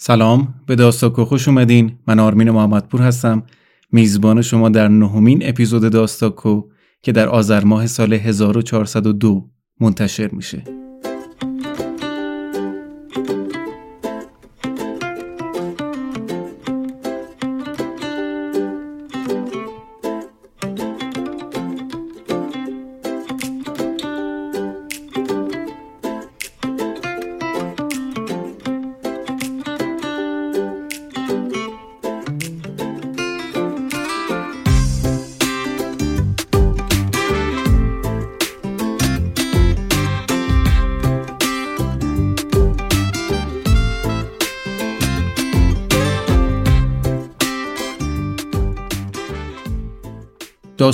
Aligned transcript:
سلام 0.00 0.54
به 0.66 0.76
داستاکو 0.76 1.24
خوش 1.24 1.48
اومدین. 1.48 1.98
من 2.06 2.18
آرمین 2.18 2.50
محمدپور 2.50 3.02
هستم. 3.02 3.42
میزبان 3.92 4.42
شما 4.42 4.68
در 4.68 4.88
نهمین 4.88 5.48
اپیزود 5.48 5.92
داستاکو 5.92 6.62
که 7.02 7.12
در 7.12 7.28
آذر 7.28 7.64
ماه 7.64 7.86
سال 7.86 8.12
1402 8.12 9.50
منتشر 9.80 10.28
میشه. 10.28 10.64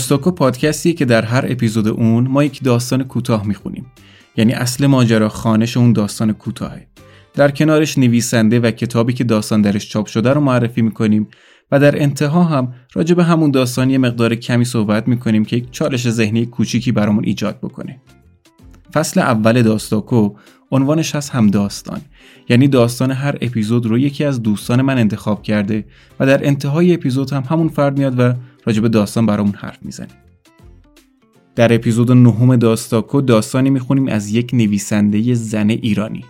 داستاکو 0.05 0.31
پادکستیه 0.31 0.93
که 0.93 1.05
در 1.05 1.25
هر 1.25 1.45
اپیزود 1.49 1.89
اون 1.89 2.29
ما 2.29 2.45
یک 2.45 2.63
داستان 2.63 3.05
کوتاه 3.05 3.47
می‌خونیم. 3.47 3.87
یعنی 4.37 4.53
اصل 4.53 4.87
ماجرا 4.87 5.29
خانش 5.29 5.77
اون 5.77 5.93
داستان 5.93 6.33
کوتاهه. 6.33 6.87
در 7.35 7.51
کنارش 7.51 7.99
نویسنده 7.99 8.61
و 8.61 8.71
کتابی 8.71 9.13
که 9.13 9.25
داستان 9.25 9.63
درش 9.63 9.89
چاپ 9.89 10.07
شده 10.07 10.33
رو 10.33 10.41
معرفی 10.41 10.83
می‌کنیم 10.83 11.29
و 11.73 11.81
در 11.81 12.03
انتها 12.03 12.45
هم 12.45 12.75
راجع 12.95 13.15
به 13.15 13.25
همون 13.25 13.51
داستان 13.51 13.91
یه 13.91 13.99
مقدار 13.99 14.35
کمی 14.35 14.65
صحبت 14.65 15.09
می‌کنیم 15.09 15.45
که 15.45 15.57
یک 15.57 15.71
چالش 15.71 16.11
ذهنی 16.11 16.47
کوچیکی 16.47 16.93
برامون 16.93 17.25
ایجاد 17.25 17.59
بکنه. 17.63 18.01
فصل 18.93 19.21
اول 19.21 19.63
داستاکو 19.63 20.31
عنوانش 20.71 21.15
هست 21.15 21.31
هم 21.31 21.47
داستان. 21.47 22.01
یعنی 22.49 22.69
داستان 22.69 23.11
هر 23.11 23.39
اپیزود 23.41 23.87
رو 23.87 23.99
یکی 23.99 24.25
از 24.25 24.43
دوستان 24.43 24.83
من 24.83 24.99
انتخاب 24.99 25.43
کرده 25.43 25.85
و 26.21 26.27
در 26.27 26.47
انتهای 26.47 26.95
اپیزود 26.95 27.33
هم 27.33 27.43
همون 27.51 27.69
فرد 27.69 27.99
میاد 27.99 28.15
و 28.19 28.33
راجب 28.65 28.89
داستان 28.89 29.27
برامون 29.27 29.55
حرف 29.55 29.79
می‌زنیم. 29.83 30.17
در 31.55 31.75
اپیزود 31.75 32.13
نهم 32.13 32.57
داستاکو 32.57 33.21
داستانی 33.21 33.71
می‌خونیم 33.71 34.09
از 34.09 34.31
یک 34.31 34.51
نویسنده 34.55 35.35
زن 35.35 35.71
ایرانی. 35.71 36.25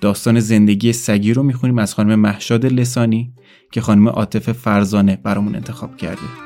داستان 0.00 0.40
زندگی 0.40 0.92
سگی 0.92 1.32
رو 1.32 1.42
می‌خونیم 1.42 1.78
از 1.78 1.94
خانم 1.94 2.14
محشاد 2.14 2.66
لسانی 2.66 3.32
که 3.72 3.80
خانم 3.80 4.08
عاطفه 4.08 4.52
فرزانه 4.52 5.18
برامون 5.22 5.54
انتخاب 5.54 5.96
کرده. 5.96 6.45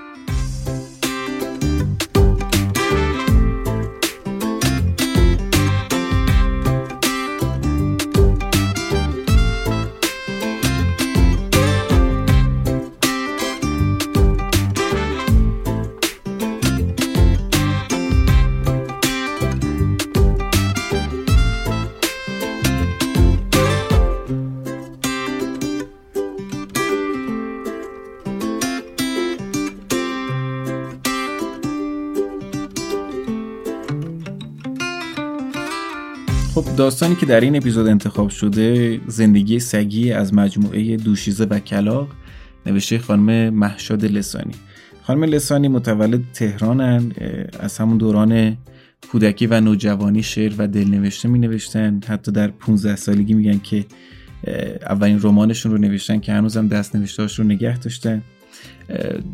داستانی 36.90 37.14
که 37.14 37.26
در 37.26 37.40
این 37.40 37.56
اپیزود 37.56 37.86
انتخاب 37.86 38.30
شده 38.30 39.00
زندگی 39.06 39.60
سگی 39.60 40.12
از 40.12 40.34
مجموعه 40.34 40.96
دوشیزه 40.96 41.44
و 41.44 41.58
کلاق 41.58 42.08
نوشته 42.66 42.98
خانم 42.98 43.54
محشاد 43.54 44.04
لسانی. 44.04 44.54
خانم 45.02 45.24
لسانی 45.24 45.68
متولد 45.68 46.20
تهرانن 46.34 47.12
از 47.60 47.78
همون 47.78 47.98
دوران 47.98 48.56
کودکی 49.12 49.46
و 49.46 49.60
نوجوانی 49.60 50.22
شعر 50.22 50.52
و 50.58 50.68
دلنوشته 50.68 51.28
می 51.28 51.38
نوشتن 51.38 52.00
حتی 52.06 52.32
در 52.32 52.48
15 52.48 52.96
سالگی 52.96 53.34
میگن 53.34 53.58
که 53.58 53.84
اولین 54.82 55.20
رمانشون 55.22 55.72
رو 55.72 55.78
نوشتن 55.78 56.20
که 56.20 56.32
هنوزم 56.32 56.68
دست 56.68 56.96
نوشته 56.96 57.26
رو 57.36 57.44
نگه 57.44 57.78
داشتن. 57.78 58.22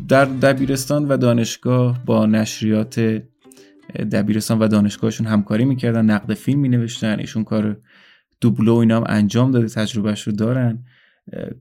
در 0.07 0.25
دبیرستان 0.25 1.07
و 1.07 1.17
دانشگاه 1.17 2.05
با 2.05 2.25
نشریات 2.25 3.21
دبیرستان 3.95 4.59
و 4.59 4.67
دانشگاهشون 4.67 5.27
همکاری 5.27 5.65
می‌کردن 5.65 6.05
نقد 6.05 6.33
فیلم 6.33 6.59
مینوشتن 6.59 7.19
ایشون 7.19 7.43
کار 7.43 7.77
دوبلو 8.41 8.75
اینا 8.75 8.97
هم 8.97 9.03
انجام 9.07 9.51
داده 9.51 9.67
تجربهش 9.67 10.21
رو 10.21 10.33
دارن. 10.33 10.83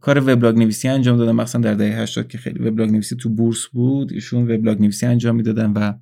کار 0.01 0.19
وبلاگ 0.19 0.59
نویسی 0.59 0.89
انجام 0.89 1.17
دادن 1.17 1.33
مثلا 1.33 1.61
در 1.61 1.75
دهه 1.75 2.01
80 2.01 2.29
که 2.29 2.39
خیلی 2.39 2.59
وبلاگ 2.59 2.91
نویسی 2.91 3.17
تو 3.17 3.29
بورس 3.29 3.67
بود 3.67 4.13
ایشون 4.13 4.51
وبلاگ 4.51 4.81
نویسی 4.81 5.07
انجام 5.07 5.37
می‌دادن 5.37 5.73
و 5.73 5.93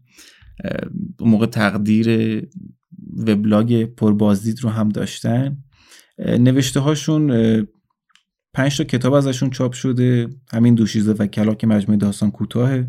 موقع 1.21 1.47
تقدیر 1.47 2.09
وبلاگ 3.17 3.85
پربازدید 3.85 4.61
رو 4.61 4.71
هم 4.71 4.89
داشتن. 4.89 5.57
نوشته 6.19 6.81
هاشون 6.81 7.67
پنج 8.55 8.77
تا 8.77 8.85
کتاب 8.85 9.13
ازشون 9.13 9.51
چاپ 9.51 9.73
شده 9.73 10.29
همین 10.53 10.75
دوشیزه 10.75 11.13
و 11.13 11.27
کلاک 11.27 11.65
مجموعه 11.65 11.99
داستان 11.99 12.31
کوتاه 12.31 12.85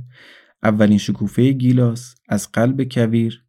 اولین 0.66 0.98
شکوفه 0.98 1.52
گیلاس 1.52 2.16
از 2.30 2.52
قلب 2.52 2.84
کویر 2.84 3.44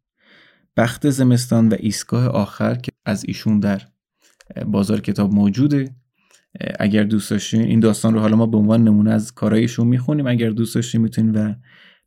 بخت 0.77 1.09
زمستان 1.09 1.69
و 1.69 1.75
ایستگاه 1.79 2.27
آخر 2.27 2.75
که 2.75 2.91
از 3.05 3.25
ایشون 3.27 3.59
در 3.59 3.81
بازار 4.65 5.01
کتاب 5.01 5.33
موجوده. 5.33 5.95
اگر 6.79 7.03
دوست 7.03 7.31
داشتین 7.31 7.61
این 7.61 7.79
داستان 7.79 8.13
رو 8.13 8.19
حالا 8.19 8.35
ما 8.35 8.45
به 8.45 8.57
عنوان 8.57 8.83
نمونه 8.83 9.11
از 9.11 9.33
کارایشون 9.33 9.87
می‌خونیم. 9.87 10.27
اگر 10.27 10.49
دوست 10.49 10.75
داشتین 10.75 11.01
می‌تونین 11.01 11.31
و 11.31 11.53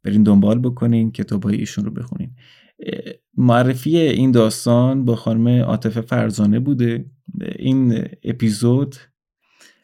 برین 0.05 0.23
دنبال 0.23 0.59
بکنین 0.59 1.13
کتاب 1.13 1.45
های 1.45 1.57
ایشون 1.57 1.85
رو 1.85 1.91
بخونین. 1.91 2.31
معرفی 3.37 3.97
این 3.97 4.31
داستان 4.31 5.05
با 5.05 5.17
خانم 5.17 5.49
عاطفه 5.49 6.01
فرزانه 6.01 6.61
بوده. 6.61 7.05
این 7.59 8.05
اپیزود 8.25 8.97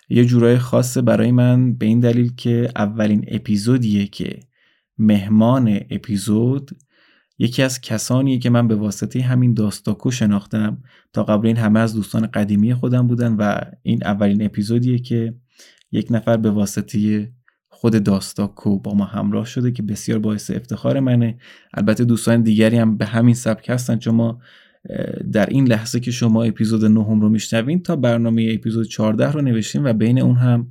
یه 0.09 0.25
جورای 0.25 0.59
خاصه 0.59 1.03
برای 1.03 1.33
من 1.33 1.75
به 1.75 1.87
این 1.87 2.01
دلیل 2.01 2.35
که 2.35 2.69
اولین 2.77 3.25
اپیزودیه 3.29 4.07
که 4.07 4.41
مهمان 4.99 5.81
اپیزود 5.91 6.71
یکی 7.39 7.63
از 7.63 7.81
کسانیه 7.81 8.39
که 8.39 8.51
من 8.51 8.69
به 8.69 8.75
واسطه 8.75 9.23
همین 9.23 9.55
داستاکو 9.55 10.11
شناختم. 10.11 10.83
تا 11.13 11.25
قبل 11.25 11.47
این 11.47 11.57
همه 11.57 11.81
از 11.81 11.95
دوستان 11.95 12.27
قدیمی 12.27 12.75
خودم 12.75 13.07
بودن 13.07 13.37
و 13.37 13.61
این 13.83 14.05
اولین 14.05 14.45
اپیزودیه 14.45 14.99
که 14.99 15.35
یک 15.93 16.07
نفر 16.11 16.37
به 16.37 16.51
واسطه 16.51 17.33
خود 17.69 18.05
داستاکو 18.05 18.79
با 18.79 18.95
ما 18.95 19.05
همراه 19.05 19.47
شده 19.47 19.73
که 19.73 19.83
بسیار 19.83 20.19
باعث 20.19 20.51
افتخار 20.51 21.01
منه. 21.01 21.39
البته 21.75 22.05
دوستان 22.05 22.43
دیگری 22.43 22.77
هم 22.77 22.97
به 22.97 23.07
همین 23.07 23.35
سبک 23.35 23.69
هستن 23.69 23.99
چون 23.99 24.15
ما 24.15 24.41
در 25.33 25.47
این 25.47 25.69
لحظه 25.69 26.01
که 26.01 26.11
شما 26.11 26.43
اپیزود 26.43 26.85
نهم 26.85 27.21
رو 27.21 27.29
میشنوین 27.29 27.83
تا 27.83 27.97
برنامه 27.97 28.51
اپیزود 28.55 28.87
14 28.87 29.33
رو 29.33 29.41
نوشتیم 29.41 29.85
و 29.85 29.93
بین 29.93 30.21
اون 30.21 30.37
هم 30.37 30.71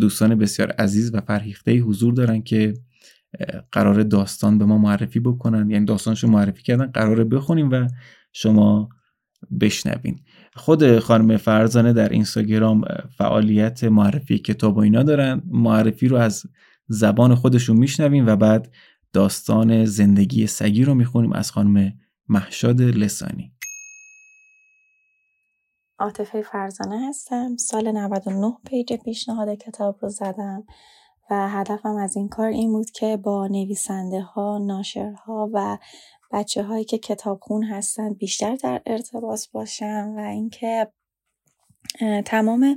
دوستان 0.00 0.34
بسیار 0.34 0.70
عزیز 0.70 1.14
و 1.14 1.20
فرهیخته 1.20 1.78
حضور 1.78 2.14
دارن 2.14 2.42
که 2.42 2.74
قرار 3.72 4.02
داستان 4.02 4.58
به 4.58 4.64
ما 4.64 4.78
معرفی 4.78 5.20
بکنن. 5.20 5.70
یعنی 5.70 5.84
داستانشو 5.84 6.28
معرفی 6.28 6.62
کردن 6.62 6.86
قراره 6.86 7.24
بخونیم 7.24 7.70
و 7.70 7.88
شما 8.32 8.88
بشنوین. 9.60 10.20
خود 10.54 10.98
خانم 10.98 11.36
فرزانه 11.36 11.92
در 11.92 12.08
اینستاگرام 12.08 12.84
فعالیت 13.18 13.84
معرفی 13.84 14.38
کتاب 14.38 14.76
و 14.76 14.80
اینا 14.80 15.02
دارن. 15.02 15.42
معرفی 15.46 16.08
رو 16.08 16.16
از 16.16 16.42
زبان 16.88 17.34
خودشون 17.34 17.76
میشنویم 17.76 18.26
و 18.26 18.36
بعد 18.36 18.72
داستان 19.12 19.84
زندگی 19.84 20.46
سگی 20.46 20.84
رو 20.84 20.94
می‌خونیم 20.94 21.32
از 21.32 21.50
خانم 21.50 21.92
محشاد 22.28 22.80
لسانی. 22.82 23.52
عاطفه 25.98 26.42
فرزانه 26.42 27.08
هستم. 27.08 27.56
سال 27.56 27.92
99 27.92 28.52
page 28.66 28.92
پیشنهاد 28.92 29.48
کتاب 29.54 29.98
رو 30.02 30.08
زدم. 30.08 30.64
و 31.30 31.48
هدفم 31.48 31.96
از 31.96 32.16
این 32.16 32.28
کار 32.28 32.48
این 32.48 32.72
بود 32.72 32.90
که 32.90 33.16
با 33.16 33.46
نویسنده 33.46 34.20
ها، 34.20 34.58
ناشرها 34.58 35.50
و 35.52 35.78
بچه 36.32 36.62
هایی 36.62 36.84
که 36.84 36.98
کتابخون 36.98 37.64
هستند 37.64 38.18
بیشتر 38.18 38.54
در 38.54 38.82
ارتباط 38.86 39.40
باشم 39.52 40.14
و 40.16 40.20
اینکه 40.20 40.88
تمام 42.24 42.76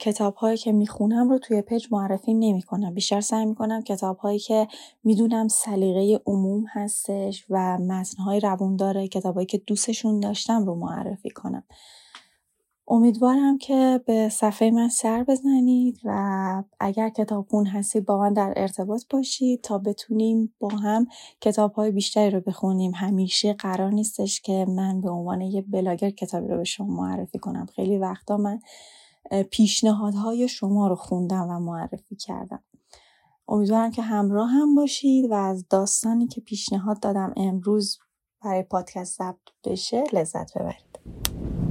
کتاب 0.00 0.34
هایی 0.34 0.56
که 0.56 0.72
می‌خونم 0.72 1.30
رو 1.30 1.38
توی 1.38 1.62
page 1.62 1.86
معرفی 1.90 2.34
نمی 2.34 2.62
کنم. 2.62 2.94
بیشتر 2.94 3.20
سعی 3.20 3.46
می‌کنم 3.46 3.82
کتاب 3.82 4.18
هایی 4.18 4.38
که 4.38 4.68
می‌دونم 5.04 5.48
سلیقه 5.48 6.20
عموم 6.26 6.64
هستش 6.68 7.44
و 7.50 7.78
متن 7.78 8.22
های 8.22 8.40
داره 8.78 9.08
کتاب 9.08 9.34
هایی 9.34 9.46
که 9.46 9.58
دوستشون 9.58 10.20
داشتم 10.20 10.64
رو 10.64 10.74
معرفی 10.74 11.30
کنم. 11.30 11.64
امیدوارم 12.92 13.58
که 13.58 14.00
به 14.06 14.28
صفحه 14.28 14.70
من 14.70 14.88
سر 14.88 15.24
بزنید 15.24 16.00
و 16.04 16.62
اگر 16.80 17.08
کتابخون 17.08 17.66
هستید 17.66 18.04
با 18.04 18.18
من 18.18 18.32
در 18.32 18.52
ارتباط 18.56 19.02
باشید 19.10 19.60
تا 19.60 19.78
بتونیم 19.78 20.54
با 20.58 20.68
هم 20.68 21.06
کتاب 21.40 21.72
های 21.72 21.90
بیشتری 21.90 22.30
رو 22.30 22.40
بخونیم. 22.40 22.92
همیشه 22.94 23.52
قرار 23.52 23.90
نیستش 23.90 24.40
که 24.40 24.66
من 24.68 25.00
به 25.00 25.10
عنوان 25.10 25.40
یه 25.40 25.62
بلاگر 25.62 26.10
کتابی 26.10 26.48
رو 26.48 26.56
به 26.56 26.64
شما 26.64 26.86
معرفی 26.86 27.38
کنم. 27.38 27.66
خیلی 27.66 27.98
وقتا 27.98 28.36
من 28.36 28.60
پیشنهادهای 29.50 30.48
شما 30.48 30.88
رو 30.88 30.94
خوندم 30.94 31.48
و 31.48 31.58
معرفی 31.58 32.16
کردم. 32.16 32.62
امیدوارم 33.48 33.90
که 33.90 34.02
همراه 34.02 34.50
هم 34.50 34.74
باشید 34.74 35.30
و 35.30 35.34
از 35.34 35.68
داستانی 35.68 36.26
که 36.26 36.40
پیشنهاد 36.40 37.00
دادم 37.00 37.32
امروز 37.36 37.98
برای 38.44 38.62
پادکست 38.62 39.18
ضبط 39.18 39.38
بشه 39.64 40.04
لذت 40.12 40.58
ببرید. 40.58 41.69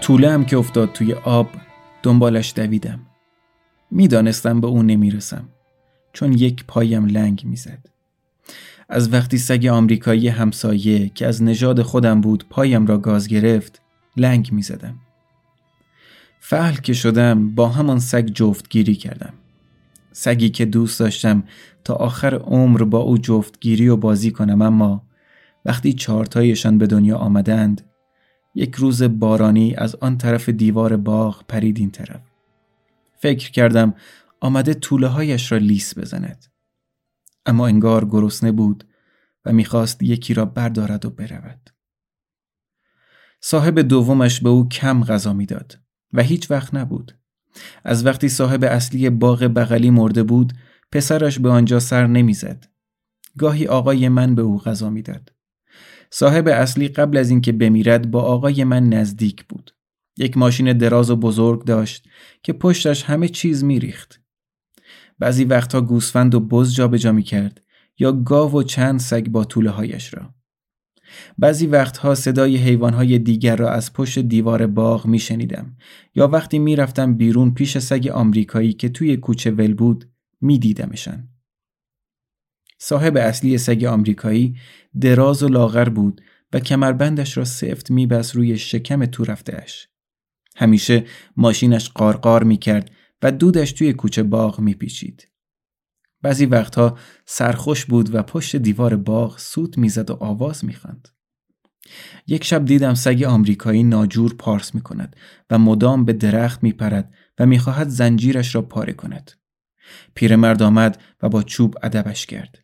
طوله 0.00 0.30
هم 0.30 0.44
که 0.44 0.56
افتاد 0.56 0.92
توی 0.92 1.12
آب 1.12 1.50
دنبالش 2.02 2.52
دویدم. 2.56 3.00
می‌دانستم 3.90 4.60
به 4.60 4.66
اون 4.66 4.86
نمی‌رسم 4.86 5.48
چون 6.12 6.32
یک 6.32 6.64
پایم 6.68 7.06
لنگ 7.06 7.42
می‌زد. 7.44 7.86
از 8.88 9.12
وقتی 9.12 9.38
سگ 9.38 9.66
آمریکایی 9.66 10.28
همسایه 10.28 11.08
که 11.08 11.26
از 11.26 11.42
نژاد 11.42 11.82
خودم 11.82 12.20
بود 12.20 12.46
پایم 12.50 12.86
را 12.86 12.98
گاز 12.98 13.28
گرفت 13.28 13.82
لنگ 14.16 14.52
می‌زدم. 14.52 14.94
فعل 16.40 16.74
که 16.74 16.92
شدم 16.92 17.54
با 17.54 17.68
همان 17.68 17.98
سگ 17.98 18.26
جفتگیری 18.26 18.94
کردم. 18.94 19.34
سگی 20.16 20.50
که 20.50 20.64
دوست 20.64 21.00
داشتم 21.00 21.44
تا 21.84 21.94
آخر 21.94 22.34
عمر 22.34 22.84
با 22.84 22.98
او 22.98 23.18
جفتگیری 23.18 23.88
و 23.88 23.96
بازی 23.96 24.30
کنم 24.30 24.62
اما 24.62 25.06
وقتی 25.64 25.92
چارتایشان 25.92 26.78
به 26.78 26.86
دنیا 26.86 27.16
آمدند 27.16 27.90
یک 28.54 28.74
روز 28.74 29.02
بارانی 29.02 29.74
از 29.74 29.96
آن 29.96 30.18
طرف 30.18 30.48
دیوار 30.48 30.96
باغ 30.96 31.44
پرید 31.48 31.78
این 31.78 31.90
طرف. 31.90 32.20
فکر 33.18 33.50
کردم 33.50 33.94
آمده 34.40 34.74
طوله 34.74 35.06
هایش 35.06 35.52
را 35.52 35.58
لیس 35.58 35.98
بزند. 35.98 36.46
اما 37.46 37.66
انگار 37.66 38.04
گرسنه 38.04 38.52
بود 38.52 38.84
و 39.44 39.52
می‌خواست 39.52 40.02
یکی 40.02 40.34
را 40.34 40.44
بردارد 40.44 41.04
و 41.04 41.10
برود. 41.10 41.70
صاحب 43.40 43.80
دومش 43.80 44.40
به 44.40 44.48
او 44.48 44.68
کم 44.68 45.04
غذا 45.04 45.32
می‌داد 45.32 45.78
و 46.12 46.22
هیچ 46.22 46.50
وقت 46.50 46.74
نبود. 46.74 47.18
از 47.84 48.06
وقتی 48.06 48.28
صاحب 48.28 48.64
اصلی 48.64 49.10
باغ 49.10 49.42
بغلی 49.56 49.90
مرده 49.90 50.22
بود 50.22 50.52
پسرش 50.92 51.38
به 51.38 51.50
آنجا 51.50 51.80
سر 51.80 52.06
نمی‌زد. 52.06 52.66
گاهی 53.38 53.66
آقای 53.66 54.08
من 54.08 54.34
به 54.34 54.42
او 54.42 54.58
غذا 54.58 54.90
می‌داد. 54.90 55.32
صاحب 56.10 56.48
اصلی 56.48 56.88
قبل 56.88 57.16
از 57.16 57.30
اینکه 57.30 57.52
بمیرد 57.52 58.10
با 58.10 58.22
آقای 58.22 58.64
من 58.64 58.88
نزدیک 58.88 59.44
بود. 59.44 59.74
یک 60.16 60.36
ماشین 60.36 60.72
دراز 60.72 61.10
و 61.10 61.16
بزرگ 61.16 61.64
داشت 61.64 62.08
که 62.42 62.52
پشتش 62.52 63.02
همه 63.02 63.28
چیز 63.28 63.64
میریخت. 63.64 64.20
بعضی 65.18 65.44
وقتها 65.44 65.80
گوسفند 65.80 66.34
و 66.34 66.40
بز 66.40 66.74
جابجا 66.74 67.12
می 67.12 67.22
کرد 67.22 67.60
یا 67.98 68.12
گاو 68.12 68.52
و 68.52 68.62
چند 68.62 69.00
سگ 69.00 69.28
با 69.28 69.44
طوله 69.44 69.70
هایش 69.70 70.14
را. 70.14 70.33
بعضی 71.38 71.66
وقتها 71.66 72.14
صدای 72.14 72.56
حیوانهای 72.56 73.18
دیگر 73.18 73.56
را 73.56 73.70
از 73.70 73.92
پشت 73.92 74.18
دیوار 74.18 74.66
باغ 74.66 75.06
می 75.06 75.18
شنیدم 75.18 75.76
یا 76.14 76.28
وقتی 76.28 76.58
می 76.58 76.76
رفتم 76.76 77.14
بیرون 77.14 77.54
پیش 77.54 77.78
سگ 77.78 78.08
آمریکایی 78.08 78.72
که 78.72 78.88
توی 78.88 79.16
کوچه 79.16 79.50
ول 79.50 79.74
بود 79.74 80.10
می 80.40 80.58
دیدمشن. 80.58 81.28
صاحب 82.78 83.16
اصلی 83.16 83.58
سگ 83.58 83.84
آمریکایی 83.84 84.56
دراز 85.00 85.42
و 85.42 85.48
لاغر 85.48 85.88
بود 85.88 86.20
و 86.52 86.60
کمربندش 86.60 87.36
را 87.36 87.44
سفت 87.44 87.90
میبست 87.90 88.36
روی 88.36 88.58
شکم 88.58 89.06
تو 89.06 89.24
رفتهش. 89.24 89.88
همیشه 90.56 91.04
ماشینش 91.36 91.90
قارقار 91.90 92.44
می‌کرد 92.44 92.90
و 93.22 93.32
دودش 93.32 93.72
توی 93.72 93.92
کوچه 93.92 94.22
باغ 94.22 94.60
میپیچید. 94.60 95.28
بعضی 96.24 96.46
وقتها 96.46 96.98
سرخوش 97.26 97.84
بود 97.84 98.14
و 98.14 98.22
پشت 98.22 98.56
دیوار 98.56 98.96
باغ 98.96 99.38
سوت 99.38 99.78
می‌زد 99.78 100.10
و 100.10 100.14
آواز 100.20 100.64
می‌خواند. 100.64 101.08
یک 102.26 102.44
شب 102.44 102.64
دیدم 102.64 102.94
سگ 102.94 103.22
آمریکایی 103.22 103.82
ناجور 103.82 104.34
پارس 104.34 104.74
می‌کند 104.74 105.16
و 105.50 105.58
مدام 105.58 106.04
به 106.04 106.12
درخت 106.12 106.62
میپرد 106.62 107.14
و 107.38 107.46
می‌خواهد 107.46 107.88
زنجیرش 107.88 108.54
را 108.54 108.62
پاره 108.62 108.92
کند. 108.92 109.30
پیرمرد 110.14 110.62
آمد 110.62 111.02
و 111.22 111.28
با 111.28 111.42
چوب 111.42 111.74
ادبش 111.82 112.26
کرد. 112.26 112.58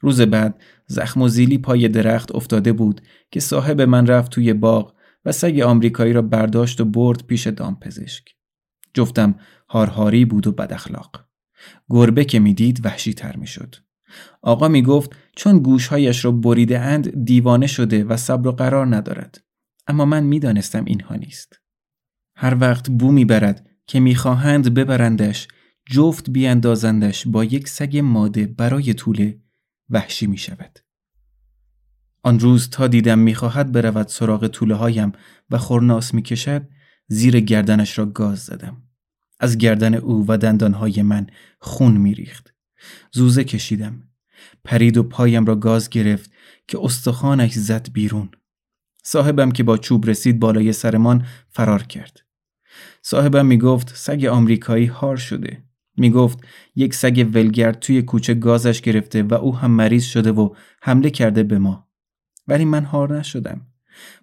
روز 0.00 0.20
بعد 0.20 0.62
زخم 0.86 1.22
و 1.22 1.28
زیلی 1.28 1.58
پای 1.58 1.88
درخت 1.88 2.34
افتاده 2.34 2.72
بود 2.72 3.00
که 3.30 3.40
صاحب 3.40 3.80
من 3.80 4.06
رفت 4.06 4.32
توی 4.32 4.52
باغ 4.52 4.94
و 5.24 5.32
سگ 5.32 5.60
آمریکایی 5.60 6.12
را 6.12 6.22
برداشت 6.22 6.80
و 6.80 6.84
برد 6.84 7.26
پیش 7.26 7.46
دامپزشک. 7.46 8.24
جفتم 8.94 9.34
هارهاری 9.68 10.24
بود 10.24 10.46
و 10.46 10.52
بد 10.52 10.72
اخلاق. 10.72 11.27
گربه 11.90 12.24
که 12.24 12.38
می‌دید 12.38 12.86
وحشی 12.86 13.14
تر 13.14 13.36
می 13.36 13.46
شد. 13.46 13.74
آقا 14.42 14.68
می 14.68 14.82
گفت 14.82 15.16
چون 15.36 15.58
گوشهایش 15.58 16.24
را 16.24 16.32
بریده 16.32 16.80
اند 16.80 17.24
دیوانه 17.24 17.66
شده 17.66 18.04
و 18.04 18.16
صبر 18.16 18.48
و 18.48 18.52
قرار 18.52 18.96
ندارد. 18.96 19.40
اما 19.86 20.04
من 20.04 20.24
می‌دانستم 20.24 20.84
اینها 20.84 21.14
نیست. 21.14 21.60
هر 22.36 22.56
وقت 22.60 22.90
بو 22.90 23.12
می‌برد 23.12 23.66
که 23.86 24.00
می‌خواهند 24.00 24.74
ببرندش 24.74 25.48
جفت 25.90 26.30
بیاندازندش 26.30 27.26
با 27.26 27.44
یک 27.44 27.68
سگ 27.68 27.96
ماده 27.96 28.46
برای 28.46 28.94
طوله 28.94 29.40
وحشی 29.90 30.26
می 30.26 30.38
شود. 30.38 30.78
آن 32.22 32.40
روز 32.40 32.70
تا 32.70 32.86
دیدم 32.86 33.18
می‌خواهد 33.18 33.72
برود 33.72 34.08
سراغ 34.08 34.46
طوله 34.46 34.74
هایم 34.74 35.12
و 35.50 35.58
خورناس 35.58 36.14
می 36.14 36.22
کشد 36.22 36.68
زیر 37.08 37.40
گردنش 37.40 37.98
را 37.98 38.06
گاز 38.06 38.38
زدم. 38.38 38.87
از 39.40 39.58
گردن 39.58 39.94
او 39.94 40.24
و 40.28 40.38
دندانهای 40.38 41.02
من 41.02 41.26
خون 41.60 41.96
میریخت. 41.96 42.54
زوزه 43.12 43.44
کشیدم. 43.44 44.02
پرید 44.64 44.96
و 44.96 45.02
پایم 45.02 45.44
را 45.44 45.56
گاز 45.56 45.90
گرفت 45.90 46.30
که 46.68 46.78
استخوانش 46.82 47.52
زد 47.52 47.92
بیرون. 47.92 48.30
صاحبم 49.02 49.50
که 49.50 49.62
با 49.62 49.76
چوب 49.76 50.06
رسید 50.06 50.40
بالای 50.40 50.72
سرمان 50.72 51.26
فرار 51.50 51.82
کرد. 51.82 52.20
صاحبم 53.02 53.46
می 53.46 53.58
گفت 53.58 53.96
سگ 53.96 54.24
آمریکایی 54.24 54.86
هار 54.86 55.16
شده. 55.16 55.62
می 55.96 56.10
گفت 56.10 56.38
یک 56.76 56.94
سگ 56.94 57.30
ولگرد 57.34 57.80
توی 57.80 58.02
کوچه 58.02 58.34
گازش 58.34 58.80
گرفته 58.80 59.22
و 59.22 59.34
او 59.34 59.56
هم 59.56 59.70
مریض 59.70 60.04
شده 60.04 60.32
و 60.32 60.54
حمله 60.82 61.10
کرده 61.10 61.42
به 61.42 61.58
ما. 61.58 61.88
ولی 62.48 62.64
من 62.64 62.84
هار 62.84 63.18
نشدم. 63.18 63.66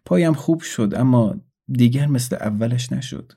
پایم 0.05 0.33
خوب 0.33 0.61
شد 0.61 0.93
اما 0.95 1.35
دیگر 1.67 2.07
مثل 2.07 2.35
اولش 2.35 2.91
نشد. 2.91 3.31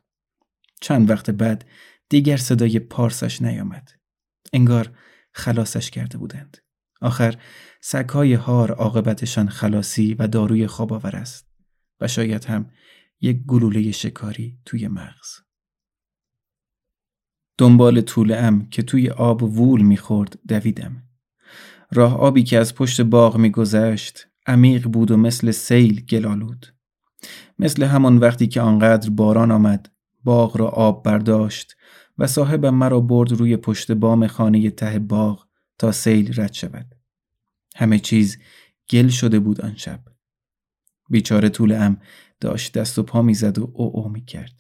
چند 0.81 1.11
وقت 1.11 1.31
بعد 1.31 1.65
دیگر 2.09 2.37
صدای 2.37 2.79
پارسش 2.79 3.43
نیامد. 3.43 3.91
انگار 4.53 4.91
خلاصش 5.33 5.91
کرده 5.91 6.19
بودند. 6.19 6.57
آخر 7.01 7.39
سگهای 7.81 8.35
هار 8.35 8.73
عاقبتشان 8.73 9.49
خلاصی 9.49 10.15
و 10.15 10.27
داروی 10.27 10.67
خواب 10.67 10.93
آور 10.93 11.17
است 11.17 11.49
و 12.01 12.09
شاید 12.09 12.45
هم 12.45 12.71
یک 13.21 13.43
گلوله 13.47 13.93
شکاری 13.93 14.59
توی 14.65 14.89
مغز. 14.89 15.29
دنبال 17.59 18.01
طول 18.01 18.33
ام 18.33 18.69
که 18.69 18.83
توی 18.83 19.11
آب 19.11 19.43
وول 19.43 19.83
می‌خورد 19.83 20.39
دویدم. 20.49 21.03
راه 21.93 22.19
آبی 22.19 22.43
که 22.43 22.59
از 22.59 22.75
پشت 22.75 23.01
باغ 23.01 23.37
میگذشت 23.37 24.29
عمیق 24.47 24.89
بود 24.89 25.11
و 25.11 25.17
مثل 25.17 25.51
سیل 25.51 26.01
گلالود. 26.01 26.75
مثل 27.59 27.83
همان 27.83 28.19
وقتی 28.19 28.47
که 28.47 28.61
آنقدر 28.61 29.11
باران 29.11 29.51
آمد 29.51 29.93
باغ 30.25 30.57
را 30.57 30.69
آب 30.69 31.05
برداشت 31.05 31.77
و 32.19 32.27
صاحبم 32.27 32.75
مرا 32.75 33.01
برد 33.01 33.33
روی 33.33 33.57
پشت 33.57 33.93
بام 33.93 34.27
خانه 34.27 34.71
ته 34.71 34.99
باغ 34.99 35.47
تا 35.79 35.93
سیل 35.93 36.41
رد 36.41 36.53
شود. 36.53 36.95
همه 37.77 37.99
چیز 37.99 38.39
گل 38.91 39.09
شده 39.09 39.39
بود 39.39 39.61
آن 39.61 39.77
شب. 39.77 40.01
بیچاره 41.11 41.49
طولم 41.49 42.01
داشت 42.41 42.73
دست 42.73 42.99
و 42.99 43.03
پا 43.03 43.23
می‌زد 43.23 43.59
و 43.59 43.73
او 43.75 43.97
او 43.97 44.09
می 44.09 44.25
کرد. 44.25 44.53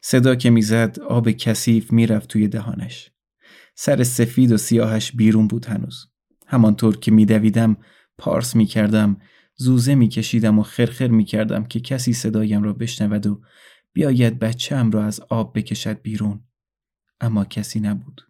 صدا 0.00 0.34
که 0.34 0.50
می‌زد 0.50 1.00
آب 1.00 1.30
کثیف 1.30 1.92
می‌رفت 1.92 2.28
توی 2.28 2.48
دهانش. 2.48 3.10
سر 3.74 4.02
سفید 4.02 4.52
و 4.52 4.56
سیاهش 4.56 5.12
بیرون 5.12 5.48
بود 5.48 5.66
هنوز. 5.66 6.06
همانطور 6.46 6.96
که 6.96 7.10
میدویدم 7.10 7.76
پارس 8.18 8.56
می‌کردم 8.56 9.16
زوزه 9.56 9.94
میکشیدم 9.94 10.58
و 10.58 10.62
خرخر 10.62 11.08
می‌کردم 11.08 11.64
که 11.64 11.80
کسی 11.80 12.12
صدایم 12.12 12.62
را 12.62 12.72
بشنود 12.72 13.26
و 13.26 13.40
بیاید 13.96 14.38
بچم 14.38 14.90
را 14.90 15.04
از 15.04 15.20
آب 15.20 15.58
بکشد 15.58 16.02
بیرون. 16.02 16.40
اما 17.20 17.44
کسی 17.44 17.80
نبود. 17.80 18.22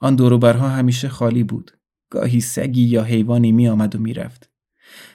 آن 0.00 0.16
دوروبرها 0.16 0.68
همیشه 0.68 1.08
خالی 1.08 1.42
بود. 1.42 1.70
گاهی 2.10 2.40
سگی 2.40 2.82
یا 2.82 3.02
حیوانی 3.02 3.52
می 3.52 3.68
آمد 3.68 3.96
و 3.96 3.98
می‌رفت. 3.98 4.50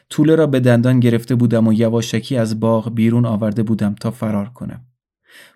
طوله 0.10 0.36
را 0.36 0.48
به 0.48 0.60
دندان 0.60 1.00
گرفته 1.00 1.36
بودم 1.36 1.68
و 1.68 1.74
یواشکی 1.74 2.38
از 2.38 2.60
باغ 2.60 2.94
بیرون 2.94 3.26
آورده 3.26 3.64
بودم 3.64 3.96
تا 3.96 4.12
فرار 4.12 4.50
کنم. 4.50 4.86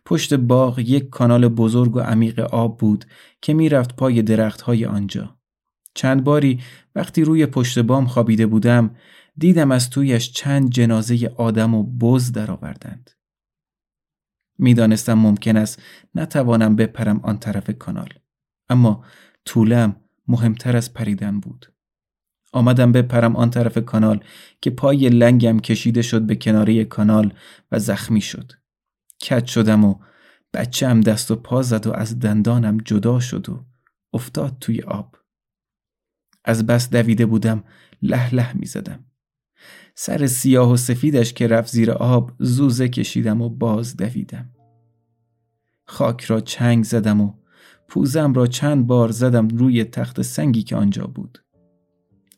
پشت 0.06 0.34
باغ 0.34 0.80
یک 0.80 1.10
کانال 1.10 1.48
بزرگ 1.48 1.96
و 1.96 2.00
عمیق 2.00 2.40
آب 2.40 2.78
بود 2.80 3.06
که 3.42 3.54
می‌رفت 3.54 3.96
پای 3.96 4.22
درخت 4.22 4.62
های 4.62 4.86
آنجا. 4.86 5.38
چند 5.94 6.24
باری 6.24 6.60
وقتی 6.96 7.24
روی 7.24 7.46
پشت 7.46 7.80
بام 7.80 8.06
خوابیده 8.06 8.46
بودم 8.46 8.96
دیدم 9.38 9.72
از 9.72 9.90
تویش 9.90 10.32
چند 10.32 10.70
جنازه 10.70 11.34
آدم 11.38 11.74
و 11.74 11.84
بز 11.84 12.32
درآوردند. 12.32 13.17
می‌دانستم 14.58 15.14
ممکن 15.14 15.58
است 15.58 15.82
نتوانم 16.16 16.76
بپرم 16.76 17.20
آن 17.24 17.38
طرف 17.38 17.70
کانال 17.70 18.10
اما 18.70 19.06
طولم 19.46 19.96
مهمتر 20.28 20.78
از 20.78 20.94
پریدن 20.94 21.40
بود. 21.40 21.74
آمدم 22.54 22.92
بپرم 22.92 23.36
آن 23.36 23.50
طرف 23.50 23.78
کانال 23.78 24.24
که 24.62 24.70
پای 24.70 25.10
لنگم 25.10 25.60
کشیده 25.60 26.02
شد 26.02 26.22
به 26.22 26.36
کناره 26.36 26.86
کانال 26.86 27.34
و 27.72 27.80
زخمی 27.80 28.22
شد. 28.22 28.52
کت 29.20 29.46
شدم 29.46 29.86
و 29.86 30.00
بچم 30.54 31.02
دست 31.02 31.32
و 31.32 31.36
پا 31.36 31.62
زد 31.62 31.88
و 31.88 31.94
از 31.94 32.20
دندانم 32.20 32.78
جدا 32.78 33.20
شد 33.20 33.50
و 33.50 33.66
افتاد 34.14 34.58
توی 34.60 34.82
آب. 34.82 35.16
از 36.46 36.66
بس 36.66 36.90
دویده 36.90 37.26
بودم 37.26 37.64
له 38.02 38.36
له 38.36 38.58
می 38.58 38.66
زدم. 38.66 39.06
سر 40.00 40.28
سیاه 40.28 40.72
و 40.72 40.78
سفیدش 40.78 41.34
که 41.34 41.48
رفت 41.48 41.72
زیر 41.72 41.92
آب 41.92 42.32
زوزه 42.40 42.90
کشیدم 42.90 43.42
و 43.42 43.50
باز 43.50 43.98
دویدم. 43.98 44.50
خاک 45.86 46.24
را 46.24 46.42
چنگ 46.42 46.84
زدم 46.84 47.22
و 47.22 47.34
پوزم 47.88 48.34
را 48.34 48.48
چند 48.48 48.88
بار 48.88 49.12
زدم 49.12 49.48
روی 49.48 49.84
تخت 49.84 50.22
سنگی 50.22 50.64
که 50.64 50.76
آنجا 50.76 51.08
بود. 51.08 51.44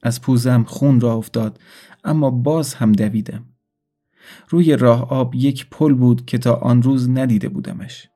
از 0.04 0.22
پوزم 0.22 0.64
خون 0.64 1.00
را 1.00 1.14
افتاد 1.14 1.60
اما 2.04 2.30
باز 2.30 2.74
هم 2.74 2.92
دویدم. 2.92 3.46
روی 4.50 4.76
راه 4.76 5.10
آب 5.10 5.36
یک 5.36 5.68
پل 5.72 5.94
بود 5.94 6.26
که 6.26 6.38
تا 6.38 6.54
آن 6.54 6.82
روز 6.82 7.10
ندیده 7.10 7.50
بودمش. 7.50 8.10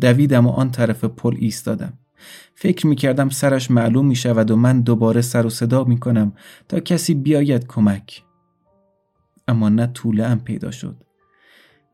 دویدم 0.00 0.46
و 0.46 0.50
آن 0.50 0.70
طرف 0.70 1.04
پل 1.04 1.36
ایستادم. 1.38 1.98
فکر 2.54 2.86
می 2.86 2.96
کردم 2.96 3.28
سرش 3.28 3.70
معلوم 3.70 4.06
می 4.06 4.16
شود 4.16 4.50
و 4.50 4.56
من 4.56 4.80
دوباره 4.80 5.20
سر 5.20 5.46
و 5.46 5.50
صدا 5.50 5.84
می 5.84 5.98
کنم 5.98 6.32
تا 6.68 6.80
کسی 6.80 7.14
بیاید 7.14 7.66
کمک. 7.66 8.29
اما 9.50 9.68
نه 9.68 9.86
طوله 9.86 10.24
ام 10.24 10.40
پیدا 10.40 10.70
شد. 10.70 11.04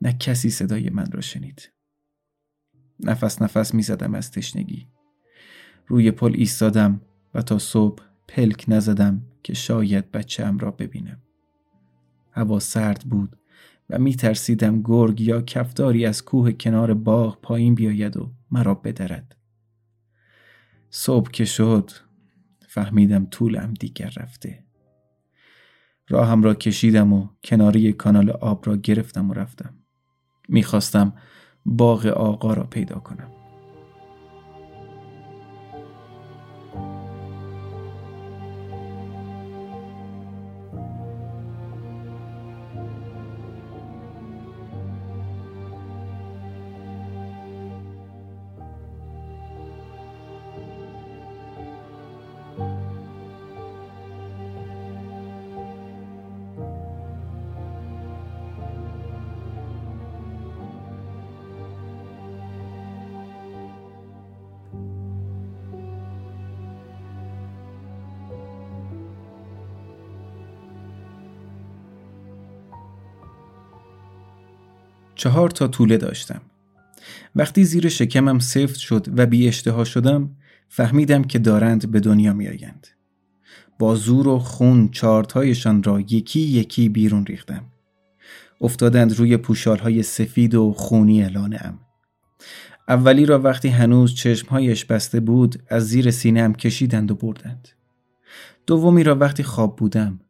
نه 0.03 0.13
کسی 0.13 0.51
صدای 0.51 0.91
من 0.91 1.07
را 1.13 1.21
شنید. 1.21 1.71
نفس 3.01 3.43
نفس 3.43 3.75
می 3.75 3.83
زدم 3.83 4.15
از 4.15 4.31
تشنگی. 4.31 4.89
روی 5.87 6.11
پل 6.11 6.33
ایستادم 6.35 7.01
و 7.35 7.43
تا 7.43 7.59
صبح 7.59 8.03
پلک 8.29 8.65
نزدم 8.69 9.23
که 9.43 9.55
شاید 9.55 10.11
بچه 10.11 10.53
را 10.59 10.71
ببینم. 10.71 11.23
هوا 12.31 12.59
سرد 12.59 13.01
بود 13.01 13.37
و 13.91 13.99
می 13.99 14.15
ترسیدم 14.15 14.83
گرگ 14.83 15.21
یا 15.21 15.43
کفداری 15.43 16.07
از 16.07 16.25
کوه 16.25 16.53
کنار 16.53 16.95
باغ 16.95 17.41
پایین 17.41 17.75
بیاید 17.75 18.17
و 18.17 18.33
مرا 18.51 18.75
بدرد. 18.75 19.37
صبح 20.91 21.31
که 21.31 21.45
شد 21.45 21.91
فهمیدم 22.69 23.27
طولم 23.27 23.75
دیگر 23.75 24.13
رفته. 24.17 24.66
راهم 26.09 26.43
را 26.43 26.55
کشیدم 26.55 27.13
و 27.13 27.29
کناری 27.45 27.93
کانال 27.93 28.31
آب 28.31 28.63
را 28.67 28.77
گرفتم 28.77 29.31
و 29.31 29.35
رفتم. 29.35 29.75
می‌خواستم 30.49 31.13
باغ 31.65 32.07
آقا 32.07 32.55
را 32.55 32.65
پیدا 32.65 32.99
کنم. 32.99 33.36
چهار 75.17 75.51
تا 75.51 75.69
طوله 75.69 75.97
داشتم. 75.97 76.41
وقتی 77.37 77.65
زیر 77.65 77.89
شکمم 77.89 78.39
سفت 78.39 78.77
شد 78.77 79.07
و 79.17 79.27
بی 79.27 79.49
اشتها 79.49 79.85
شدم 79.85 80.31
فهمیدم 80.69 81.25
که 81.25 81.39
دارند 81.39 81.91
به 81.91 82.01
دنیا 82.01 82.33
می 82.33 82.49
آیند. 82.49 82.87
با 83.79 83.95
زور 83.95 84.29
و 84.29 84.39
خون 84.39 84.89
چارتایشان 84.89 85.83
را 85.83 86.01
یکی 86.01 86.41
یکی 86.41 86.89
بیرون 86.89 87.27
ریختم. 87.27 87.65
افتادند 88.61 89.19
روی 89.19 89.37
پوشال 89.37 89.79
های 89.79 90.03
سفید 90.03 90.55
و 90.55 90.73
خونی 90.73 91.29
لانم. 91.29 91.79
اولی 92.89 93.27
را 93.27 93.39
وقتی 93.39 93.69
هنوز 93.69 94.15
چشمهایش 94.15 94.85
بسته 94.85 95.21
بود 95.21 95.63
از 95.69 95.89
زیر 95.89 96.11
سینم 96.11 96.55
کشیدند 96.55 97.11
و 97.11 97.15
بردند. 97.15 97.69
دومی 98.67 99.05
را 99.05 99.15
وقتی 99.15 99.43
خواب 99.43 99.77
بودم 99.77 100.21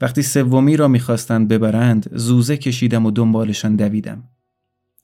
وقتی 0.00 0.22
سومی 0.22 0.76
را 0.76 0.88
می‌خواستند 0.88 1.48
ببرند 1.48 2.16
زوزه 2.16 2.56
کشیدم 2.56 3.06
و 3.06 3.10
دنبالشان 3.10 3.76
دویدم. 3.76 4.28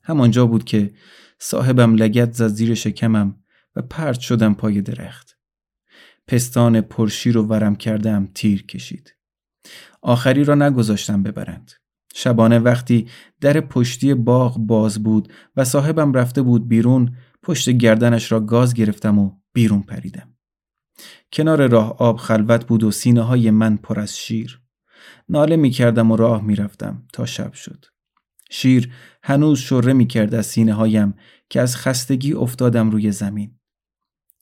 همانجا 0.03 0.45
بود 0.45 0.63
که 0.63 0.93
صاحبم 1.39 1.95
لگت 1.95 2.33
زد 2.33 2.47
زیر 2.47 2.73
شکمم 2.73 3.35
و 3.75 3.81
پرت 3.81 4.19
شدم 4.19 4.53
پای 4.53 4.81
درخت. 4.81 5.37
پستان 6.27 6.81
پرشیر 6.81 7.35
رو 7.35 7.43
ورم 7.43 7.75
کردم 7.75 8.27
تیر 8.33 8.65
کشید. 8.65 9.13
آخری 10.01 10.43
را 10.43 10.55
نگذاشتم 10.55 11.23
ببرند. 11.23 11.71
شبانه 12.13 12.59
وقتی 12.59 13.07
در 13.41 13.59
پشتی 13.59 14.13
باغ 14.13 14.57
باز 14.57 15.03
بود 15.03 15.33
و 15.55 15.63
صاحبم 15.63 16.13
رفته 16.13 16.41
بود 16.41 16.67
بیرون 16.67 17.15
پشت 17.43 17.69
گردنش 17.69 18.31
را 18.31 18.39
گاز 18.39 18.73
گرفتم 18.73 19.19
و 19.19 19.31
بیرون 19.53 19.81
پریدم. 19.81 20.36
کنار 21.33 21.67
راه 21.67 21.97
آب 21.97 22.17
خلوت 22.17 22.65
بود 22.65 22.83
و 22.83 22.91
سینه 22.91 23.21
های 23.21 23.51
من 23.51 23.77
پر 23.77 23.99
از 23.99 24.17
شیر. 24.17 24.61
ناله 25.29 25.55
می 25.55 25.69
کردم 25.69 26.11
و 26.11 26.15
راه 26.15 26.41
می 26.41 26.55
رفتم 26.55 27.03
تا 27.13 27.25
شب 27.25 27.53
شد. 27.53 27.85
شیر 28.49 28.93
هنوز 29.23 29.59
شره 29.59 29.93
می 29.93 30.07
کرد 30.07 30.35
از 30.35 30.45
سینه 30.45 30.73
هایم 30.73 31.13
که 31.49 31.61
از 31.61 31.75
خستگی 31.75 32.33
افتادم 32.33 32.89
روی 32.89 33.11
زمین. 33.11 33.59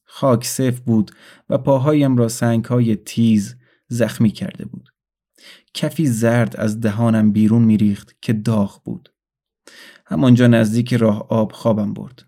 خاک 0.03 0.45
صف 0.45 0.79
بود 0.79 1.11
و 1.49 1.57
پاهایم 1.57 2.17
را 2.17 2.27
سنگ 2.27 2.65
های 2.65 2.95
تیز 2.95 3.55
زخمی 3.87 4.31
کرده 4.31 4.65
بود. 4.65 4.89
کفی 5.73 6.05
زرد 6.07 6.55
از 6.57 6.81
دهانم 6.81 7.31
بیرون 7.31 7.61
میریخت 7.61 8.15
که 8.21 8.33
داغ 8.33 8.83
بود. 8.83 9.13
همانجا 10.05 10.47
نزدیک 10.47 10.93
راه 10.93 11.27
آب 11.29 11.51
خوابم 11.51 11.93
برد. 11.93 12.25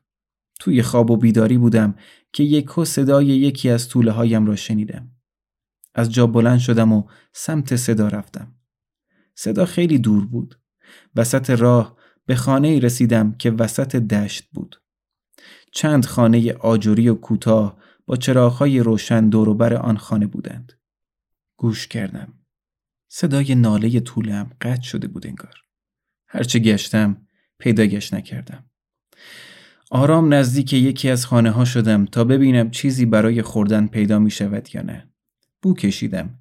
توی 0.60 0.82
خواب 0.82 1.12
و 1.12 1.18
بیداری 1.18 1.58
بودم 1.58 1.96
که 2.38 2.44
یک 2.44 2.84
صدای 2.84 3.26
یکی 3.26 3.70
از 3.70 3.90
طوله 3.90 4.12
هایم 4.12 4.46
را 4.46 4.56
شنیدم. 4.56 5.12
از 5.96 6.14
جا 6.14 6.28
بلند 6.28 6.60
شدم 6.60 6.94
و 6.94 7.04
سمت 7.34 7.76
صدا 7.76 8.08
رفتم. 8.08 8.56
صدا 9.36 9.66
خیلی 9.66 10.00
دور 10.00 10.26
بود. 10.26 10.60
وسط 11.16 11.50
راه 11.50 11.98
به 12.26 12.36
خانه 12.36 12.80
رسیدم 12.80 13.32
که 13.32 13.52
وسط 13.52 13.96
دشت 13.96 14.50
بود. 14.54 14.82
چند 15.74 16.06
خانه 16.06 16.54
آجوری 16.54 17.10
و 17.10 17.16
کوتاه 17.16 17.80
با 18.06 18.16
چراغهای 18.16 18.80
روشن 18.80 19.30
دوروبر 19.30 19.74
آن 19.74 19.98
خانه 19.98 20.28
بودند. 20.28 20.74
گوش 21.56 21.88
کردم. 21.88 22.34
صدای 23.08 23.56
ناله 23.56 24.00
طولم 24.00 24.52
قطع 24.62 24.82
شده 24.82 25.08
بود 25.08 25.28
انگار. 25.28 25.56
هرچه 26.28 26.60
گشتم 26.60 27.28
پیداگش 27.60 28.14
نکردم. 28.14 28.70
آرام 29.92 30.34
نزدیک 30.34 30.74
یکی 30.74 31.10
از 31.10 31.26
خانه 31.26 31.52
ها 31.52 31.66
شدم 31.66 32.06
تا 32.06 32.24
ببینم 32.24 32.72
چیزی 32.72 33.06
برای 33.06 33.42
خوردن 33.42 33.88
پیدا 33.88 34.20
می 34.20 34.32
شود 34.32 34.76
یا 34.76 34.82
نه. 34.82 35.10
بو 35.62 35.74
کشیدم. 35.74 36.40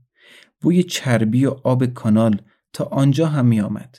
بوی 0.61 0.83
چربی 0.83 1.47
و 1.47 1.51
آب 1.51 1.87
کانال 1.87 2.41
تا 2.73 2.85
آنجا 2.85 3.27
هم 3.27 3.47
می 3.47 3.61
آمد. 3.61 3.99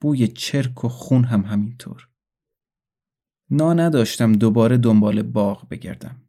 بوی 0.00 0.28
چرک 0.28 0.84
و 0.84 0.88
خون 0.88 1.24
هم 1.24 1.40
همینطور. 1.40 2.08
نا 3.50 3.74
نداشتم 3.74 4.32
دوباره 4.32 4.76
دنبال 4.76 5.22
باغ 5.22 5.68
بگردم. 5.68 6.22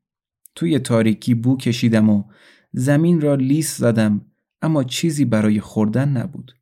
توی 0.56 0.80
تاریکی 0.80 1.34
بو 1.34 1.58
کشیدم 1.58 2.10
و 2.10 2.24
زمین 2.74 3.22
را 3.22 3.36
لیس 3.36 3.78
زدم 3.78 4.26
اما 4.62 4.84
چیزی 4.84 5.26
برای 5.26 5.60
خوردن 5.60 6.10
نبود. 6.10 6.56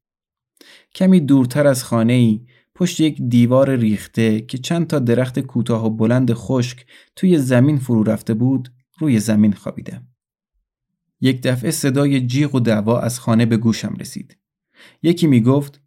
کمی 0.95 1.19
دورتر 1.19 1.67
از 1.67 1.83
خانه 1.83 2.13
ای 2.13 2.45
پشت 2.79 2.99
یک 2.99 3.21
دیوار 3.21 3.75
ریخته 3.75 4.41
که 4.41 4.57
چند 4.57 4.87
تا 4.87 4.99
درخت 4.99 5.39
کوتاه 5.39 5.85
و 5.85 5.89
بلند 5.89 6.33
خشک 6.33 6.85
توی 7.15 7.37
زمین 7.37 7.77
فرو 7.77 8.03
رفته 8.03 8.33
بود 8.33 8.73
روی 8.99 9.19
زمین 9.19 9.53
خوابیدم. 9.53 10.07
یک 11.21 11.41
دفعه 11.41 11.71
صدای 11.71 12.21
جیغ 12.21 12.55
و 12.55 12.59
دعوا 12.59 12.99
از 12.99 13.19
خانه 13.19 13.45
به 13.45 13.57
گوشم 13.57 13.95
رسید. 13.99 14.37
یکی 15.03 15.27
می 15.27 15.41
گفت 15.41 15.81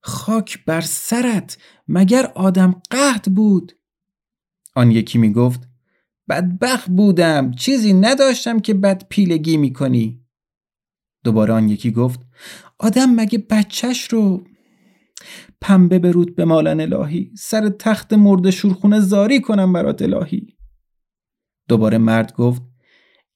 خاک 0.00 0.64
بر 0.64 0.80
سرت 0.80 1.58
مگر 1.88 2.26
آدم 2.34 2.82
قهد 2.90 3.34
بود 3.34 3.72
آن 4.74 4.90
یکی 4.90 5.18
می 5.18 5.32
گفت 5.32 5.68
بدبخت 6.28 6.90
بودم 6.90 7.50
چیزی 7.50 7.92
نداشتم 7.92 8.60
که 8.60 8.74
بد 8.74 9.08
پیلگی 9.08 9.56
می 9.56 9.72
کنی 9.72 10.24
دوباره 11.24 11.54
آن 11.54 11.68
یکی 11.68 11.90
گفت 11.90 12.20
آدم 12.78 13.14
مگه 13.14 13.38
بچهش 13.38 14.04
رو 14.12 14.44
پنبه 15.62 15.98
به 16.36 16.44
مالن 16.44 16.80
الهی 16.80 17.30
سر 17.34 17.68
تخت 17.68 18.12
مرد 18.12 18.50
شورخونه 18.50 19.00
زاری 19.00 19.40
کنم 19.40 19.72
برات 19.72 20.02
الهی 20.02 20.56
دوباره 21.68 21.98
مرد 21.98 22.32
گفت 22.32 22.62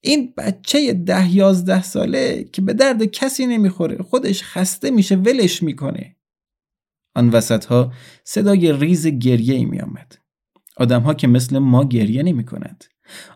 این 0.01 0.33
بچه 0.37 0.93
ده 0.93 1.35
یازده 1.35 1.83
ساله 1.83 2.43
که 2.43 2.61
به 2.61 2.73
درد 2.73 3.03
کسی 3.03 3.45
نمی‌خوره 3.45 4.03
خودش 4.03 4.43
خسته 4.43 4.91
میشه 4.91 5.15
ولش 5.15 5.63
می‌کنه 5.63 6.15
آن 7.15 7.29
وسط 7.29 7.65
ها 7.65 7.93
صدای 8.23 8.73
ریز 8.73 9.07
گریه 9.07 9.55
ای 9.55 9.65
می 9.65 9.79
آمد. 9.79 10.17
آدم 10.77 11.01
ها 11.01 11.13
که 11.13 11.27
مثل 11.27 11.57
ما 11.57 11.85
گریه 11.85 12.23
نمی 12.23 12.45
کنند. 12.45 12.83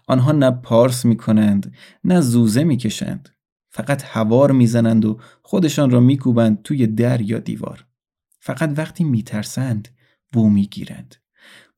آنها 0.07 0.31
نه 0.31 0.51
پارس 0.51 1.05
می 1.05 1.17
کنند 1.17 1.75
نه 2.03 2.21
زوزه 2.21 2.63
می 2.63 2.77
کشند. 2.77 3.29
فقط 3.69 4.03
هوار 4.05 4.51
می‌زنند 4.51 5.05
و 5.05 5.19
خودشان 5.41 5.91
را 5.91 5.99
میکوبند 5.99 6.61
توی 6.61 6.87
در 6.87 7.21
یا 7.21 7.39
دیوار. 7.39 7.85
فقط 8.43 8.73
وقتی 8.77 9.03
میترسند 9.03 9.87
بو 10.31 10.49
می‌گیرند. 10.49 11.15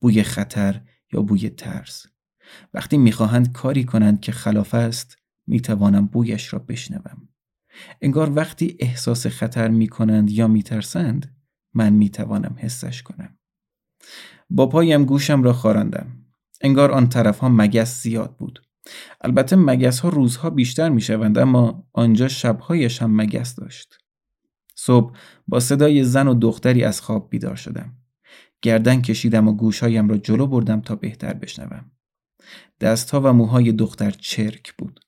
بوی 0.00 0.22
خطر 0.22 0.80
یا 1.12 1.22
بوی 1.22 1.50
ترس. 1.50 2.06
وقتی 2.74 2.98
می‌خواهند 2.98 3.52
کاری 3.52 3.84
کنند 3.84 4.20
که 4.20 4.32
خلاف 4.32 4.74
است 4.74 5.16
می‌توانم 5.46 6.06
بویش 6.06 6.52
را 6.52 6.58
بشنوم. 6.58 7.28
انگار 8.02 8.32
وقتی 8.36 8.76
احساس 8.78 9.26
خطر 9.26 9.68
می‌کنند 9.68 10.30
یا 10.30 10.48
میترسند 10.48 11.36
من 11.74 11.92
می‌توانم 11.92 12.56
حسش 12.58 13.02
کنم. 13.02 13.38
با 14.50 14.66
پایم 14.66 15.04
گوشم 15.04 15.42
را 15.42 15.52
خاراندم. 15.52 16.06
انگار 16.60 16.92
آن 16.92 17.08
طرف 17.08 17.38
ها 17.38 17.48
مگس 17.48 18.02
زیاد 18.02 18.36
بود. 18.36 18.62
البته 19.20 19.56
مگس 19.56 20.00
ها 20.00 20.08
روزها 20.08 20.50
بیشتر 20.50 20.88
می 20.88 21.00
شوند 21.00 21.38
اما 21.38 21.88
آنجا 21.92 22.28
شبهایش 22.28 23.02
هم 23.02 23.16
مگس 23.16 23.54
داشت. 23.54 23.98
صبح 24.74 25.16
با 25.48 25.60
صدای 25.60 26.04
زن 26.04 26.28
و 26.28 26.34
دختری 26.34 26.84
از 26.84 27.00
خواب 27.00 27.30
بیدار 27.30 27.56
شدم. 27.56 27.94
گردن 28.62 29.02
کشیدم 29.02 29.48
و 29.48 29.52
گوشهایم 29.52 30.08
را 30.08 30.16
جلو 30.16 30.46
بردم 30.46 30.80
تا 30.80 30.94
بهتر 30.96 31.34
بشنوم. 31.34 31.90
دستها 32.80 33.20
و 33.20 33.32
موهای 33.32 33.72
دختر 33.72 34.10
چرک 34.10 34.74
بود. 34.78 35.00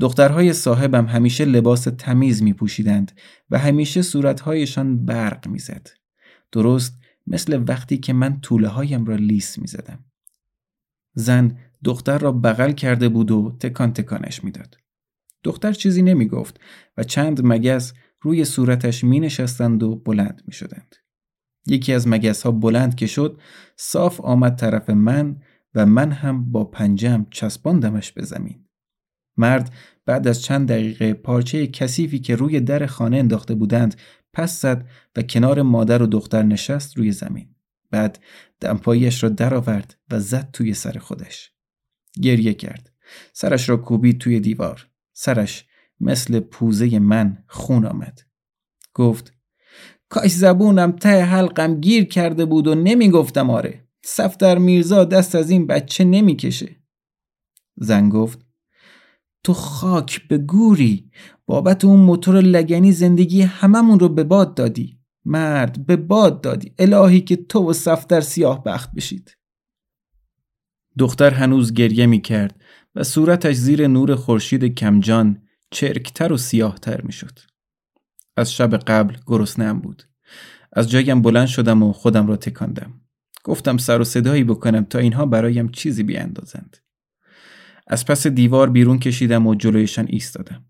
دخترهای 0.00 0.52
صاحبم 0.52 1.06
همیشه 1.06 1.44
لباس 1.44 1.82
تمیز 1.98 2.42
می 2.42 2.52
پوشیدند 2.52 3.12
و 3.50 3.58
همیشه 3.58 4.02
صورتهایشان 4.02 5.04
برق 5.04 5.48
می‌زد. 5.48 5.88
درست 6.52 6.98
مثل 7.26 7.64
وقتی 7.68 7.98
که 7.98 8.12
من 8.12 8.40
طوله 8.40 8.68
هایم 8.68 9.04
را 9.04 9.16
لیس 9.16 9.58
می 9.58 9.66
زدم. 9.66 10.04
زن 11.14 11.58
دختر 11.84 12.18
را 12.18 12.32
بغل 12.32 12.72
کرده 12.72 13.08
بود 13.08 13.30
و 13.30 13.56
تکان 13.60 13.92
تکانش 13.92 14.44
می‌داد. 14.44 14.76
دختر 15.44 15.72
چیزی 15.72 16.02
نمی 16.02 16.28
گفت 16.28 16.60
و 16.96 17.02
چند 17.02 17.40
مگس 17.44 17.92
روی 18.22 18.44
صورتش 18.44 19.04
می 19.04 19.20
نشستند 19.20 19.82
و 19.82 19.96
بلند 19.96 20.42
می 20.46 20.52
شدند. 20.52 20.96
یکی 21.66 21.92
از 21.92 22.08
مگس 22.08 22.42
ها 22.42 22.50
بلند 22.50 22.94
که 22.94 23.06
شد 23.06 23.40
صاف 23.76 24.20
آمد 24.20 24.56
طرف 24.56 24.90
من 24.90 25.42
و 25.74 25.86
من 25.86 26.12
هم 26.12 26.52
با 26.52 26.64
پنجم 26.64 27.26
چسباندمش 27.30 28.12
به 28.12 28.24
زمین. 28.24 28.64
مرد 29.36 29.74
بعد 30.06 30.28
از 30.28 30.42
چند 30.42 30.68
دقیقه 30.68 31.14
پارچه 31.14 31.66
کثیفی 31.66 32.18
که 32.18 32.36
روی 32.36 32.60
در 32.60 32.86
خانه 32.86 33.16
انداخته 33.16 33.54
بودند 33.54 33.96
پس 34.32 34.60
زد 34.60 34.88
و 35.16 35.22
کنار 35.22 35.62
مادر 35.62 36.02
و 36.02 36.06
دختر 36.06 36.42
نشست 36.42 36.98
روی 36.98 37.12
زمین. 37.12 37.54
بعد 37.90 38.18
دمپاییش 38.60 39.22
را 39.22 39.28
درآورد 39.28 39.96
و 40.10 40.20
زد 40.20 40.48
توی 40.52 40.74
سر 40.74 40.98
خودش. 40.98 41.52
گریه 42.22 42.54
کرد. 42.54 42.92
سرش 43.32 43.68
را 43.68 43.76
کوبید 43.76 44.18
توی 44.18 44.40
دیوار. 44.40 44.88
سرش 45.12 45.64
مثل 46.00 46.40
پوزه 46.40 46.98
من 46.98 47.44
خون 47.46 47.86
آمد. 47.86 48.20
گفت 48.94 49.34
کاش 50.08 50.30
زبونم 50.30 50.92
ته 50.92 51.24
حلقم 51.24 51.80
گیر 51.80 52.04
کرده 52.04 52.44
بود 52.44 52.66
و 52.66 52.74
نمی‌گفتم 52.74 53.50
آره. 53.50 53.88
سفتر 54.04 54.58
میرزا 54.58 55.04
دست 55.04 55.34
از 55.34 55.50
این 55.50 55.66
بچه 55.66 56.04
نمی‌کشه. 56.04 56.76
زن 57.76 58.08
گفت 58.08 58.46
تو 59.44 59.52
خاک 59.52 60.28
به 60.28 60.38
گوری 60.38 61.10
بابت 61.46 61.84
اون 61.84 62.00
موتور 62.00 62.40
لگنی 62.40 62.92
زندگی 62.92 63.42
هممون 63.42 64.00
رو 64.00 64.08
به 64.08 64.24
باد 64.24 64.54
دادی 64.54 64.98
مرد 65.24 65.86
به 65.86 65.96
باد 65.96 66.40
دادی 66.40 66.74
الهی 66.78 67.20
که 67.20 67.36
تو 67.36 67.70
و 67.70 67.72
سفتر 67.72 68.20
سیاه 68.20 68.64
بخت 68.64 68.94
بشید 68.94 69.36
دختر 70.98 71.30
هنوز 71.30 71.74
گریه 71.74 72.06
می 72.06 72.20
کرد 72.20 72.60
و 72.94 73.04
صورتش 73.04 73.54
زیر 73.54 73.86
نور 73.86 74.14
خورشید 74.14 74.64
کمجان 74.64 75.42
چرکتر 75.70 76.32
و 76.32 76.36
سیاهتر 76.36 77.00
می 77.00 77.12
شد. 77.12 77.38
از 78.36 78.52
شب 78.52 78.76
قبل 78.76 79.16
گرسنه‌ام 79.26 79.80
بود. 79.80 80.02
از 80.72 80.90
جایم 80.90 81.22
بلند 81.22 81.46
شدم 81.46 81.82
و 81.82 81.92
خودم 81.92 82.26
را 82.26 82.36
تکاندم. 82.36 83.00
گفتم 83.44 83.76
سر 83.76 84.00
و 84.00 84.04
صدایی 84.04 84.44
بکنم 84.44 84.84
تا 84.84 84.98
اینها 84.98 85.26
برایم 85.26 85.68
چیزی 85.68 86.02
بیاندازند. 86.02 86.76
از 87.86 88.04
پس 88.04 88.26
دیوار 88.26 88.70
بیرون 88.70 88.98
کشیدم 88.98 89.46
و 89.46 89.54
جلویشان 89.54 90.06
ایستادم. 90.08 90.64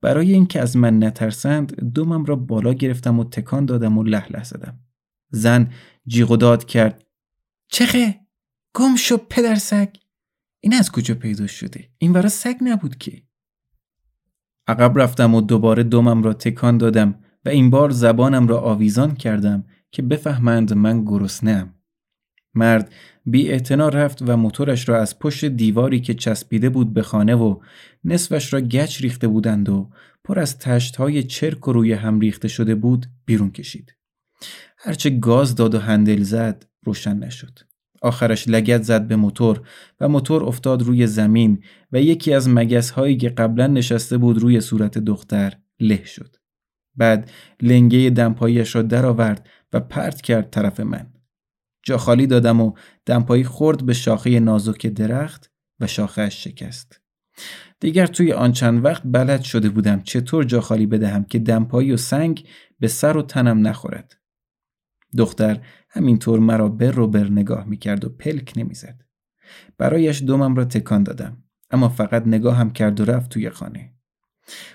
برای 0.00 0.32
اینکه 0.32 0.60
از 0.60 0.76
من 0.76 1.04
نترسند 1.04 1.80
دومم 1.94 2.24
را 2.24 2.36
بالا 2.36 2.72
گرفتم 2.72 3.18
و 3.18 3.24
تکان 3.24 3.66
دادم 3.66 3.98
و 3.98 4.02
له 4.02 4.28
له 4.28 4.44
زدم. 4.44 4.80
زن 5.30 5.72
جیغ 6.06 6.30
و 6.30 6.36
داد 6.36 6.64
کرد 6.64 7.06
چخه؟ 7.68 8.20
گم 8.74 8.96
شو 8.96 9.16
پدر 9.16 9.54
سگ 9.54 9.88
این 10.60 10.74
از 10.74 10.92
کجا 10.92 11.14
پیدا 11.14 11.46
شده؟ 11.46 11.90
این 11.98 12.12
برا 12.12 12.28
سگ 12.28 12.56
نبود 12.60 12.98
که 12.98 13.22
عقب 14.66 14.98
رفتم 14.98 15.34
و 15.34 15.40
دوباره 15.40 15.82
دومم 15.82 16.22
را 16.22 16.32
تکان 16.32 16.78
دادم 16.78 17.14
و 17.44 17.48
این 17.48 17.70
بار 17.70 17.90
زبانم 17.90 18.48
را 18.48 18.60
آویزان 18.60 19.14
کردم 19.14 19.64
که 19.90 20.02
بفهمند 20.02 20.72
من 20.72 21.04
گرسنه‌ام. 21.04 21.74
مرد 22.54 22.92
بی 23.26 23.50
رفت 23.78 24.22
و 24.22 24.36
موتورش 24.36 24.88
را 24.88 25.00
از 25.00 25.18
پشت 25.18 25.44
دیواری 25.44 26.00
که 26.00 26.14
چسبیده 26.14 26.68
بود 26.68 26.94
به 26.94 27.02
خانه 27.02 27.34
و 27.34 27.60
نصفش 28.04 28.52
را 28.52 28.60
گچ 28.60 29.02
ریخته 29.02 29.28
بودند 29.28 29.68
و 29.68 29.90
پر 30.24 30.38
از 30.38 30.58
تشت 30.58 30.96
های 30.96 31.22
چرک 31.22 31.68
و 31.68 31.72
روی 31.72 31.92
هم 31.92 32.20
ریخته 32.20 32.48
شده 32.48 32.74
بود 32.74 33.06
بیرون 33.26 33.50
کشید. 33.50 33.94
هرچه 34.78 35.10
گاز 35.10 35.54
داد 35.54 35.74
و 35.74 35.78
هندل 35.78 36.22
زد 36.22 36.66
روشن 36.84 37.18
نشد. 37.18 37.58
آخرش 38.04 38.48
لگت 38.48 38.82
زد 38.82 39.06
به 39.06 39.16
موتور 39.16 39.60
و 40.00 40.08
موتور 40.08 40.44
افتاد 40.44 40.82
روی 40.82 41.06
زمین 41.06 41.62
و 41.92 42.00
یکی 42.00 42.34
از 42.34 42.48
مگس 42.48 42.90
هایی 42.90 43.16
که 43.16 43.28
قبلا 43.28 43.66
نشسته 43.66 44.18
بود 44.18 44.38
روی 44.38 44.60
صورت 44.60 44.98
دختر 44.98 45.52
له 45.80 46.04
شد. 46.04 46.36
بعد 46.96 47.30
لنگه 47.62 48.10
دمپایش 48.10 48.76
را 48.76 48.82
درآورد 48.82 49.48
و 49.72 49.80
پرت 49.80 50.20
کرد 50.20 50.50
طرف 50.50 50.80
من. 50.80 51.06
جا 51.82 51.98
خالی 51.98 52.26
دادم 52.26 52.60
و 52.60 52.72
دمپایی 53.06 53.44
خورد 53.44 53.86
به 53.86 53.92
شاخه 53.92 54.40
نازک 54.40 54.86
درخت 54.86 55.52
و 55.80 55.86
شاخهش 55.86 56.44
شکست. 56.44 57.00
دیگر 57.80 58.06
توی 58.06 58.32
آن 58.32 58.52
چند 58.52 58.84
وقت 58.84 59.02
بلد 59.04 59.42
شده 59.42 59.68
بودم 59.68 60.02
چطور 60.02 60.44
جا 60.44 60.60
خالی 60.60 60.86
بدهم 60.86 61.24
که 61.24 61.38
دمپایی 61.38 61.92
و 61.92 61.96
سنگ 61.96 62.46
به 62.80 62.88
سر 62.88 63.16
و 63.16 63.22
تنم 63.22 63.66
نخورد. 63.66 64.16
دختر 65.18 65.60
همینطور 65.94 66.40
مرا 66.40 66.68
بر 66.68 66.90
رو 66.90 67.08
بر 67.08 67.28
نگاه 67.28 67.64
می‌کرد 67.64 68.04
و 68.04 68.08
پلک 68.08 68.52
نمی‌زد. 68.56 69.04
برایش 69.78 70.22
دومم 70.22 70.54
را 70.54 70.64
تکان 70.64 71.02
دادم 71.02 71.36
اما 71.70 71.88
فقط 71.88 72.26
نگاه 72.26 72.56
هم 72.56 72.70
کرد 72.70 73.00
و 73.00 73.04
رفت 73.04 73.30
توی 73.30 73.50
خانه. 73.50 73.94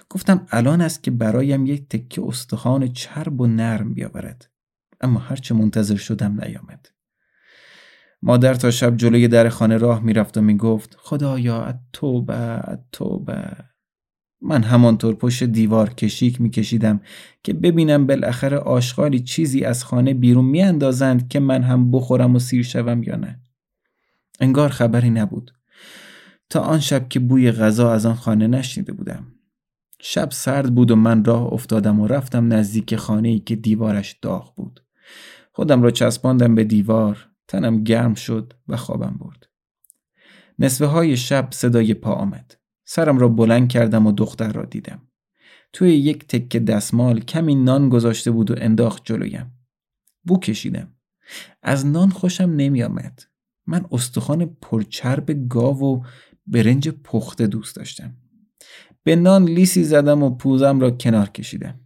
گفتم 0.10 0.48
الان 0.52 0.82
است 0.82 1.04
که 1.04 1.12
برایم 1.12 1.66
یک 1.66 1.90
تکه 1.90 2.24
استخوان 2.28 2.88
چرب 2.88 3.42
و 3.42 3.48
نرم 3.48 3.94
بیاورد 3.94 4.50
اما 5.02 5.20
هرچه 5.20 5.56
منتظر 5.56 5.96
شدم 5.96 6.42
نیامد. 6.44 6.90
مادر 8.22 8.54
تا 8.54 8.72
شب 8.72 8.98
جلوی 8.98 9.28
در 9.28 9.50
خانه 9.50 9.78
راه 9.78 10.04
می‌رفت 10.04 10.38
و 10.38 10.42
می‌گفت 10.42 10.96
خدایا 11.00 11.80
توبه 11.94 12.62
توبه 12.92 13.69
من 14.42 14.64
همانطور 14.64 15.16
پشت 15.16 15.44
دیوار 15.44 15.94
کشیک 15.94 16.42
میکشیدم 16.42 17.02
که 17.44 17.54
ببینم 17.54 18.08
بالاخره 18.08 18.58
آشغالی 18.58 19.20
چیزی 19.20 19.64
از 19.66 19.84
خانه 19.84 20.14
بیرون 20.14 20.46
میاندازند 20.46 21.28
که 21.28 21.40
من 21.40 21.64
هم 21.64 21.92
بخورم 21.92 22.36
و 22.36 22.40
سیر 22.40 22.64
شوم 22.64 23.04
یا 23.04 23.16
نه. 23.16 23.40
انگار 24.40 24.70
خبری 24.70 25.10
نبود. 25.10 25.54
تا 26.50 26.60
آن 26.60 26.80
شب 26.80 27.10
که 27.10 27.20
بوی 27.20 27.52
غذا 27.52 27.94
از 27.94 28.06
آن 28.06 28.16
خانه 28.16 28.48
نشنیده 28.48 28.94
بودم. 28.94 29.28
شب 30.02 30.32
سرد 30.32 30.76
بود 30.76 30.92
و 30.92 30.96
من 30.96 31.26
راه 31.26 31.54
افتادم 31.54 32.00
و 32.00 32.08
رفتم 32.08 32.54
نزدیک 32.54 32.96
خانه 32.96 33.30
ای 33.30 33.40
که 33.40 33.56
دیوارش 33.56 34.20
داغ 34.22 34.56
بود. 34.56 34.84
خودم 35.52 35.84
را 35.84 35.92
چسباندم 35.92 36.56
به 36.56 36.64
دیوار 36.64 37.30
تنم 37.48 37.84
گرم 37.84 38.14
شد 38.14 38.54
و 38.68 38.78
خوابم 38.78 39.18
برد. 39.20 39.50
نصفه 40.60 40.86
های 40.86 41.18
شب 41.18 41.48
صدای 41.52 41.94
پا 41.94 42.14
آمد. 42.14 42.59
سرم 42.92 43.18
را 43.18 43.28
بلند 43.28 43.70
کردم 43.70 44.08
و 44.08 44.12
دختر 44.12 44.52
را 44.52 44.66
دیدم. 44.66 45.02
توی 45.74 45.96
یک 45.96 46.28
تکه 46.28 46.60
دستمال 46.60 47.20
کمی 47.20 47.56
نان 47.56 47.90
گذاشته 47.90 48.32
بود 48.32 48.52
و 48.52 48.56
انداخت 48.58 49.02
جلویم. 49.06 49.52
بو 50.24 50.40
کشیدم. 50.40 50.94
از 51.64 51.86
نان 51.86 52.10
خوشم 52.10 52.50
نمی 52.50 52.84
آمد 52.84 53.24
من 53.68 53.86
استخوان 53.92 54.46
پرچرب 54.62 55.48
گاو 55.50 55.84
و 55.84 56.04
برنج 56.48 56.90
پخته 56.90 57.48
دوست 57.48 57.76
داشتم. 57.76 58.16
به 59.04 59.16
نان 59.16 59.46
لیسی 59.46 59.84
زدم 59.84 60.24
و 60.24 60.30
پوزم 60.30 60.80
را 60.80 60.92
کنار 60.92 61.30
کشیدم. 61.30 61.80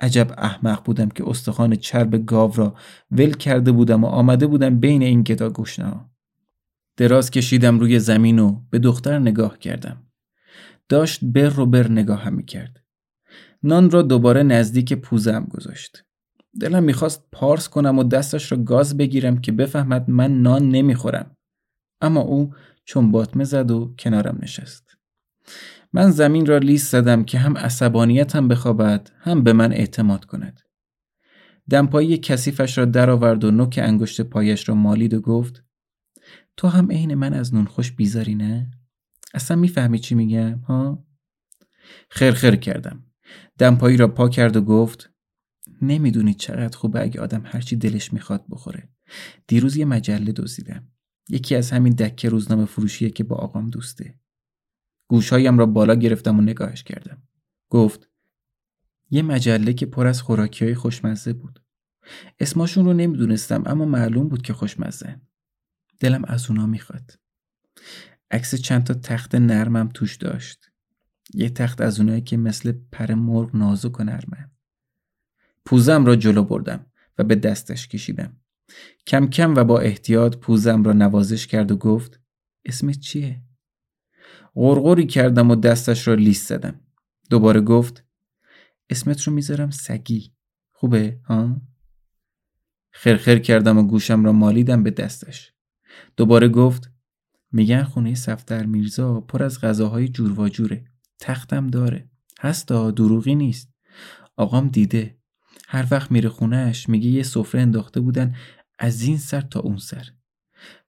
عجب 0.00 0.34
احمق 0.38 0.84
بودم 0.84 1.08
که 1.08 1.28
استخوان 1.28 1.74
چرب 1.74 2.26
گاو 2.26 2.52
را 2.54 2.74
ول 3.10 3.32
کرده 3.32 3.72
بودم 3.72 4.04
و 4.04 4.06
آمده 4.06 4.46
بودم 4.46 4.80
بین 4.80 5.02
این 5.02 5.22
گدا 5.22 5.50
گوشنه 5.50 6.04
دراز 6.96 7.30
کشیدم 7.30 7.78
روی 7.78 7.98
زمین 7.98 8.38
و 8.38 8.60
به 8.70 8.78
دختر 8.78 9.18
نگاه 9.18 9.58
کردم. 9.58 10.05
داشت 10.88 11.20
بر 11.22 11.48
رو 11.48 11.66
بر 11.66 11.90
نگاه 11.90 12.22
هم 12.22 12.42
کرد. 12.42 12.82
نان 13.62 13.90
را 13.90 14.02
دوباره 14.02 14.42
نزدیک 14.42 14.92
پوزم 14.92 15.44
گذاشت. 15.50 16.04
دلم 16.60 16.82
می‌خواست 16.82 17.24
پارس 17.32 17.68
کنم 17.68 17.98
و 17.98 18.04
دستش 18.04 18.52
را 18.52 18.58
گاز 18.58 18.96
بگیرم 18.96 19.40
که 19.40 19.52
بفهمد 19.52 20.10
من 20.10 20.42
نان 20.42 20.68
نمی‌خورم. 20.68 21.36
اما 22.00 22.20
او 22.20 22.54
چون 22.84 23.10
باطمه 23.10 23.44
زد 23.44 23.70
و 23.70 23.94
کنارم 23.98 24.38
نشست. 24.42 24.96
من 25.92 26.10
زمین 26.10 26.46
را 26.46 26.58
لیست 26.58 26.92
زدم 26.92 27.24
که 27.24 27.38
هم 27.38 27.56
عصبانیتم 27.56 28.48
بخوابد 28.48 29.10
هم 29.18 29.44
به 29.44 29.52
من 29.52 29.72
اعتماد 29.72 30.24
کند. 30.24 30.60
دمپایی 31.70 32.18
کثیفش 32.18 32.78
را 32.78 32.84
درآورد 32.84 33.44
و 33.44 33.50
نوک 33.50 33.80
انگشت 33.82 34.20
پایش 34.20 34.68
را 34.68 34.74
مالید 34.74 35.14
و 35.14 35.20
گفت 35.20 35.64
تو 36.56 36.68
هم 36.68 36.90
عین 36.90 37.14
من 37.14 37.32
از 37.32 37.54
نون 37.54 37.64
خوش 37.64 37.92
بیزاری 37.92 38.34
نه؟ 38.34 38.70
اصلا 39.34 39.56
می‌فهمی 39.56 39.98
چی 39.98 40.14
میگم 40.14 40.58
ها؟ 40.58 41.06
خرخر 42.10 42.56
کردم. 42.56 43.04
دمپایی 43.58 43.96
را 43.96 44.08
پا 44.08 44.28
کرد 44.28 44.56
و 44.56 44.60
گفت 44.60 45.10
نمی‌دونی 45.82 46.34
چقدر 46.34 46.76
خوبه 46.76 47.02
اگه 47.02 47.20
آدم 47.20 47.42
هرچی 47.46 47.76
دلش 47.76 48.12
می‌خواد 48.12 48.44
بخوره. 48.50 48.88
دیروز 49.46 49.76
یه 49.76 49.84
مجله 49.84 50.32
دزدیدم. 50.32 50.88
یکی 51.28 51.54
از 51.54 51.70
همین 51.70 51.92
دکه 51.92 52.28
روزنامه 52.28 52.64
فروشیه 52.64 53.10
که 53.10 53.24
با 53.24 53.36
آقام 53.36 53.70
دوسته. 53.70 54.18
گوشهایم 55.08 55.58
را 55.58 55.66
بالا 55.66 55.94
گرفتم 55.94 56.38
و 56.38 56.42
نگاهش 56.42 56.82
کردم. 56.82 57.22
گفت 57.68 58.08
یه 59.10 59.22
مجله 59.22 59.72
که 59.72 59.86
پر 59.86 60.06
از 60.06 60.22
خوراکی 60.22 60.64
های 60.64 60.74
خوشمزه 60.74 61.32
بود. 61.32 61.62
اسماشون 62.40 62.84
رو 62.84 62.92
نمی‌دونستم 62.92 63.62
اما 63.66 63.84
معلوم 63.84 64.28
بود 64.28 64.42
که 64.42 64.52
خوشمزه 64.52 65.20
دلم 66.00 66.24
از 66.24 66.50
اونا 66.50 66.66
می‌خواد. 66.66 67.18
عکس 68.30 68.54
چند 68.54 68.84
تا 68.84 68.94
تخت 68.94 69.34
نرمم 69.34 69.88
توش 69.94 70.16
داشت. 70.16 70.70
یه 71.34 71.50
تخت 71.50 71.80
از 71.80 72.00
اونایی 72.00 72.20
که 72.20 72.36
مثل 72.36 72.72
پر 72.92 73.14
مرغ 73.14 73.56
نازک 73.56 74.00
و 74.00 74.04
نرمه 74.04 74.50
پوزم 75.64 76.04
را 76.04 76.16
جلو 76.16 76.42
بردم 76.42 76.86
و 77.18 77.24
به 77.24 77.34
دستش 77.34 77.88
کشیدم. 77.88 78.36
کم 79.06 79.26
کم 79.26 79.54
و 79.54 79.64
با 79.64 79.80
احتیاط 79.80 80.36
پوزم 80.36 80.82
را 80.82 80.92
نوازش 80.92 81.46
کرد 81.46 81.70
و 81.70 81.76
گفت 81.76 82.20
اسمت 82.64 83.00
چیه؟ 83.00 83.42
غرغری 84.54 85.06
کردم 85.06 85.50
و 85.50 85.56
دستش 85.56 86.08
را 86.08 86.14
لیست 86.14 86.48
زدم. 86.48 86.80
دوباره 87.30 87.60
گفت 87.60 88.04
اسمت 88.90 89.22
رو 89.22 89.32
می‌ذارم 89.32 89.70
سگی. 89.70 90.32
خوبه 90.72 91.20
ها؟ 91.24 91.60
خرخر 92.90 93.38
کردم 93.38 93.78
و 93.78 93.82
گوشم 93.82 94.24
را 94.24 94.32
مالیدم 94.32 94.82
به 94.82 94.90
دستش. 94.90 95.52
دوباره 96.16 96.48
گفت 96.48 96.92
میگن 97.56 97.82
خونه 97.82 98.14
سفتر 98.14 98.66
میرزا 98.66 99.20
پر 99.20 99.42
از 99.42 99.60
غذاهای 99.60 100.08
جور 100.08 100.40
و 100.40 100.48
جوره. 100.48 100.84
تختم 101.20 101.66
داره. 101.66 102.10
هستا 102.40 102.90
دروغی 102.90 103.34
نیست. 103.34 103.72
آقام 104.36 104.68
دیده. 104.68 105.18
هر 105.68 105.86
وقت 105.90 106.12
میره 106.12 106.28
خونهش 106.28 106.88
میگه 106.88 107.10
یه 107.10 107.22
سفره 107.22 107.60
انداخته 107.60 108.00
بودن 108.00 108.34
از 108.78 109.02
این 109.02 109.16
سر 109.16 109.40
تا 109.40 109.60
اون 109.60 109.76
سر. 109.76 110.08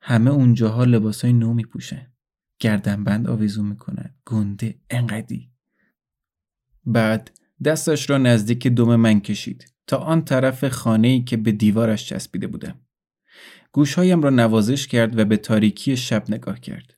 همه 0.00 0.31
اونجاها 0.31 0.85
لباسای 0.85 1.33
نو 1.33 1.54
میپوشن. 1.54 2.12
گردنبند 2.61 3.26
آویزون 3.26 3.66
می‌کنن. 3.66 4.14
گنده 4.26 4.81
انقدی. 4.90 5.50
بعد 6.87 7.31
دستش 7.64 8.11
را 8.11 8.18
نزدیک 8.18 8.66
دم 8.66 8.96
من 8.96 9.20
کشید. 9.20 9.72
تا 9.87 9.96
آن 9.96 10.24
طرف 10.24 10.68
خانه 10.68 11.09
ای 11.09 11.24
که 11.24 11.37
به 11.37 11.52
دیوارش 11.52 12.07
چسبیده 12.07 12.46
بودم. 12.46 12.81
گوشهایم 13.72 14.22
را 14.22 14.31
نوازش 14.31 14.87
کرد 14.87 15.18
و 15.18 15.24
به 15.24 15.37
تاریکی 15.37 15.96
شب 15.96 16.31
نگاه 16.31 16.61
کرد. 16.61 16.94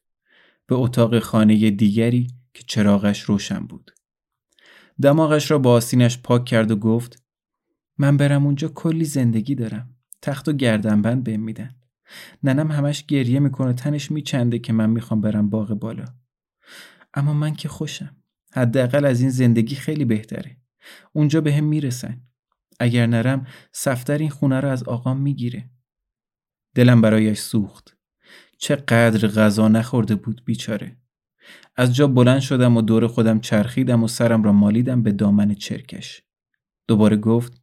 به 0.66 0.74
اتاق 0.74 1.18
خانه 1.18 1.70
دیگری 1.70 2.26
که 2.54 2.62
چراغش 2.66 3.20
روشن 3.20 3.60
بود. 3.60 3.90
دماغش 5.02 5.50
را 5.50 5.58
با 5.58 5.72
آسینش 5.72 6.18
پاک 6.18 6.44
کرد 6.44 6.70
و 6.70 6.76
گفت 6.76 7.22
من 7.98 8.16
برم 8.16 8.46
اونجا 8.46 8.68
کلی 8.68 9.04
زندگی 9.04 9.54
دارم. 9.54 9.94
تخت 10.22 10.48
و 10.48 10.52
گردنبند 10.52 11.24
بهم 11.24 11.40
میدن. 11.40 11.74
ننم 12.42 12.70
همش 12.70 13.06
گریه 13.06 13.40
می‌کنه 13.40 13.72
تنش 13.72 14.10
میچنده 14.10 14.58
که 14.58 14.72
من 14.72 14.90
می‌خوام 14.90 15.20
برم 15.20 15.50
باغ 15.50 15.74
بالا. 15.74 16.04
اما 17.14 17.32
من 17.32 17.54
که 17.54 17.68
خوشم. 17.68 18.16
حداقل 18.52 19.04
از 19.04 19.20
این 19.20 19.30
زندگی 19.30 19.74
خیلی 19.74 20.04
بهتره. 20.04 20.56
اونجا 21.12 21.40
به 21.40 21.60
می‌رسن. 21.60 22.20
اگر 22.80 23.06
نرم 23.06 23.46
سفتر 23.72 24.18
این 24.18 24.30
خونه 24.30 24.60
را 24.60 24.72
از 24.72 24.82
آقام 24.82 25.20
می‌گیره. 25.20 25.70
دلم 26.74 27.00
برایش 27.00 27.38
سوخت. 27.38 27.96
چقدر 28.58 29.28
غذا 29.28 29.68
نخورده 29.68 30.14
بود 30.14 30.44
بیچاره. 30.44 30.96
از 31.76 31.94
جا 31.94 32.06
بلند 32.06 32.40
شدم 32.40 32.76
و 32.76 32.82
دور 32.82 33.06
خودم 33.06 33.40
چرخیدم 33.40 34.02
و 34.02 34.08
سرم 34.08 34.42
را 34.42 34.52
مالیدم 34.52 35.02
به 35.02 35.12
دامن 35.12 35.54
چرکش. 35.54 36.22
دوباره 36.88 37.16
گفت 37.16 37.62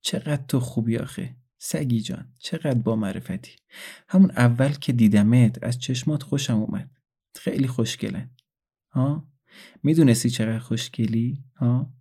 چقدر 0.00 0.42
تو 0.48 0.60
خوبی 0.60 0.96
آخه. 0.96 1.36
سگی 1.58 2.00
جان 2.00 2.34
چقدر 2.38 2.78
با 2.78 2.96
معرفتی. 2.96 3.52
همون 4.08 4.30
اول 4.30 4.72
که 4.72 4.92
دیدمت 4.92 5.64
از 5.64 5.78
چشمات 5.78 6.22
خوشم 6.22 6.56
اومد. 6.56 6.90
خیلی 7.34 7.66
خوشگله. 7.66 8.30
ها؟ 8.90 9.28
می‌دونستی 9.82 10.30
چقدر 10.30 10.58
خوشگلی؟ 10.58 11.44
ها؟ 11.56 11.92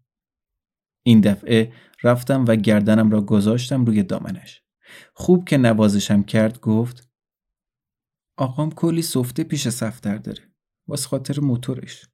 این 1.03 1.21
دفعه 1.21 1.73
رفتم 2.03 2.45
و 2.47 2.55
گردنم 2.55 3.11
را 3.11 3.21
گذاشتم 3.21 3.85
روی 3.85 4.03
دامنش. 4.03 4.63
خوب 5.13 5.45
که 5.45 5.57
نوازشم 5.57 6.23
کرد 6.23 6.59
گفت 6.59 7.09
آقام 8.37 8.71
کلی 8.71 9.01
سفته 9.01 9.43
پیش 9.43 9.67
سفتر 9.69 10.17
داره. 10.17 10.41
واس 10.87 11.05
خاطر 11.05 11.39
موتورش. 11.39 12.05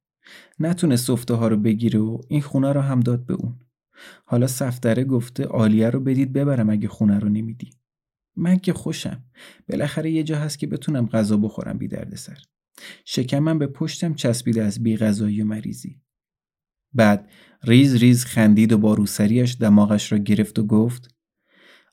نتونه 0.60 0.96
سفته 0.96 1.34
ها 1.34 1.48
رو 1.48 1.58
بگیره 1.58 2.00
و 2.00 2.22
این 2.28 2.42
خونه 2.42 2.74
رو 2.74 2.82
هم 2.82 3.00
داد 3.00 3.26
به 3.26 3.34
اون. 3.34 3.60
حالا 4.26 4.48
سفتره 4.48 5.04
گفته 5.04 5.46
آلیه 5.46 5.90
رو 5.90 6.00
بدید 6.00 6.34
ببرم 6.34 6.70
اگه 6.70 6.88
خونه 6.88 7.20
رو 7.20 7.30
نمیدی. 7.30 7.70
من 8.36 8.60
که 8.60 8.74
خوشم. 8.74 9.24
بالاخره 9.70 10.12
یه 10.12 10.24
جا 10.24 10.38
هست 10.38 10.60
که 10.60 10.68
بتونم 10.68 11.06
غذا 11.06 11.38
بخورم 11.38 11.78
بی 11.78 11.90
سر. 12.16 12.38
شکمم 13.06 13.60
به 13.60 13.68
پشتم 13.68 14.14
چسبیده 14.14 14.64
از 14.64 14.84
بی 14.84 14.98
غذایی 14.98 15.42
و 15.42 15.46
مریضی. 15.46 16.02
بعد 16.94 17.30
ریز 17.64 17.96
ریز 17.96 18.26
خندید 18.26 18.74
و 18.74 18.78
با 18.78 18.94
روسریش 18.94 19.58
دماغش 19.60 20.12
را 20.12 20.18
گرفت 20.18 20.60
و 20.60 20.64
گفت 20.64 21.14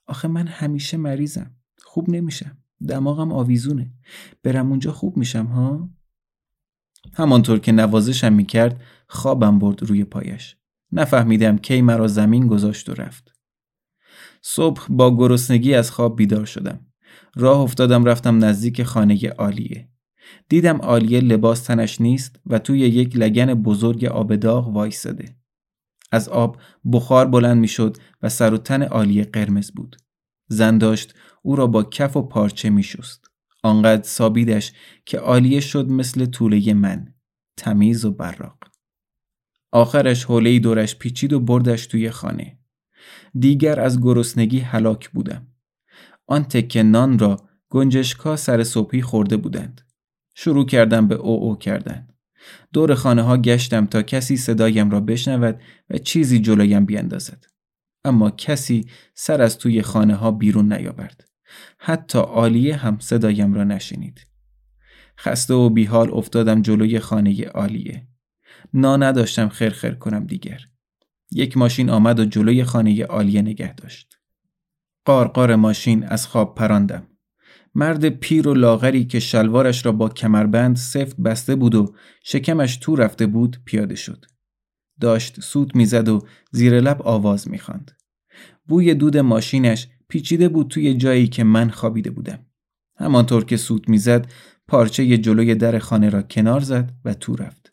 آخه 0.06 0.28
من 0.28 0.46
همیشه 0.46 0.96
مریضم. 0.96 1.50
خوب 1.78 2.10
نمیشم 2.10 2.58
دماغم 2.88 3.32
آویزونه. 3.32 3.92
برم 4.42 4.68
اونجا 4.70 4.92
خوب 4.92 5.16
میشم 5.16 5.46
ها؟ 5.46 5.90
همانطور 7.14 7.58
که 7.58 7.72
نوازشم 7.72 8.32
می‌کرد 8.32 8.80
خوابم 9.08 9.58
برد 9.58 9.82
روی 9.82 10.04
پایش. 10.04 10.56
نفهمیدم 10.92 11.58
کی 11.58 11.82
مرا 11.82 12.08
زمین 12.08 12.46
گذاشت 12.46 12.88
و 12.88 12.94
رفت. 12.94 13.32
صبح 14.42 14.86
با 14.88 15.16
گرسنگی 15.16 15.74
از 15.74 15.90
خواب 15.90 16.16
بیدار 16.16 16.44
شدم. 16.44 16.86
راه 17.34 17.60
افتادم 17.60 18.04
رفتم 18.04 18.44
نزدیک 18.44 18.82
خانه 18.82 19.28
عالیه. 19.28 19.88
دیدم 20.48 20.76
عالیه 20.76 21.20
لباس 21.20 21.62
تنش 21.62 22.00
نیست 22.00 22.40
و 22.46 22.58
توی 22.58 22.78
یک 22.78 23.16
لگن 23.16 23.54
بزرگ 23.54 24.04
آب 24.04 24.34
داغ 24.36 24.68
وایستاده. 24.68 25.36
از 26.12 26.28
آب 26.28 26.56
بخار 26.92 27.26
بلند 27.26 27.58
می‌شد 27.58 27.96
و 28.22 28.28
سر 28.28 28.54
و 28.54 28.58
تن 28.58 28.82
عالیه 28.82 29.24
قرمز 29.24 29.70
بود. 29.70 29.96
زن 30.48 30.78
داشت 30.78 31.14
او 31.42 31.56
را 31.56 31.66
با 31.66 31.82
کف 31.82 32.16
و 32.16 32.22
پارچه 32.22 32.70
می 32.70 32.82
شست. 32.82 33.30
آنقدر 33.62 34.02
سابیدش 34.02 34.72
که 35.06 35.18
عالیه 35.18 35.60
شد 35.60 35.88
مثل 35.88 36.26
طوله 36.26 36.74
من. 36.74 37.14
تمیز 37.56 38.04
و 38.04 38.10
براق. 38.10 38.58
آخرش 39.72 40.24
حوله 40.24 40.58
دورش 40.58 40.96
پیچید 40.96 41.32
و 41.32 41.40
بردش 41.40 41.86
توی 41.86 42.10
خانه. 42.10 42.58
دیگر 43.38 43.80
از 43.80 44.00
گرسنگی 44.00 44.60
هلاک 44.60 45.10
بودم. 45.10 45.46
آن 46.26 46.44
تکه 46.44 46.82
نان 46.82 47.18
را 47.18 47.48
گنجشکا 47.68 48.36
سر 48.36 48.64
صبحی 48.64 49.02
خورده 49.02 49.36
بودند. 49.36 49.80
شروع 50.34 50.66
کردم 50.66 51.08
به 51.08 51.14
او 51.14 51.42
او 51.42 51.56
کردن. 51.56 52.08
دور 52.72 52.94
خانه 52.94 53.22
ها 53.22 53.36
گشتم 53.36 53.86
تا 53.86 54.02
کسی 54.02 54.36
صدایم 54.36 54.90
را 54.90 55.00
بشنود 55.00 55.60
و 55.90 55.98
چیزی 55.98 56.38
جلویم 56.38 56.86
بیندازد. 56.86 57.44
اما 58.04 58.30
کسی 58.30 58.86
سر 59.14 59.42
از 59.42 59.58
توی 59.58 59.82
خانه 59.82 60.14
ها 60.14 60.30
بیرون 60.30 60.72
نیاورد. 60.72 61.28
حتی 61.78 62.18
عالیه 62.18 62.76
هم 62.76 62.98
صدایم 63.00 63.54
را 63.54 63.64
نشنید. 63.64 64.26
خسته 65.18 65.54
و 65.54 65.70
بیحال 65.70 66.10
افتادم 66.12 66.62
جلوی 66.62 66.98
خانه 66.98 67.44
عالیه. 67.44 68.06
نا 68.74 68.96
نداشتم 68.96 69.48
خرخر 69.48 69.90
کنم 69.90 70.26
دیگر. 70.26 70.60
یک 71.30 71.56
ماشین 71.56 71.90
آمد 71.90 72.20
و 72.20 72.24
جلوی 72.24 72.64
خانه 72.64 73.04
عالیه 73.04 73.42
نگه 73.42 73.74
داشت. 73.74 74.18
قارقار 75.04 75.56
ماشین 75.56 76.04
از 76.04 76.26
خواب 76.26 76.54
پراندم. 76.54 77.06
مرد 77.74 78.08
پیر 78.08 78.48
و 78.48 78.54
لاغری 78.54 79.04
که 79.04 79.20
شلوارش 79.20 79.86
را 79.86 79.92
با 79.92 80.08
کمربند 80.08 80.76
سفت 80.76 81.16
بسته 81.16 81.56
بود 81.56 81.74
و 81.74 81.94
شکمش 82.22 82.76
تو 82.76 82.96
رفته 82.96 83.26
بود 83.26 83.56
پیاده 83.64 83.94
شد. 83.94 84.24
داشت 85.00 85.40
سوت 85.40 85.76
می‌زد 85.76 86.08
و 86.08 86.26
زیر 86.50 86.80
لب 86.80 87.02
آواز 87.02 87.48
می‌خواند. 87.48 87.90
بوی 88.68 88.94
دود 88.94 89.16
ماشینش 89.16 89.88
پیچیده 90.08 90.48
بود 90.48 90.68
توی 90.68 90.94
جایی 90.94 91.28
که 91.28 91.44
من 91.44 91.70
خوابیده 91.70 92.10
بودم. 92.10 92.46
همانطور 92.96 93.44
که 93.44 93.56
سوت 93.56 93.88
می‌زد 93.88 94.26
پارچه 94.68 95.18
جلوی 95.18 95.54
در 95.54 95.78
خانه 95.78 96.08
را 96.08 96.22
کنار 96.22 96.60
زد 96.60 96.92
و 97.04 97.14
تو 97.14 97.36
رفت. 97.36 97.72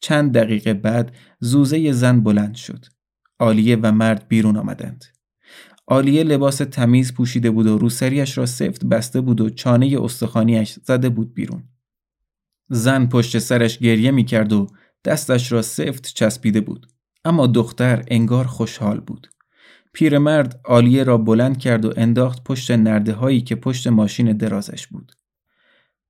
چند 0.00 0.32
دقیقه 0.32 0.74
بعد 0.74 1.16
زوزه 1.40 1.92
زن 1.92 2.20
بلند 2.20 2.54
شد. 2.54 2.84
آلیه 3.38 3.76
و 3.82 3.92
مرد 3.92 4.28
بیرون 4.28 4.56
آمدند. 4.56 5.04
آلیه 5.86 6.22
لباس 6.22 6.56
تمیز 6.56 7.14
پوشیده 7.14 7.50
بود 7.50 7.66
و 7.66 7.78
روسریش 7.78 8.38
را 8.38 8.46
سفت 8.46 8.84
بسته 8.84 9.20
بود 9.20 9.40
و 9.40 9.50
چانه 9.50 9.98
استخانیش 10.02 10.78
زده 10.84 11.08
بود 11.08 11.34
بیرون. 11.34 11.62
زن 12.68 13.06
پشت 13.06 13.38
سرش 13.38 13.78
گریه 13.78 14.10
می 14.10 14.24
کرد 14.24 14.52
و 14.52 14.66
دستش 15.04 15.52
را 15.52 15.62
سفت 15.62 16.14
چسبیده 16.14 16.60
بود. 16.60 16.86
اما 17.24 17.46
دختر 17.46 18.04
انگار 18.08 18.44
خوشحال 18.44 19.00
بود. 19.00 19.26
پیرمرد 19.92 20.60
آلیه 20.64 21.04
را 21.04 21.18
بلند 21.18 21.58
کرد 21.58 21.84
و 21.84 21.92
انداخت 21.96 22.44
پشت 22.44 22.70
نرده 22.70 23.12
هایی 23.12 23.40
که 23.40 23.54
پشت 23.56 23.86
ماشین 23.86 24.32
درازش 24.32 24.86
بود. 24.86 25.12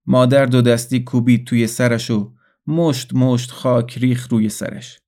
مادر 0.07 0.47
دو 0.47 0.63
دستی 0.63 1.01
کوبید 1.01 1.47
توی 1.47 1.67
سرش 1.67 2.11
و 2.11 2.33
مشت 2.67 3.15
مشت 3.15 3.51
خاک 3.51 3.99
ریخ 3.99 4.29
روی 4.31 4.49
سرش. 4.49 5.01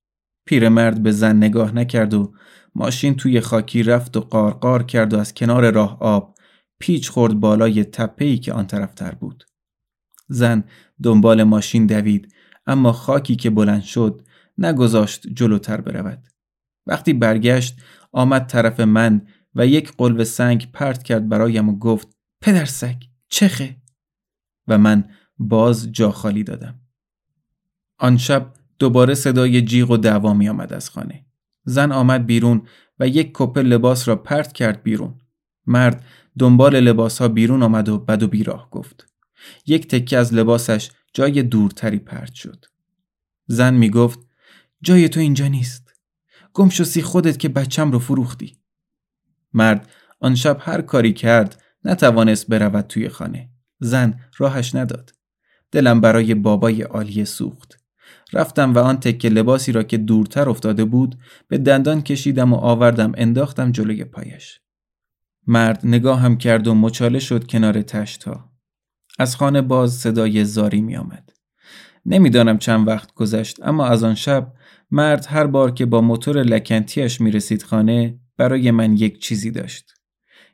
پیرمرد 0.45 1.03
به 1.03 1.11
زن 1.11 1.37
نگاه 1.37 1.75
نکرد 1.75 2.13
و 2.13 2.33
ماشین 2.75 3.15
توی 3.15 3.41
خاکی 3.41 3.83
رفت 3.83 4.17
و 4.17 4.21
قارقار 4.21 4.83
کرد 4.83 5.13
و 5.13 5.19
از 5.19 5.33
کنار 5.33 5.71
راه 5.71 5.97
آب 5.99 6.35
پیچ 6.79 7.09
خورد 7.09 7.33
بالای 7.33 7.83
تپهی 7.83 8.37
که 8.37 8.53
آن 8.53 8.67
طرفتر 8.67 9.15
بود. 9.15 9.43
زن 10.27 10.63
دنبال 11.03 11.43
ماشین 11.43 11.85
دوید 11.87 12.33
اما 12.67 12.91
خاکی 12.91 13.35
که 13.35 13.49
بلند 13.49 13.81
شد 13.81 14.21
نگذاشت 14.57 15.27
جلوتر 15.27 15.81
برود. 15.81 16.27
وقتی 16.87 17.13
برگشت 17.13 17.81
آمد 18.11 18.45
طرف 18.45 18.79
من 18.79 19.27
و 19.55 19.67
یک 19.67 19.91
قلب 19.97 20.23
سنگ 20.23 20.71
پرت 20.71 21.03
کرد 21.03 21.29
برایم 21.29 21.69
و 21.69 21.77
گفت 21.79 22.07
پدر 22.41 22.65
سگ 22.65 22.95
چخه 23.29 23.75
و 24.67 24.77
من 24.77 25.09
باز 25.37 25.91
جا 25.91 26.11
خالی 26.11 26.43
دادم. 26.43 26.79
آن 27.99 28.17
شب 28.17 28.53
دوباره 28.79 29.13
صدای 29.13 29.61
جیغ 29.61 29.91
و 29.91 29.97
دعوا 29.97 30.33
می 30.33 30.49
آمد 30.49 30.73
از 30.73 30.89
خانه. 30.89 31.25
زن 31.63 31.91
آمد 31.91 32.25
بیرون 32.25 32.67
و 32.99 33.07
یک 33.07 33.31
کپه 33.33 33.61
لباس 33.61 34.07
را 34.07 34.15
پرت 34.15 34.53
کرد 34.53 34.83
بیرون. 34.83 35.21
مرد 35.65 36.05
دنبال 36.39 36.79
لباس 36.79 37.21
ها 37.21 37.27
بیرون 37.27 37.63
آمد 37.63 37.89
و 37.89 37.97
بد 37.97 38.23
و 38.23 38.27
بیراه 38.27 38.69
گفت. 38.69 39.07
یک 39.65 39.87
تکه 39.87 40.17
از 40.17 40.33
لباسش 40.33 40.91
جای 41.13 41.43
دورتری 41.43 41.99
پرت 41.99 42.33
شد. 42.33 42.65
زن 43.47 43.73
می 43.73 43.89
گفت 43.89 44.19
جای 44.81 45.09
تو 45.09 45.19
اینجا 45.19 45.47
نیست. 45.47 45.93
گم 46.53 46.69
سی 46.69 47.01
خودت 47.01 47.39
که 47.39 47.49
بچم 47.49 47.91
رو 47.91 47.99
فروختی. 47.99 48.57
مرد 49.53 49.89
آن 50.19 50.35
شب 50.35 50.57
هر 50.61 50.81
کاری 50.81 51.13
کرد 51.13 51.63
نتوانست 51.85 52.47
برود 52.47 52.87
توی 52.87 53.09
خانه. 53.09 53.49
زن 53.79 54.19
راهش 54.37 54.75
نداد. 54.75 55.11
دلم 55.71 56.01
برای 56.01 56.35
بابای 56.35 56.81
عالیه 56.81 57.25
سوخت. 57.25 57.78
رفتم 58.33 58.73
و 58.73 58.79
آن 58.79 58.99
تکه 58.99 59.29
لباسی 59.29 59.71
را 59.71 59.83
که 59.83 59.97
دورتر 59.97 60.49
افتاده 60.49 60.85
بود 60.85 61.15
به 61.47 61.57
دندان 61.57 62.01
کشیدم 62.01 62.53
و 62.53 62.55
آوردم 62.55 63.11
انداختم 63.17 63.71
جلوی 63.71 64.03
پایش. 64.03 64.59
مرد 65.47 65.79
نگاهم 65.83 66.37
کرد 66.37 66.67
و 66.67 66.75
مچاله 66.75 67.19
شد 67.19 67.47
کنار 67.47 67.81
تشت 67.81 68.23
ها. 68.23 68.49
از 69.19 69.35
خانه 69.35 69.61
باز 69.61 69.93
صدای 69.93 70.45
زاری 70.45 70.81
می 70.81 70.95
آمد. 70.95 71.29
نمی‌دانم 72.05 72.57
چند 72.57 72.87
وقت 72.87 73.13
گذشت 73.13 73.63
اما 73.63 73.87
از 73.87 74.03
آن 74.03 74.15
شب 74.15 74.53
مرد 74.91 75.25
هر 75.29 75.47
بار 75.47 75.71
که 75.71 75.85
با 75.85 76.01
موتور 76.01 76.43
لکنتیش 76.43 77.21
می 77.21 77.31
رسید 77.31 77.63
خانه 77.63 78.19
برای 78.37 78.71
من 78.71 78.97
یک 78.97 79.21
چیزی 79.21 79.51
داشت. 79.51 79.93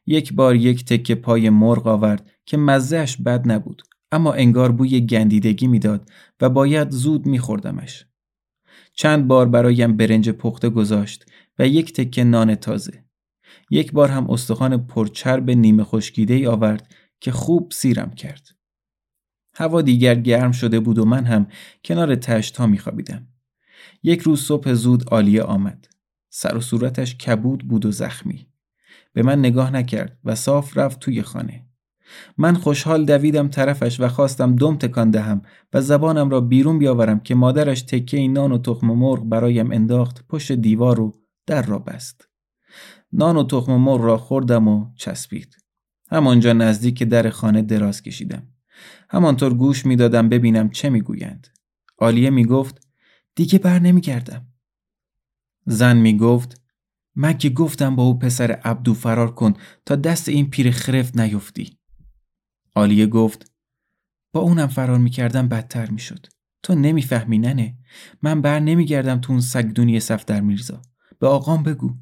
یک 0.06 0.34
بار 0.34 0.56
یک 0.56 0.86
تکه 0.86 1.16
پای 1.16 1.50
مرغ 1.50 1.88
آورد 1.88 2.32
که 2.46 2.58
مزهش 2.58 3.18
بد 3.18 3.52
نبود 3.52 3.84
اما 4.12 4.34
انگار 4.34 4.72
بوی 4.72 5.02
گندیدگی 5.02 5.68
می‌داد 5.68 6.10
و 6.42 6.50
باید 6.50 6.92
زود 6.92 7.26
میخوردمش. 7.26 8.06
چند 8.94 9.28
بار 9.28 9.50
برایم 9.50 9.98
برنج 9.98 10.30
پخته 10.30 10.70
گذاشت 10.70 11.26
و 11.60 11.68
یک 11.68 11.94
تکه 11.94 12.24
نان 12.24 12.56
تازه. 12.56 13.06
یک 13.70 13.92
بار 13.92 14.10
هم 14.10 14.30
استخوان 14.30 14.88
پرچرب 14.88 15.52
نیمه 15.52 15.84
خشکیده 15.84 16.34
ای 16.34 16.48
آورد 16.48 16.94
که 17.20 17.32
خوب 17.32 17.72
سیرم 17.72 18.12
کرد. 18.12 18.56
هوا 19.56 19.82
دیگر 19.82 20.16
گرم 20.16 20.52
شده 20.52 20.80
بود 20.80 21.00
و 21.00 21.06
من 21.06 21.26
هم 21.26 21.48
کنار 21.86 22.16
تشت 22.16 22.58
ها 22.58 22.68
میخوابیدم. 22.68 23.28
یک 24.04 24.22
روز 24.22 24.42
صبح 24.42 24.74
زود 24.74 25.10
عالیه 25.10 25.44
آمد. 25.44 25.88
سر 26.30 26.58
و 26.58 26.62
صورتش 26.62 27.16
کبود 27.16 27.68
بود 27.68 27.86
و 27.86 27.92
زخمی. 27.92 28.48
به 29.14 29.24
من 29.24 29.40
نگاه 29.40 29.72
نکرد 29.72 30.20
و 30.24 30.36
صاف 30.36 30.78
رفت 30.78 31.00
توی 31.00 31.22
خانه. 31.22 31.65
من 32.38 32.54
خوشحال 32.54 33.06
دویدم 33.06 33.48
طرفش 33.48 34.00
و 34.00 34.08
خواستم 34.08 34.56
دم 34.56 34.78
تکان 34.78 35.12
دهم 35.12 35.42
و 35.74 35.82
زبانم 35.82 36.30
را 36.30 36.42
بیرون 36.42 36.80
بیاورم 36.80 37.20
که 37.20 37.36
مادرش 37.36 37.82
تکه 37.82 38.28
نان 38.28 38.52
و 38.52 38.58
تخم 38.58 38.88
مرغ 38.88 39.30
برایم 39.30 39.72
انداخت 39.72 40.28
پشت 40.28 40.52
دیوار 40.52 41.00
و 41.00 41.14
در 41.46 41.62
را 41.62 41.80
بست. 41.80 42.30
نان 43.14 43.38
و 43.38 43.44
تخم 43.44 43.74
مرغ 43.76 44.02
را 44.02 44.18
خوردم 44.18 44.68
و 44.68 44.86
چسبید. 44.96 45.58
همانجا 46.12 46.54
نزدیک 46.54 47.04
در 47.04 47.30
خانه 47.30 47.62
دراز 47.62 48.02
کشیدم. 48.02 48.48
همانطور 49.10 49.54
گوش 49.54 49.86
می‌دادم 49.86 50.30
ببینم 50.30 50.70
چه 50.70 50.90
می‌گویند. 50.90 51.48
آلیه 51.98 52.30
می‌گفت 52.30 52.88
دیگه 53.36 53.60
بر 53.60 53.80
نمیگردم. 53.80 54.46
زن 55.66 55.98
می‌گفت 55.98 56.62
من 57.16 57.38
که 57.38 57.50
گفتم 57.50 57.96
با 57.96 58.04
او 58.04 58.20
پسر 58.20 58.52
عبدو 58.52 58.94
فرار 58.94 59.32
کن 59.32 59.54
تا 59.86 59.96
دست 59.96 60.30
این 60.30 60.50
پیر 60.50 60.72
خرفت 60.72 61.18
نیفتی. 61.20 61.78
آلیه 62.76 63.08
گفت 63.08 63.52
با 64.34 64.42
اونم 64.42 64.68
فرار 64.68 64.98
می‌کردم 64.98 65.48
بدتر 65.48 65.90
می‌شد. 65.90 66.28
تو 66.64 66.76
نمی‌فهمی 66.76 67.38
ننه. 67.38 67.78
من 68.22 68.42
بر 68.42 68.60
نمیگردم 68.60 69.22
تو 69.22 69.32
اون 69.32 69.42
سگدونی 69.42 70.00
صفدر 70.00 70.42
میرزا. 70.42 70.82
به 71.20 71.28
آقام 71.28 71.64
بگو. 71.64 71.98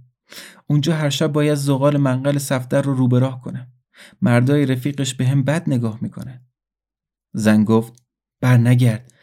اونجا 0.68 0.96
هر 0.96 1.10
شب 1.10 1.28
باید 1.28 1.56
زغال 1.56 1.98
منقل 1.98 2.38
صفدر 2.38 2.82
رو 2.82 2.94
روبراه 2.94 3.42
کنم. 3.42 3.74
مردای 4.22 4.66
رفیقش 4.66 5.14
به 5.14 5.28
هم 5.28 5.44
بد 5.44 5.70
نگاه 5.70 6.00
می‌کنن. 6.02 6.48
زن 7.34 7.64
گفت 7.64 8.04
بر 8.42 8.58
نگرد. 8.58 9.14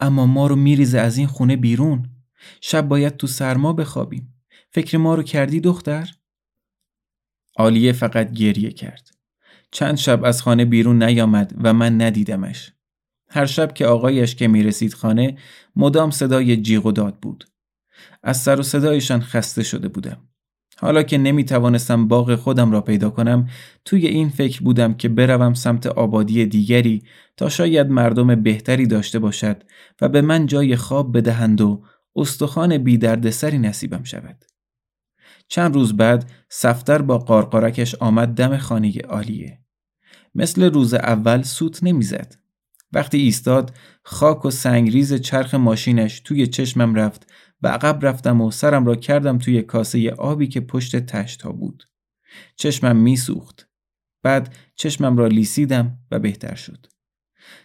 اما 0.00 0.26
ما 0.26 0.46
رو 0.46 0.56
میریزه 0.56 0.98
از 0.98 1.16
این 1.16 1.26
خونه 1.26 1.56
بیرون. 1.56 2.10
شب 2.60 2.88
باید 2.88 3.16
تو 3.16 3.26
سرما 3.26 3.72
بخوابیم. 3.72 4.44
فکر 4.70 4.98
ما 4.98 5.14
رو 5.14 5.22
کردی 5.22 5.60
دختر؟ 5.60 6.10
آلیه 7.56 7.92
فقط 7.92 8.32
گریه 8.32 8.70
کرد. 8.70 9.19
چند 9.72 9.96
شب 9.96 10.24
از 10.24 10.42
خانه 10.42 10.64
بیرون 10.64 11.02
نیامد 11.02 11.54
و 11.62 11.72
من 11.72 12.00
ندیدمش. 12.00 12.72
هر 13.28 13.46
شب 13.46 13.74
که 13.74 13.86
آقایش 13.86 14.34
که 14.34 14.48
می‌رسید 14.48 14.94
خانه 14.94 15.36
مدام 15.76 16.10
صدای 16.10 16.56
جیغ 16.56 16.86
و 16.86 16.92
داد 16.92 17.16
بود. 17.20 17.44
از 18.22 18.36
سر 18.36 18.60
و 18.60 18.62
صدایشان 18.62 19.20
خسته 19.20 19.62
شده 19.62 19.88
بودم. 19.88 20.18
حالا 20.78 21.02
که 21.02 21.18
نمی 21.18 21.44
توانستم 21.44 22.08
باغ 22.08 22.34
خودم 22.34 22.72
را 22.72 22.80
پیدا 22.80 23.10
کنم 23.10 23.48
توی 23.84 24.06
این 24.06 24.28
فکر 24.28 24.62
بودم 24.62 24.94
که 24.94 25.08
بروم 25.08 25.54
سمت 25.54 25.86
آبادی 25.86 26.46
دیگری 26.46 27.02
تا 27.36 27.48
شاید 27.48 27.90
مردم 27.90 28.42
بهتری 28.42 28.86
داشته 28.86 29.18
باشد 29.18 29.62
و 30.00 30.08
به 30.08 30.20
من 30.20 30.46
جای 30.46 30.76
خواب 30.76 31.16
بدهند 31.16 31.60
و 31.60 31.82
استخوان 32.16 32.78
بی 32.78 32.98
دردسری 32.98 33.58
نصیبم 33.58 34.02
شود. 34.02 34.44
چند 35.50 35.74
روز 35.74 35.96
بعد 35.96 36.30
سفتر 36.48 37.02
با 37.02 37.18
قارقارکش 37.18 37.94
آمد 37.94 38.28
دم 38.28 38.56
خانه 38.56 39.00
عالیه. 39.00 39.58
مثل 40.34 40.62
روز 40.62 40.94
اول 40.94 41.42
سوت 41.42 41.84
نمی‌زد. 41.84 42.34
وقتی 42.92 43.18
ایستاد 43.18 43.74
خاک 44.02 44.44
و 44.44 44.50
سنگریز 44.50 45.14
چرخ 45.14 45.54
ماشینش 45.54 46.20
توی 46.20 46.46
چشمم 46.46 46.94
رفت 46.94 47.32
به 47.60 47.68
عقب 47.68 48.06
رفتم 48.06 48.40
و 48.40 48.50
سرم 48.50 48.86
را 48.86 48.94
کردم 48.94 49.38
توی 49.38 49.62
کاسه 49.62 50.10
آبی 50.10 50.48
که 50.48 50.60
پشت 50.60 50.96
تشت 50.96 51.42
ها 51.42 51.52
بود. 51.52 51.84
چشمم 52.56 52.96
میسوخت. 52.96 53.68
بعد 54.22 54.54
چشمم 54.76 55.16
را 55.16 55.26
لیسیدم 55.26 55.98
و 56.10 56.18
بهتر 56.18 56.54
شد. 56.54 56.86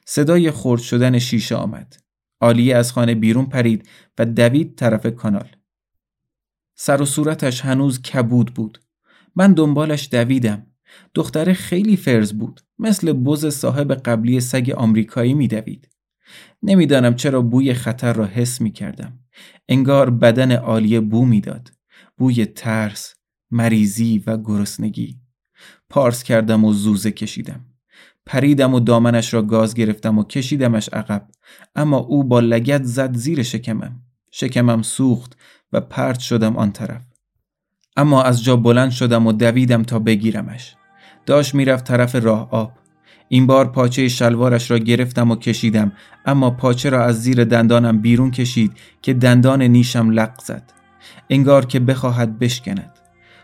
صدای 0.05 0.51
خرد 0.51 0.81
شدن 0.81 1.19
شیشه 1.19 1.55
آمد. 1.55 1.97
آلیه 2.39 2.75
از 2.75 2.91
خانه 2.91 3.15
بیرون 3.15 3.45
پرید 3.45 3.89
و 4.17 4.25
دوید 4.25 4.75
طرف 4.75 5.05
کانال. 5.07 5.54
سر 6.75 7.01
و 7.01 7.05
صورتش 7.05 7.61
هنوز 7.61 8.01
کبود 8.01 8.53
بود. 8.53 8.81
من 9.35 9.53
دنبالش 9.53 10.09
دویدم. 10.11 10.67
دختره 11.13 11.53
خیلی 11.53 11.97
فرز 11.97 12.33
بود. 12.33 12.61
مثل 12.79 13.13
بز 13.13 13.45
صاحب 13.45 13.93
قبلی 13.93 14.39
سگ 14.39 14.73
آمریکایی 14.77 15.33
میدوید. 15.33 15.89
نمی‌دانم 16.63 17.15
چرا 17.15 17.41
بوی 17.41 17.73
خطر 17.73 18.13
را 18.13 18.25
حس 18.25 18.61
می 18.61 18.71
کردم. 18.71 19.19
انگار 19.69 20.09
بدن 20.09 20.51
عالیه 20.51 20.99
بو 20.99 21.25
می‌داد. 21.25 21.71
بوی 22.17 22.45
ترس، 22.45 23.15
مریضی 23.51 24.23
و 24.27 24.37
گرسنگی. 24.37 25.19
پارس 25.89 26.23
کردم 26.23 26.65
و 26.65 26.73
زوزه 26.73 27.11
کشیدم. 27.11 27.65
پریدم 28.25 28.73
و 28.73 28.79
دامنش 28.79 29.33
را 29.33 29.41
گاز 29.41 29.73
گرفتم 29.73 30.17
و 30.17 30.23
کشیدمش 30.23 30.89
عقب 30.89 31.27
اما 31.75 31.97
او 31.97 32.23
با 32.23 32.39
لگت 32.39 32.83
زد 32.83 33.15
زیر 33.15 33.43
شکمم 33.43 34.04
شکمم 34.37 34.81
سوخت 34.81 35.37
و 35.73 35.81
پرت 35.81 36.19
شدم 36.19 36.57
آن 36.57 36.71
طرف. 36.71 37.01
اما 37.97 38.23
از 38.23 38.43
جا 38.43 38.55
بلند 38.55 38.91
شدم 38.91 39.27
و 39.27 39.31
دویدم 39.31 39.83
تا 39.83 39.99
بگیرمش. 39.99 40.75
داشت 41.25 41.55
می‌رفت 41.55 41.85
طرف 41.85 42.15
راه 42.15 42.49
آب. 42.51 42.71
این 43.29 43.47
بار 43.47 43.71
پاچه 43.71 44.07
شلوارش 44.07 44.71
را 44.71 44.77
گرفتم 44.77 45.31
و 45.31 45.35
کشیدم 45.35 45.91
اما 46.25 46.51
پاچه 46.51 46.89
را 46.89 47.05
از 47.05 47.21
زیر 47.21 47.43
دندانم 47.43 48.01
بیرون 48.01 48.31
کشید 48.31 48.71
که 49.01 49.13
دندان 49.13 49.61
نیشم 49.61 50.09
لق 50.09 50.41
زد. 50.41 50.73
انگار 51.29 51.65
که 51.65 51.79
بخواهد 51.79 52.39
بشکند. 52.39 52.91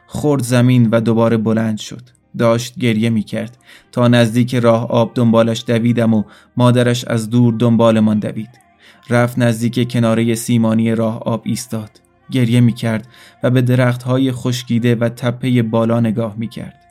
خورد 0.08 0.44
زمین 0.44 0.90
و 0.90 1.02
دوباره 1.02 1.38
بلند 1.38 1.78
شد. 1.78 2.10
داشت 2.38 2.80
گریه 2.80 3.10
می 3.10 3.24
کرد 3.24 3.58
تا 3.92 4.08
نزدیک 4.08 4.56
راه 4.56 4.88
آب 4.88 5.12
دنبالش 5.16 5.64
دویدم 5.68 6.14
و 6.14 6.24
مادرش 6.58 7.06
از 7.06 7.30
دور 7.30 7.54
دنبالمان 7.54 8.20
دوید. 8.20 8.61
رفت 9.10 9.40
نزدیک 9.40 9.92
کناره 9.92 10.36
سیمانی 10.36 10.96
راه 10.96 11.20
آب 11.20 11.42
ایستاد 11.46 12.02
گریه 12.32 12.60
می 12.60 12.74
کرد 12.74 13.08
و 13.44 13.50
به 13.50 13.62
درخت 13.62 14.04
های 14.04 14.32
خشکیده 14.32 14.96
و 14.96 15.10
تپه 15.10 15.62
بالا 15.62 16.00
نگاه 16.00 16.36
می 16.38 16.48
کرد 16.48 16.82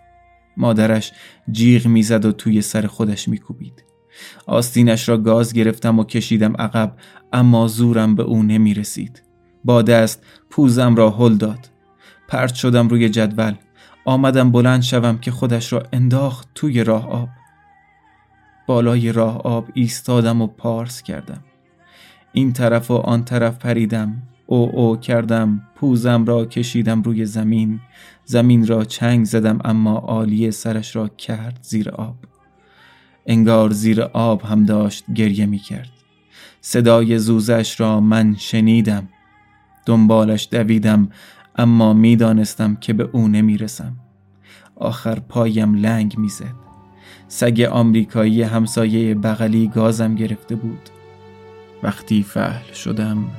مادرش 0.56 1.12
جیغ 1.50 1.86
می‌زد 1.86 2.24
و 2.24 2.32
توی 2.32 2.62
سر 2.62 2.86
خودش 2.86 3.28
میکوبید. 3.28 3.84
آستینش 4.46 5.08
را 5.08 5.18
گاز 5.18 5.52
گرفتم 5.52 5.98
و 5.98 6.04
کشیدم 6.04 6.56
عقب 6.58 6.96
اما 7.32 7.68
زورم 7.68 8.14
به 8.14 8.22
او 8.22 8.42
نمی 8.42 8.74
رسید. 8.74 9.22
با 9.64 9.82
دست 9.82 10.24
پوزم 10.50 10.94
را 10.94 11.10
هل 11.10 11.34
داد. 11.34 11.70
پرت 12.28 12.54
شدم 12.54 12.88
روی 12.88 13.08
جدول. 13.08 13.54
آمدم 14.04 14.50
بلند 14.50 14.82
شوم 14.82 15.18
که 15.18 15.30
خودش 15.30 15.72
را 15.72 15.82
انداخت 15.92 16.48
توی 16.54 16.84
راه 16.84 17.10
آب. 17.10 17.28
بالای 18.66 19.12
راه 19.12 19.38
آب 19.38 19.68
ایستادم 19.74 20.42
و 20.42 20.46
پارس 20.46 21.02
کردم. 21.02 21.44
این 22.32 22.52
طرف 22.52 22.90
و 22.90 22.94
آن 22.94 23.24
طرف 23.24 23.58
پریدم. 23.58 24.22
او 24.46 24.76
او 24.76 24.96
کردم 24.96 25.62
پوزم 25.74 26.24
را 26.24 26.44
کشیدم 26.44 27.02
روی 27.02 27.26
زمین. 27.26 27.80
زمین 28.24 28.66
را 28.66 28.84
چنگ 28.84 29.24
زدم 29.24 29.58
اما 29.64 29.96
عالی 29.96 30.50
سرش 30.50 30.96
را 30.96 31.08
کرد 31.08 31.58
زیر 31.62 31.90
آب. 31.90 32.16
انگار 33.26 33.70
زیر 33.70 34.02
آب 34.02 34.42
هم 34.42 34.64
داشت 34.64 35.04
گریه 35.14 35.46
می 35.46 35.58
کرد. 35.58 35.90
صدای 36.60 37.18
زوزش 37.18 37.80
را 37.80 38.00
من 38.00 38.36
شنیدم. 38.36 39.08
دنبالش 39.86 40.48
دویدم 40.50 41.08
اما 41.56 41.92
می‌دانستم 41.92 42.76
که 42.76 42.92
به 42.92 43.08
او 43.12 43.28
نمی‌رسم 43.28 43.96
آخر 44.76 45.20
پایم 45.20 45.74
لنگ 45.74 46.18
می‌زد 46.18 46.54
سگ 47.28 47.68
آمریکایی 47.72 48.42
همسایه 48.42 49.14
بغلی 49.14 49.68
گازم 49.68 50.14
گرفته 50.14 50.56
بود. 50.56 50.90
وقتی 51.82 52.22
فهل 52.22 52.74
شدم. 52.74 53.30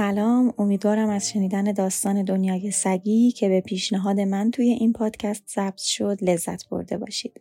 سلام. 0.00 0.54
امیدوارم 0.58 1.08
از 1.08 1.30
شنیدن 1.30 1.72
داستان 1.72 2.24
دنیای 2.24 2.70
سگی 2.70 3.32
که 3.32 3.48
به 3.48 3.60
پیشنهاد 3.60 4.20
من 4.20 4.50
توی 4.50 4.68
این 4.68 4.92
پادکست 4.92 5.42
ثبت 5.48 5.78
شد 5.78 6.18
لذت 6.22 6.68
برده 6.68 6.98
باشید. 6.98 7.40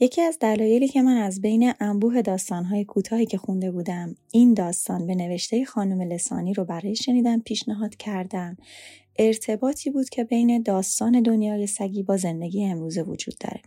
یکی 0.00 0.22
از 0.22 0.38
دلایلی 0.40 0.88
که 0.88 1.02
من 1.02 1.16
از 1.16 1.40
بین 1.40 1.72
انبوه 1.80 2.22
داستانهای 2.22 2.84
کوتاهی 2.84 3.26
که 3.26 3.38
خونده 3.38 3.70
بودم 3.70 4.16
این 4.32 4.54
داستان 4.54 5.06
به 5.06 5.14
نوشته 5.14 5.64
خانم 5.64 6.02
لسانی 6.02 6.54
رو 6.54 6.64
برای 6.64 6.96
شنیدن 6.96 7.40
پیشنهاد 7.40 7.96
کردم 7.96 8.56
ارتباطی 9.18 9.90
بود 9.90 10.08
که 10.08 10.24
بین 10.24 10.62
داستان 10.62 11.22
دنیای 11.22 11.66
سگی 11.66 12.02
با 12.02 12.16
زندگی 12.16 12.64
امروزه 12.64 13.02
وجود 13.02 13.34
داره. 13.40 13.60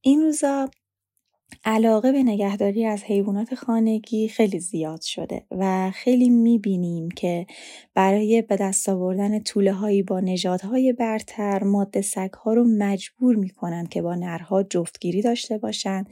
این 0.00 0.20
روزا 0.20 0.70
علاقه 1.64 2.12
به 2.12 2.22
نگهداری 2.22 2.84
از 2.84 3.04
حیوانات 3.04 3.54
خانگی 3.54 4.28
خیلی 4.28 4.58
زیاد 4.58 5.00
شده 5.00 5.46
و 5.50 5.90
خیلی 5.90 6.28
می‌بینیم 6.28 7.10
که 7.10 7.46
برای 7.94 8.42
به 8.42 8.56
دست 8.56 8.88
آوردن 8.88 9.38
طوله 9.38 9.72
هایی 9.72 10.02
با 10.02 10.20
نژادهای 10.20 10.92
برتر 10.92 11.62
ماده 11.62 12.02
سگ 12.02 12.32
ها 12.32 12.52
رو 12.52 12.64
مجبور 12.78 13.36
می‌کنن 13.36 13.86
که 13.86 14.02
با 14.02 14.14
نرها 14.14 14.62
جفتگیری 14.62 15.22
داشته 15.22 15.58
باشن 15.58 16.04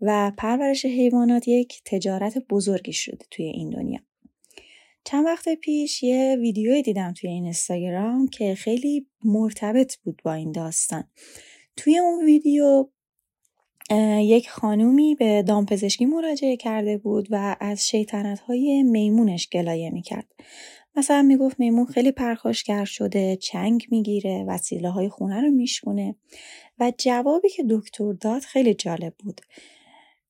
و 0.00 0.32
پرورش 0.38 0.84
حیوانات 0.84 1.48
یک 1.48 1.82
تجارت 1.84 2.38
بزرگی 2.38 2.92
شده 2.92 3.26
توی 3.30 3.44
این 3.44 3.70
دنیا. 3.70 4.00
چند 5.04 5.26
وقت 5.26 5.48
پیش 5.48 6.02
یه 6.02 6.36
ویدیوی 6.40 6.82
دیدم 6.82 7.12
توی 7.12 7.30
این 7.30 7.44
اینستاگرام 7.44 8.28
که 8.28 8.54
خیلی 8.54 9.06
مرتبط 9.24 9.96
بود 9.96 10.20
با 10.24 10.32
این 10.32 10.52
داستان. 10.52 11.04
توی 11.76 11.98
اون 11.98 12.24
ویدیو 12.24 12.88
یک 14.20 14.50
خانومی 14.50 15.14
به 15.14 15.42
دامپزشکی 15.42 16.06
مراجعه 16.06 16.56
کرده 16.56 16.98
بود 16.98 17.28
و 17.30 17.56
از 17.60 17.88
شیطنت 17.88 18.40
های 18.40 18.82
میمونش 18.82 19.48
گلایه 19.48 19.90
می‌کرد. 19.90 20.26
مثلا 20.96 21.22
می‌گفت 21.22 21.60
میمون 21.60 21.86
خیلی 21.86 22.12
پرخاشگر 22.12 22.84
شده، 22.84 23.36
چنگ 23.36 23.86
می‌گیره، 23.90 24.44
وسیله 24.48 24.90
های 24.90 25.08
خونه 25.08 25.40
رو 25.40 25.50
میشکونه 25.50 26.14
و 26.78 26.92
جوابی 26.98 27.48
که 27.48 27.64
دکتر 27.70 28.12
داد 28.12 28.42
خیلی 28.42 28.74
جالب 28.74 29.14
بود. 29.24 29.40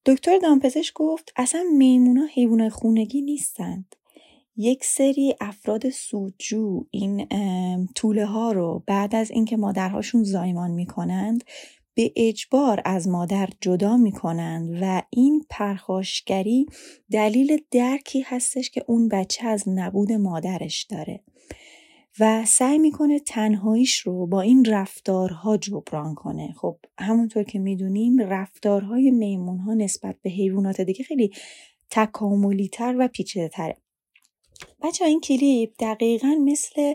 دکتر 0.06 0.38
دامپزشک 0.38 0.94
گفت 0.94 1.32
اصلا 1.36 1.64
میمونا 1.78 2.26
حیوان 2.34 2.68
خونگی 2.68 3.22
نیستند. 3.22 3.96
یک 4.56 4.84
سری 4.84 5.34
افراد 5.40 5.90
سودجو 5.90 6.84
این 6.90 7.28
طوله 7.94 8.26
ها 8.26 8.52
رو 8.52 8.82
بعد 8.86 9.14
از 9.14 9.30
اینکه 9.30 9.56
مادرهاشون 9.56 10.24
زایمان 10.24 10.70
می‌کنند 10.70 11.44
به 11.96 12.12
اجبار 12.16 12.82
از 12.84 13.08
مادر 13.08 13.48
جدا 13.60 13.96
می 13.96 14.12
کنند 14.12 14.78
و 14.82 15.02
این 15.10 15.44
پرخاشگری 15.50 16.66
دلیل 17.10 17.58
درکی 17.70 18.20
هستش 18.20 18.70
که 18.70 18.84
اون 18.86 19.08
بچه 19.08 19.46
از 19.46 19.68
نبود 19.68 20.12
مادرش 20.12 20.82
داره. 20.82 21.24
و 22.20 22.44
سعی 22.44 22.78
می‌کنه 22.78 23.18
تنهاییش 23.18 23.98
رو 23.98 24.26
با 24.26 24.40
این 24.40 24.64
رفتارها 24.64 25.56
جبران 25.56 26.14
کنه 26.14 26.52
خب 26.52 26.78
همونطور 26.98 27.42
که 27.42 27.58
می‌دونیم 27.58 28.18
رفتارهای 28.18 29.10
میمون 29.10 29.58
ها 29.58 29.74
نسبت 29.74 30.16
به 30.22 30.30
حیوانات 30.30 30.80
دیگه 30.80 31.04
خیلی 31.04 31.30
تکاملی 31.90 32.68
تر 32.68 32.96
و 32.98 33.08
پیچیده 33.08 33.48
تره 33.48 33.76
بچه 34.82 35.04
این 35.04 35.20
کلیپ 35.20 35.70
دقیقا 35.78 36.36
مثل 36.44 36.94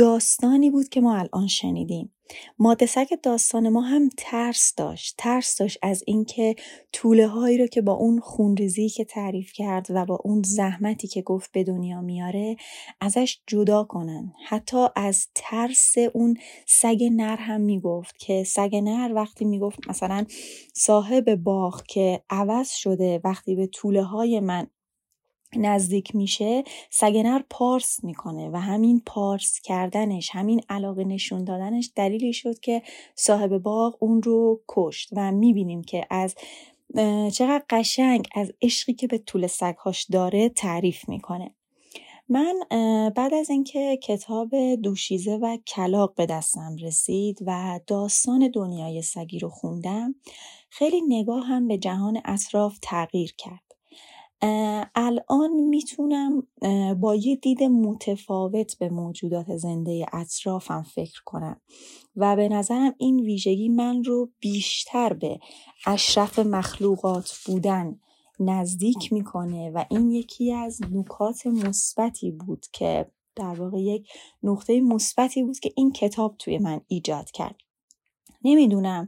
داستانی 0.00 0.70
بود 0.70 0.88
که 0.88 1.00
ما 1.00 1.16
الان 1.16 1.46
شنیدیم. 1.46 2.12
ماده 2.58 2.86
داستان 3.22 3.68
ما 3.68 3.80
هم 3.80 4.08
ترس 4.16 4.74
داشت. 4.76 5.14
ترس 5.18 5.56
داشت 5.58 5.78
از 5.82 6.02
اینکه 6.06 6.56
طوله 6.92 7.26
هایی 7.26 7.58
رو 7.58 7.66
که 7.66 7.82
با 7.82 7.92
اون 7.92 8.20
خونریزی 8.20 8.88
که 8.88 9.04
تعریف 9.04 9.52
کرد 9.52 9.86
و 9.90 10.06
با 10.06 10.18
اون 10.24 10.42
زحمتی 10.42 11.08
که 11.08 11.22
گفت 11.22 11.52
به 11.52 11.64
دنیا 11.64 12.00
میاره 12.00 12.56
ازش 13.00 13.40
جدا 13.46 13.84
کنن. 13.84 14.32
حتی 14.46 14.86
از 14.96 15.26
ترس 15.34 15.94
اون 16.12 16.36
سگ 16.66 17.08
نر 17.12 17.36
هم 17.36 17.60
می‌گفت 17.60 18.18
که 18.18 18.44
سگ 18.44 18.76
نر 18.76 19.12
وقتی 19.14 19.44
می‌گفت 19.44 19.78
مثلا 19.88 20.24
صاحب 20.74 21.34
باغ 21.34 21.82
که 21.82 22.22
عوض 22.30 22.70
شده 22.70 23.20
وقتی 23.24 23.54
به 23.54 23.66
طوله 23.66 24.02
های 24.02 24.40
من 24.40 24.66
نزدیک 25.56 26.16
میشه 26.16 26.64
سگنر 26.90 27.42
پارس 27.50 28.04
می‌کنه 28.04 28.50
و 28.50 28.56
همین 28.56 29.02
پارس 29.06 29.60
کردنش 29.60 30.30
همین 30.32 30.60
علاقه 30.68 31.04
نشون 31.04 31.44
دادنش 31.44 31.90
دلیلی 31.96 32.32
شد 32.32 32.58
که 32.60 32.82
صاحب 33.14 33.58
باغ 33.58 33.96
اون 34.00 34.22
رو 34.22 34.60
کشت 34.68 35.08
و 35.12 35.32
می‌بینیم 35.32 35.82
که 35.82 36.06
از 36.10 36.34
چقدر 37.32 37.62
قشنگ 37.70 38.28
از 38.34 38.52
عشقی 38.62 38.92
که 38.92 39.06
به 39.06 39.18
طول 39.18 39.46
سگهاش 39.46 40.04
داره 40.04 40.48
تعریف 40.48 41.08
می‌کنه. 41.08 41.54
من 42.28 42.54
بعد 43.16 43.34
از 43.34 43.50
اینکه 43.50 43.98
کتاب 44.02 44.74
دوشیزه 44.74 45.36
و 45.36 45.56
کلاق 45.66 46.14
به 46.14 46.26
دستم 46.26 46.76
رسید 46.82 47.38
و 47.46 47.80
داستان 47.86 48.50
دنیای 48.54 49.02
سگی 49.02 49.38
رو 49.38 49.48
خوندم 49.48 50.14
خیلی 50.68 51.00
نگاه 51.00 51.46
هم 51.46 51.68
به 51.68 51.78
جهان 51.78 52.20
اطراف 52.24 52.78
تغییر 52.82 53.34
کرد. 53.38 53.69
الان 54.94 55.50
می‌تونم 55.52 56.46
با 57.00 57.14
یه 57.14 57.36
دید 57.36 57.62
متفاوت 57.62 58.78
به 58.78 58.88
موجودات 58.88 59.56
زنده 59.56 60.06
اطرافم 60.12 60.82
فکر 60.82 61.22
کنم 61.24 61.60
و 62.16 62.36
به 62.36 62.48
نظرم 62.48 62.94
این 62.98 63.20
ویژگی 63.20 63.68
من 63.68 64.04
رو 64.04 64.30
بیشتر 64.40 65.12
به 65.12 65.40
اشرف 65.86 66.38
مخلوقات 66.38 67.38
بودن 67.46 68.00
نزدیک 68.40 69.12
می‌کنه 69.12 69.70
و 69.70 69.84
این 69.90 70.10
یکی 70.10 70.52
از 70.52 70.80
نکات 70.92 71.46
مثبتی 71.46 72.30
بود 72.30 72.66
که 72.72 73.10
در 73.36 73.60
واقع 73.60 73.78
یک 73.80 74.08
نقطه 74.42 74.80
مثبتی 74.80 75.42
بود 75.42 75.58
که 75.58 75.72
این 75.76 75.92
کتاب 75.92 76.36
توی 76.38 76.58
من 76.58 76.80
ایجاد 76.88 77.30
کرد. 77.30 77.56
نمی‌دونم. 78.44 79.06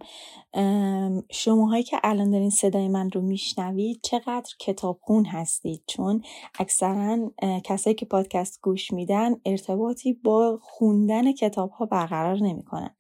شماهایی 1.31 1.83
که 1.83 1.97
الان 2.03 2.31
دارین 2.31 2.51
صدای 2.51 2.89
من 2.89 3.11
رو 3.11 3.21
میشنوید 3.21 4.01
چقدر 4.03 4.55
کتابخون 4.61 5.25
هستید. 5.25 5.83
چون 5.87 6.23
اکثرا 6.59 7.31
کسایی 7.65 7.97
که 7.97 8.07
پادکست 8.07 8.61
گوش 8.63 8.93
میدن 8.93 9.35
ارتباطی 9.45 10.13
با 10.13 10.59
خوندن 10.63 11.33
کتاب 11.33 11.71
ها 11.71 11.87
برقرار 11.87 12.37
نمی‌کنن. 12.37 12.97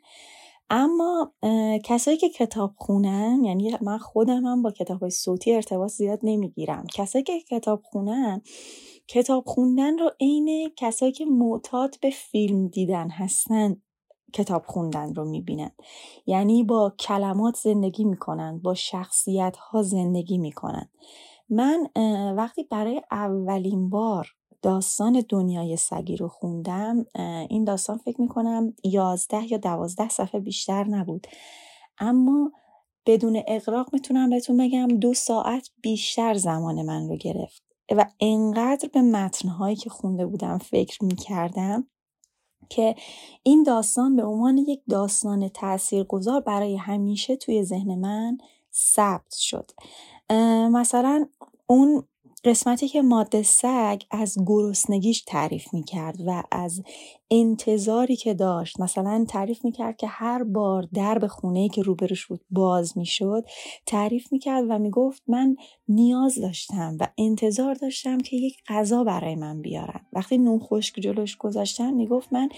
اما 0.70 1.32
کسایی 1.84 2.16
که 2.16 2.28
کتاب 2.28 2.74
خونن 2.76 3.44
یعنی 3.44 3.76
من 3.80 3.98
خودم 3.98 4.46
هم 4.46 4.62
با 4.62 4.70
کتاب 4.70 5.00
های 5.00 5.10
صوتی 5.10 5.52
ارتباط 5.52 5.90
زیاد 5.90 6.20
نمی‌گیرم. 6.22 6.86
کسایی 6.94 7.24
که 7.24 7.40
کتاب 7.40 7.82
خونن 7.84 8.42
کتاب 9.08 9.44
خوندن 9.46 9.98
رو 9.98 10.10
عین 10.20 10.70
کسایی 10.76 11.12
که 11.12 11.24
معتاد 11.24 11.96
به 12.02 12.10
فیلم 12.10 12.68
دیدن 12.68 13.10
هستن. 13.10 13.82
کتاب 14.32 14.62
خوندن 14.66 15.14
رو 15.14 15.24
می‌بینن. 15.24 15.70
یعنی 16.26 16.64
با 16.64 16.92
کلمات 16.98 17.56
زندگی 17.56 18.04
می‌کنن 18.04 18.58
با 18.58 18.74
شخصیت 18.74 19.56
ها 19.56 19.82
زندگی 19.82 20.38
می‌کنن. 20.38 20.88
من 21.50 21.88
وقتی 22.36 22.64
برای 22.64 23.02
اولین 23.10 23.90
بار 23.90 24.28
داستان 24.62 25.24
دنیای 25.28 25.76
سگی 25.76 26.16
رو 26.16 26.28
خوندم 26.28 27.06
این 27.48 27.64
داستان 27.64 27.98
فکر 27.98 28.20
می‌کنم 28.20 28.74
یازده 28.84 29.52
یا 29.52 29.58
دوازده 29.58 30.08
صفحه 30.08 30.40
بیشتر 30.40 30.84
نبود. 30.84 31.26
اما 31.98 32.52
بدون 33.06 33.42
اقراق 33.46 33.88
می‌تونم 33.92 34.30
بهتون 34.30 34.56
بگم 34.56 34.88
دو 34.88 35.14
ساعت 35.14 35.70
بیشتر 35.82 36.34
زمان 36.34 36.82
من 36.82 37.08
رو 37.08 37.16
گرفت. 37.16 37.62
و 37.96 38.06
انقدر 38.20 38.88
به 38.92 39.02
متنهایی 39.02 39.76
که 39.76 39.90
خونده 39.90 40.26
بودم 40.26 40.58
فکر 40.58 41.04
می‌کردم 41.04 41.86
که 42.68 42.94
این 43.42 43.62
داستان 43.62 44.16
به 44.16 44.24
عنوان 44.24 44.58
یک 44.58 44.80
داستان 44.88 45.48
تاثیرگذار 45.48 46.40
برای 46.40 46.76
همیشه 46.76 47.36
توی 47.36 47.64
ذهن 47.64 47.94
من 47.98 48.38
ثبت 48.74 49.34
شد. 49.34 49.70
مثلا 50.70 51.26
اون 51.66 52.04
قسمتی 52.44 52.88
که 52.88 53.02
ماده 53.02 53.42
سگ 53.42 54.02
از 54.10 54.38
گرسنگیش 54.46 55.22
تعریف 55.22 55.74
می 55.74 55.82
کرد 55.84 56.16
و 56.26 56.42
از 56.50 56.82
انتظاری 57.30 58.16
که 58.16 58.34
داشت 58.34 58.80
مثلا 58.80 59.24
تعریف 59.28 59.64
می 59.64 59.72
کرد 59.72 59.96
که 59.96 60.06
هر 60.06 60.42
بار 60.42 60.88
درب 60.94 61.26
خونه 61.26 61.68
که 61.68 61.82
روبروش 61.82 62.26
بود 62.26 62.40
باز 62.50 62.98
می 62.98 63.06
شد 63.06 63.44
تعریف 63.86 64.32
می 64.32 64.38
کرد 64.38 64.64
و 64.68 64.78
می 64.78 64.90
گفت 64.90 65.22
من 65.28 65.56
نیاز 65.88 66.40
داشتم 66.40 66.96
و 67.00 67.08
انتظار 67.18 67.74
داشتم 67.74 68.18
که 68.18 68.36
یک 68.36 68.56
غذا 68.68 69.04
برای 69.04 69.34
من 69.34 69.62
بیارن. 69.62 70.00
وقتی 70.12 70.38
نون 70.38 70.58
خشک 70.58 71.00
جلوش 71.00 71.36
گذاشتن 71.36 71.94
می 71.94 72.06
گفت 72.06 72.32
من 72.32 72.48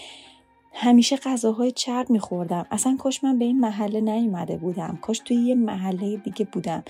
همیشه 0.73 1.17
غذاهای 1.17 1.71
چرب 1.71 2.09
میخوردم. 2.09 2.65
اصلا 2.71 2.97
کاش 2.99 3.23
من 3.23 3.39
به 3.39 3.45
این 3.45 3.59
محله 3.59 4.01
نیومده 4.01 4.57
بودم. 4.57 4.99
کاش 5.01 5.19
توی 5.19 5.37
یه 5.37 5.55
محله 5.55 6.17
دیگه 6.17 6.45
بودم. 6.45 6.83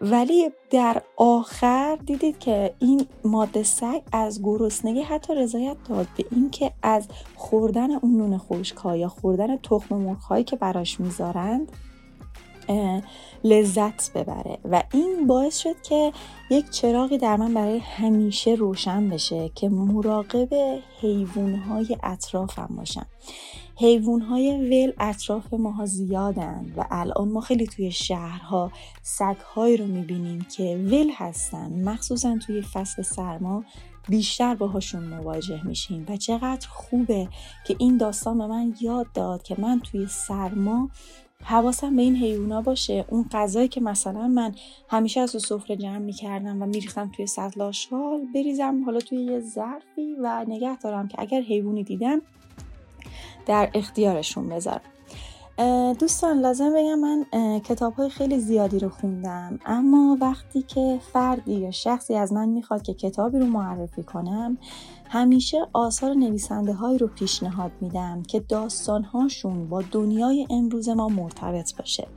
ولی 0.00 0.50
در 0.70 1.02
آخر 1.16 1.98
دیدید 2.06 2.38
که 2.38 2.74
این 2.78 3.06
ماده 3.24 3.62
سگ 3.62 4.02
از 4.12 4.42
گرسنگی 4.42 5.02
حتی 5.02 5.34
رضایت 5.34 5.76
داد 5.88 6.06
به 6.16 6.24
اینکه 6.30 6.72
از 6.82 7.08
خوردن 7.36 7.90
اون 7.90 8.16
نون 8.16 8.38
خشک 8.38 8.84
یا 8.84 9.08
خوردن 9.08 9.56
تخم 9.56 9.94
مرغ 9.96 10.44
که 10.44 10.56
براش 10.56 11.00
می‌ذارند 11.00 11.72
لذت 13.44 14.12
ببره. 14.12 14.58
و 14.64 14.82
این 14.92 15.26
باعث 15.26 15.58
شد 15.58 15.82
که 15.82 16.12
یک 16.50 16.70
چراغی 16.70 17.18
در 17.18 17.36
من 17.36 17.54
برای 17.54 17.78
همیشه 17.78 18.50
روشن 18.50 19.08
بشه 19.08 19.50
که 19.54 19.68
مراقب 19.68 20.48
حیوانهای 21.00 21.96
اطرافم 22.02 22.74
باشم 22.76 23.06
حیوان 23.80 24.20
های 24.20 24.52
ول 24.52 24.92
اطراف 24.98 25.54
ماها 25.54 25.86
زیادن 25.86 26.72
و 26.76 26.84
الان 26.90 27.28
ما 27.28 27.40
خیلی 27.40 27.66
توی 27.66 27.92
شهرها 27.92 28.72
سگهایی 29.02 29.76
رو 29.76 29.86
می‌بینیم 29.86 30.46
که 30.56 30.76
ول 30.86 31.10
هستن. 31.14 31.82
مخصوصا 31.84 32.38
توی 32.46 32.62
فصل 32.62 33.02
سرما 33.02 33.64
بیشتر 34.08 34.54
باهاشون 34.54 35.02
مواجه 35.04 35.66
میشیم. 35.66 36.06
و 36.08 36.16
چقدر 36.16 36.68
خوبه 36.68 37.28
که 37.66 37.76
این 37.78 37.96
داستان 37.96 38.38
به 38.38 38.46
من 38.46 38.74
یاد 38.80 39.06
داد 39.14 39.42
که 39.42 39.56
من 39.58 39.80
توی 39.80 40.06
سرما 40.06 40.90
حواسم 41.44 41.96
به 41.96 42.02
این 42.02 42.16
حیونا 42.16 42.62
باشه. 42.62 43.04
اون 43.08 43.24
غذایی 43.32 43.68
که 43.68 43.80
مثلا 43.80 44.28
من 44.28 44.54
همیشه 44.88 45.20
از 45.20 45.30
سفره 45.30 45.76
جمع 45.76 45.98
می‌کردم 45.98 46.62
و 46.62 46.66
میریختم 46.66 47.10
توی 47.16 47.26
سطل 47.26 47.62
آشغال 47.62 48.20
بریزم 48.34 48.84
حالا 48.84 48.98
توی 48.98 49.18
یه 49.18 49.40
ظرفی 49.40 50.16
و 50.22 50.44
نگه 50.48 50.76
دارم 50.76 51.08
که 51.08 51.20
اگر 51.20 51.40
حیوانی 51.40 51.84
دیدم 51.84 52.22
در 53.46 53.70
اختیارشون 53.74 54.48
بذارم. 54.48 54.80
دوستان 55.98 56.40
لازم 56.40 56.72
بگم 56.74 56.98
من 56.98 57.26
کتاب 57.60 57.92
های 57.92 58.08
خیلی 58.08 58.38
زیادی 58.38 58.78
رو 58.78 58.88
خوندم. 58.88 59.58
اما 59.66 60.18
وقتی 60.20 60.62
که 60.62 61.00
فردی 61.12 61.54
یا 61.54 61.70
شخصی 61.70 62.14
از 62.14 62.32
من 62.32 62.48
می‌خواد 62.48 62.82
که 62.82 62.94
کتابی 62.94 63.38
رو 63.38 63.46
معرفی 63.46 64.02
کنم 64.02 64.58
همیشه 65.12 65.66
آثار 65.72 66.14
نویسنده 66.14 66.72
هایی 66.72 66.98
رو 66.98 67.06
پیشنهاد 67.06 67.72
میدم 67.80 68.22
که 68.22 68.40
داستان 68.40 69.04
هاشون 69.04 69.68
با 69.68 69.82
دنیای 69.82 70.46
امروز 70.50 70.88
ما 70.88 71.08
مرتبط 71.08 71.76
باشه. 71.76 72.08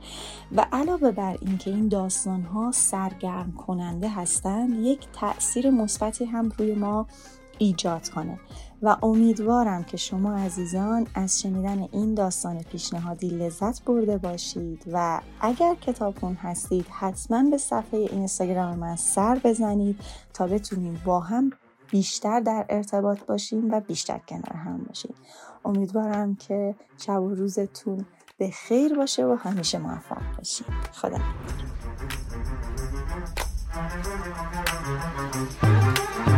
و 0.56 0.66
علاوه 0.72 1.10
بر 1.10 1.38
اینکه 1.40 1.70
این 1.70 1.88
داستان 1.88 2.42
ها 2.42 2.72
سرگرم 2.72 3.52
کننده 3.52 4.08
هستند 4.08 4.86
یک 4.86 4.98
تاثیر 5.12 5.70
مثبتی 5.70 6.24
هم 6.24 6.52
روی 6.58 6.74
ما 6.74 7.06
ایجاد 7.58 8.08
کنه. 8.08 8.38
و 8.82 8.96
امیدوارم 9.02 9.84
که 9.84 9.96
شما 9.96 10.36
عزیزان 10.36 11.06
از 11.14 11.40
شنیدن 11.40 11.88
این 11.92 12.14
داستان 12.14 12.62
پیشنهادی 12.62 13.28
لذت 13.28 13.84
برده 13.84 14.18
باشید 14.18 14.84
و 14.92 15.20
اگر 15.40 15.74
کتابخون 15.74 16.34
هستید 16.34 16.86
حتما 16.90 17.50
به 17.50 17.58
صفحه 17.58 17.98
اینستاگرام 18.00 18.78
من 18.78 18.96
سر 18.96 19.40
بزنید 19.44 20.00
تا 20.34 20.46
بتونیم 20.46 21.00
با 21.04 21.20
هم 21.20 21.50
بیشتر 21.94 22.40
در 22.40 22.66
ارتباط 22.68 23.24
باشیم 23.24 23.70
و 23.70 23.80
بیشتر 23.80 24.18
کنار 24.28 24.56
هم 24.56 24.78
باشیم. 24.78 25.14
امیدوارم 25.64 26.34
که 26.34 26.74
شب 26.98 27.22
و 27.22 27.34
روزتون 27.34 28.06
به 28.38 28.50
خیر 28.50 28.94
باشه 28.94 29.26
و 29.26 29.34
همیشه 29.34 29.78
موفق 29.78 30.36
باشید 30.36 30.66
خدا 30.92 31.18
به 36.26 36.33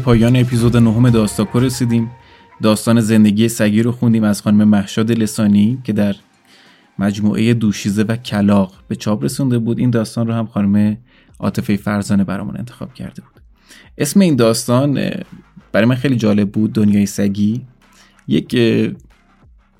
پایان 0.00 0.36
اپیزود 0.36 0.76
نهم 0.76 1.10
داستاکو 1.10 1.60
رسیدیم. 1.60 2.10
داستان 2.62 3.00
زندگی 3.00 3.48
سگی 3.48 3.82
رو 3.82 3.92
خوندیم 3.92 4.24
از 4.24 4.42
خانم 4.42 4.68
محشاد 4.68 5.12
لسانی 5.12 5.78
که 5.84 5.92
در 5.92 6.16
مجموعه 6.98 7.54
دوشیزه 7.54 8.02
و 8.02 8.16
کلاق 8.16 8.72
به 8.88 8.96
چاپ 8.96 9.24
رسونده 9.24 9.58
بود. 9.58 9.78
این 9.78 9.90
داستان 9.90 10.26
رو 10.26 10.34
هم 10.34 10.46
خانم 10.46 10.96
عاطفه 11.38 11.76
فرزانه 11.76 12.24
برامون 12.24 12.56
انتخاب 12.56 12.94
کرده 12.94 13.22
بود. 13.22 13.42
اسم 13.98 14.20
این 14.20 14.36
داستان 14.36 15.10
برای 15.72 15.86
من 15.86 15.94
خیلی 15.94 16.16
جالب 16.16 16.50
بود. 16.50 16.72
دنیای 16.72 17.06
سگی 17.06 17.66
یک 18.28 18.56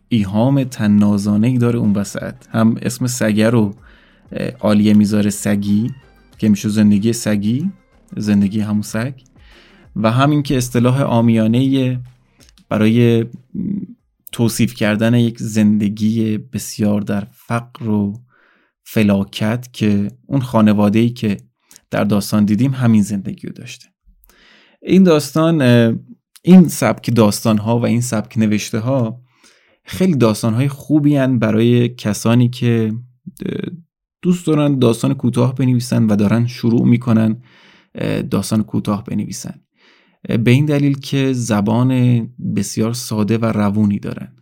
ایهام 0.09 0.65
تنازانه 0.65 1.47
ای 1.47 1.59
داره 1.59 1.79
اون 1.79 1.93
وسط. 1.93 2.35
هم 2.53 2.77
اسم 2.83 3.07
سگه 3.07 3.51
رو 3.51 3.75
عالیه 4.61 4.95
می‌ذاره 4.95 5.31
سگی 5.31 5.91
که 6.39 6.49
میشه 6.49 6.69
زندگی 6.69 7.13
سگی 7.13 7.71
زندگی 8.17 8.61
همون 8.61 8.83
سگ. 8.83 9.13
و 9.97 10.11
همین 10.11 10.43
که 10.43 10.57
اصطلاح 10.57 11.03
آمیانه 11.03 12.01
برای 12.69 13.27
توصیف 14.33 14.75
کردن 14.75 15.15
یک 15.15 15.39
زندگی 15.39 16.39
بسیار 16.39 17.01
در 17.01 17.27
فقر 17.33 17.89
و 17.89 18.23
فلاکت 18.85 19.73
که 19.73 20.11
اون 20.27 20.41
خانواده 20.41 20.99
ای 20.99 21.11
که 21.11 21.37
در 21.91 22.05
داستان 22.05 22.45
دیدیم 22.45 22.75
همین 22.75 23.03
زندگی 23.03 23.47
رو 23.47 23.53
داشته. 23.53 23.87
این 24.83 25.03
داستان 25.03 25.63
این 26.43 26.69
سبک 26.69 27.15
داستان 27.15 27.59
ها 27.59 27.79
و 27.79 27.87
این 27.87 28.01
سبک 28.01 28.39
نوشته 28.39 28.79
ها 28.79 29.23
خیلی 29.85 30.15
داستان 30.15 30.55
های 30.55 30.69
خوبی 30.69 31.17
هن 31.17 31.39
برای 31.39 31.89
کسانی 31.89 32.49
که 32.49 32.93
دوست 34.23 34.47
دارن 34.47 34.79
داستان 34.79 35.15
کوتاه 35.15 35.55
بنویسن 35.55 36.07
و 36.07 36.17
دارن 36.17 36.47
شروع 36.47 36.89
می‌کنن 36.89 37.43
داستان 38.31 38.63
کوتاه 38.63 39.05
بنویسن. 39.05 39.61
به 40.29 40.51
این 40.51 40.67
دلیل 40.67 40.99
که 40.99 41.33
زبان 41.33 42.21
بسیار 42.57 42.93
ساده 42.93 43.39
و 43.39 43.45
روونی 43.45 43.99
دارن. 43.99 44.33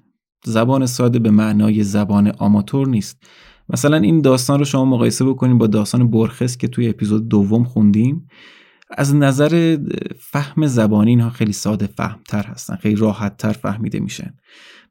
زبان 0.45 0.87
ساده 0.87 1.19
به 1.19 1.31
معنای 1.31 1.83
زبان 1.83 2.33
آماتور 2.39 2.89
نیست. 2.89 3.23
مثلا 3.69 3.97
این 3.97 4.21
داستان 4.21 4.59
رو 4.59 4.65
شما 4.65 4.85
مقایسه 4.85 5.25
بکنید 5.25 5.59
با 5.59 5.67
داستان 5.67 6.11
برخس 6.11 6.57
که 6.57 6.69
توی 6.69 6.89
اپیزود 6.89 7.29
دوم 7.29 7.65
خوندیم. 7.65 8.27
از 8.97 9.15
نظر 9.15 9.79
فهم 10.21 10.67
زبانی 10.67 11.11
اینها 11.11 11.31
خیلی 11.31 11.53
ساده 11.53 11.87
فهمتر 11.87 12.43
هستن 12.43 12.77
خیلی 12.77 12.97
راحتتر 12.97 13.53
فهمیده 13.53 14.01
میشن. 14.01 14.35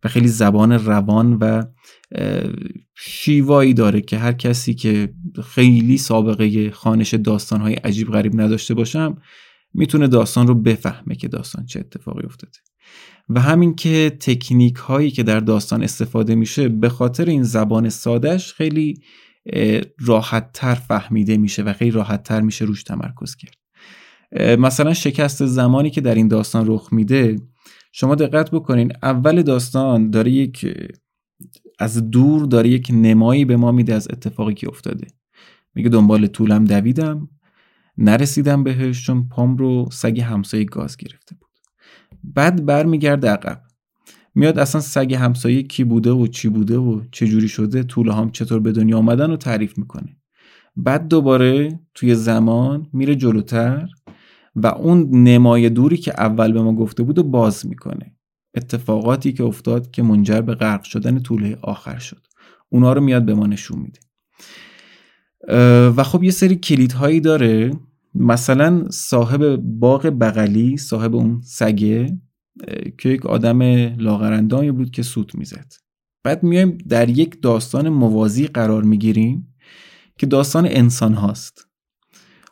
و 0.04 0.10
خیلی 0.10 0.28
زبان 0.28 0.72
روان 0.72 1.34
و 1.34 1.64
شیوایی 2.96 3.74
داره 3.74 4.02
که 4.02 4.18
هر 4.18 4.34
کسی 4.34 4.74
که 4.74 5.14
خیلی 5.44 5.98
سابقه 5.98 6.72
خانش 6.72 7.14
داستانهای 7.14 7.74
عجیب 7.74 8.08
غریب 8.12 8.42
نداشته 8.42 8.74
باشم 8.74 9.18
می‌تونه 9.74 10.08
داستان 10.08 10.48
رو 10.48 10.56
بفهمه 10.56 11.16
که 11.16 11.28
داستان 11.28 11.66
چه 11.66 11.80
اتفاقی 11.80 12.26
افتاده. 12.26 12.58
و 13.30 13.42
همین 13.42 13.76
که 13.76 14.18
تکنیک 14.20 14.76
هایی 14.76 15.12
که 15.12 15.24
در 15.24 15.40
داستان 15.40 15.84
استفاده 15.84 16.36
میشه 16.36 16.70
به 16.70 16.90
خاطر 16.90 17.26
این 17.26 17.44
زبان 17.44 17.90
سادش 17.90 18.54
خیلی 18.54 19.02
راحت 20.00 20.52
تر 20.54 20.76
فهمیده 20.76 21.38
میشه 21.38 21.64
و 21.64 21.74
خیلی 21.74 21.92
راحت 21.92 22.24
تر 22.24 22.42
میشه 22.42 22.66
روش 22.66 22.84
تمرکز 22.84 23.36
کرد. 23.36 23.58
مثلا 24.60 24.94
شکست 24.94 25.46
زمانی 25.46 25.90
که 25.90 26.02
در 26.02 26.16
این 26.16 26.28
داستان 26.28 26.64
رخ 26.68 26.94
میده 26.94 27.36
شما 27.92 28.16
دقت 28.16 28.52
بکنین 28.52 28.92
اول 29.04 29.42
داستان 29.42 30.10
داره 30.10 30.32
یک 30.32 30.76
از 31.80 32.12
دور 32.12 32.46
داره 32.46 32.70
یک 32.70 32.92
نمایی 32.94 33.46
به 33.46 33.58
ما 33.58 33.72
میده 33.72 33.94
از 33.94 34.08
اتفاقی 34.12 34.54
که 34.54 34.70
افتاده. 34.70 35.08
میگه 35.76 35.90
دنبال 35.90 36.28
طولم 36.28 36.66
دویدم. 36.66 37.30
نرسیدم 37.98 38.64
بهش 38.64 39.06
چون 39.06 39.30
پام 39.30 39.58
رو 39.58 39.90
سگ 39.92 40.20
همسایه 40.20 40.64
گاز 40.64 40.98
گرفته 40.98 41.36
بود. 41.36 41.50
بعد 42.24 42.66
برمیگرده 42.66 43.30
عقب. 43.30 43.62
میاد 44.36 44.60
اصلا 44.60 44.82
سگ 44.82 45.14
همسایه 45.14 45.64
کی 45.64 45.84
بوده 45.84 46.12
و 46.12 46.28
چی 46.28 46.50
بوده 46.50 46.78
و 46.78 47.02
چه 47.12 47.28
جوری 47.28 47.48
شده 47.48 47.84
طول 47.84 48.10
هم 48.10 48.32
چطور 48.32 48.60
به 48.60 48.72
دنیا 48.72 48.98
آمدن 48.98 49.30
رو 49.30 49.38
تعریف 49.38 49.78
می‌کنه. 49.78 50.18
بعد 50.76 51.08
دوباره 51.08 51.80
توی 51.94 52.16
زمان 52.16 52.88
میره 52.94 53.16
جلوتر 53.16 53.90
و 54.56 54.68
اون 54.68 55.10
نمای 55.24 55.70
دوری 55.70 55.98
که 55.98 56.14
اول 56.18 56.52
به 56.52 56.62
ما 56.62 56.76
گفته 56.76 57.04
بود 57.04 57.20
و 57.20 57.24
باز 57.24 57.68
می‌کنه. 57.68 58.16
اتفاقاتی 58.56 59.34
که 59.34 59.44
افتاد 59.44 59.92
که 59.92 60.04
منجر 60.04 60.42
به 60.42 60.56
غرق 60.56 60.84
شدن 60.84 61.20
طوله 61.20 61.58
آخر 61.62 61.98
شد. 61.98 62.28
اونا 62.70 62.94
رو 62.94 63.02
میاد 63.02 63.26
به 63.26 63.34
ما 63.34 63.48
نشون 63.48 63.80
میده. 63.80 64.00
و 65.98 66.04
خب 66.04 66.24
یه 66.24 66.32
سری 66.32 66.56
کلیدهایی 66.56 67.20
داره. 67.20 67.72
مثلا 68.16 68.90
صاحب 68.90 69.56
باغ 69.56 70.06
بغلی 70.06 70.78
صاحب 70.78 71.16
اون 71.16 71.42
سگه 71.42 72.18
که 72.98 73.10
یک 73.10 73.26
آدم 73.26 73.62
لاغرندانی 74.02 74.72
بود 74.72 74.92
که 74.92 75.04
سوت 75.04 75.36
می‌زد. 75.36 75.74
بعد 76.24 76.44
میایم 76.44 76.78
در 76.90 77.10
یک 77.10 77.42
داستان 77.42 77.90
موازی 77.90 78.48
قرار 78.48 78.84
می‌گیریم 78.84 79.56
که 80.18 80.26
داستان 80.26 80.66
انسان 80.66 81.14
هاست. 81.14 81.68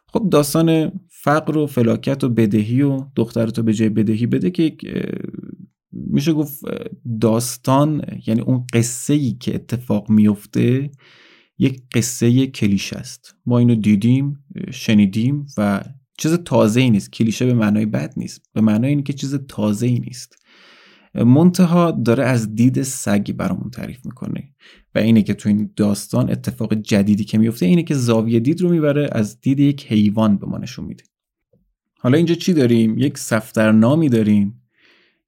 خب 0.07 0.29
داستان 0.29 0.91
فقر 1.09 1.57
و 1.57 1.67
فلاکت 1.67 2.23
و 2.23 2.29
بدهی 2.29 2.81
و 2.81 3.05
دخترتو 3.15 3.63
به 3.63 3.73
جای 3.73 3.89
بدهی 3.89 4.25
بده 4.27 4.51
که 4.51 4.77
میشه 5.91 6.33
گفت 6.33 6.59
داستان 7.21 8.01
یعنی 8.27 8.41
اون 8.41 8.65
قصه 8.73 9.13
ای 9.13 9.31
که 9.31 9.55
اتفاق 9.55 10.09
میفته 10.09 10.91
یک 11.57 11.81
قصه 11.93 12.47
کلیش 12.47 12.93
است. 12.93 13.35
ما 13.45 13.59
اینو 13.59 13.75
دیدیم 13.75 14.45
شنیدیم 14.71 15.45
و 15.57 15.83
چیز 16.17 16.33
تازه 16.33 16.81
ای 16.81 16.89
نیست. 16.89 17.11
کلیشه 17.11 17.45
به 17.45 17.53
معنای 17.53 17.85
بد 17.85 18.13
نیست. 18.17 18.41
به 18.53 18.61
معنای 18.61 18.89
اینه 18.89 19.03
که 19.03 19.13
چیز 19.13 19.35
تازه 19.35 19.85
ای 19.85 19.99
نیست. 19.99 20.35
منتها 21.15 21.91
داره 21.91 22.23
از 22.23 22.55
دید 22.55 22.81
سگی 22.81 23.33
برامون 23.33 23.69
تعریف 23.69 24.05
می‌کنه 24.05 24.53
و 24.95 24.99
اینه 24.99 25.23
که 25.23 25.33
تو 25.33 25.49
این 25.49 25.71
داستان 25.75 26.29
اتفاق 26.29 26.73
جدیدی 26.73 27.23
که 27.23 27.37
میفته 27.37 27.65
اینه 27.65 27.83
که 27.83 27.95
زاویه 27.95 28.39
دید 28.39 28.61
رو 28.61 28.69
می‌بره 28.69 29.09
از 29.11 29.41
دید 29.41 29.59
یک 29.59 29.85
حیوان 29.91 30.37
به 30.37 30.47
ما 30.47 30.57
نشون 30.57 30.85
میده. 30.85 31.03
حالا 31.99 32.17
اینجا 32.17 32.35
چی 32.35 32.53
داریم؟ 32.53 32.97
یک 32.97 33.17
سفترنامی 33.17 34.09
داریم 34.09 34.61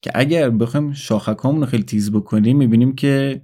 که 0.01 0.11
اگر 0.15 0.49
بخوایم 0.49 0.93
شاخکامون 0.93 1.61
رو 1.61 1.67
خیلی 1.67 1.83
تیز 1.83 2.11
بکنیم 2.11 2.57
می‌بینیم 2.57 2.95
که 2.95 3.41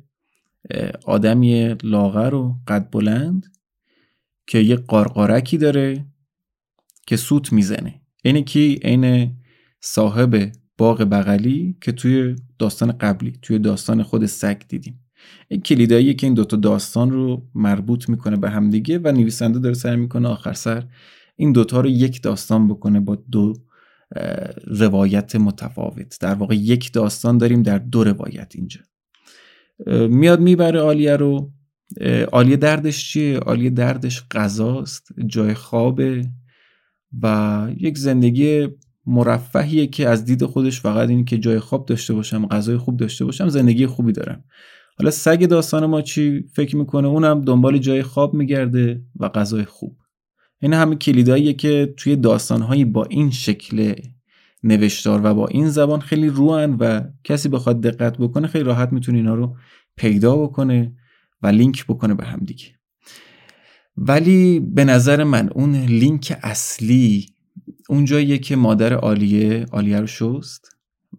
آدمی 1.06 1.76
لاغر 1.84 2.34
و 2.34 2.60
قد 2.68 2.90
بلند 2.92 3.46
که 4.48 4.60
یه 4.60 4.76
قارقارکی 4.76 5.58
داره 5.58 6.06
که 7.08 7.18
سوت 7.18 7.54
می‌زنه. 7.54 8.02
اینه 8.24 8.42
کی؟ 8.42 8.80
عین 8.84 9.36
صاحب 9.82 10.52
باغ 10.78 11.02
بغلی 11.02 11.78
که 11.82 11.92
توی 11.92 12.36
داستان 12.60 12.92
قبلی 12.92 13.34
توی 13.42 13.60
داستان 13.60 14.04
خود 14.04 14.26
سگ 14.26 14.62
دیدیم. 14.68 15.00
این 15.48 15.62
کلیداییه 15.62 16.14
که 16.14 16.28
این 16.28 16.34
دوتا 16.34 16.58
داستان 16.58 17.12
رو 17.12 17.50
مربوط 17.56 18.10
می‌کنه 18.10 18.38
به 18.38 18.50
همدیگه 18.50 19.00
و 19.00 19.12
نویسنده 19.12 19.60
داره 19.60 19.76
سعی 19.76 19.96
می‌کنه 19.96 20.28
آخر 20.28 20.54
سر 20.54 20.84
این 21.36 21.52
دوتا 21.52 21.82
رو 21.82 21.90
یک 21.90 22.22
داستان 22.22 22.68
بکنه 22.68 23.00
با 23.00 23.16
دو 23.32 23.54
روایت 24.68 25.36
متفاوت. 25.36 26.18
در 26.22 26.34
واقع 26.34 26.56
یک 26.56 26.92
داستان 26.92 27.38
داریم 27.38 27.64
در 27.64 27.78
دو 27.78 28.04
روایت 28.04 28.52
اینجا. 28.56 28.82
میاد 29.88 30.40
می‌بره 30.40 30.80
آلیه 30.80 31.16
رو. 31.16 31.52
آلیه 32.32 32.58
دردش 32.58 33.12
چیه؟ 33.12 33.40
آلیه 33.40 33.70
دردش 33.70 34.24
غذاست 34.32 35.08
جای 35.26 35.54
خوابه 35.54 36.26
و 37.22 37.68
یک 37.78 37.98
زندگی 37.98 38.68
مرفهیه 39.06 39.88
که 39.88 40.10
از 40.10 40.26
دید 40.26 40.46
خودش 40.46 40.82
فقط 40.82 41.10
این 41.10 41.26
که 41.26 41.38
جای 41.38 41.60
خواب 41.60 41.86
داشته 41.86 42.14
باشم 42.14 42.48
غذای 42.48 42.78
خوب 42.78 42.98
داشته 42.98 43.26
باشم 43.26 43.48
زندگی 43.48 43.86
خوبی 43.86 44.12
دارم. 44.12 44.44
حالا 44.98 45.12
سگ 45.12 45.46
داستان 45.46 45.86
ما 45.86 46.02
چی 46.02 46.46
فکر 46.54 46.76
می‌کنه؟ 46.76 47.08
اونم 47.08 47.42
دنبال 47.42 47.78
جای 47.78 48.04
خواب 48.04 48.34
میگرده 48.34 49.02
و 49.20 49.30
غذای 49.30 49.66
خوب. 49.66 49.98
این 50.62 50.74
همه 50.74 50.96
کلیداییه 50.96 51.54
که 51.54 51.94
توی 51.98 52.16
داستانهایی 52.16 52.86
با 52.86 53.06
این 53.06 53.32
شکل 53.32 53.94
نوشتار 54.64 55.22
و 55.24 55.34
با 55.34 55.48
این 55.48 55.70
زبان 55.70 56.00
خیلی 56.00 56.28
روان 56.30 56.76
و 56.76 57.02
کسی 57.24 57.50
بخواد 57.50 57.82
دقت 57.82 58.18
بکنه 58.18 58.48
خیلی 58.48 58.64
راحت 58.64 58.94
می‌تونه 58.94 59.18
اینا 59.18 59.36
رو 59.36 59.58
پیدا 59.96 60.36
بکنه 60.38 60.96
و 61.42 61.48
لینک 61.48 61.86
بکنه 61.86 62.14
به 62.14 62.26
هم 62.26 62.40
دیگه. 62.40 62.66
ولی 63.98 64.60
به 64.60 64.86
نظر 64.86 65.24
من 65.24 65.50
اون 65.50 65.76
لینک 65.76 66.38
اصلی 66.44 67.26
اونجاییه 67.90 68.38
که 68.38 68.56
مادر 68.56 68.94
عالیه 68.94 69.66
عالیه 69.72 70.00
رو 70.00 70.08
شست 70.08 70.70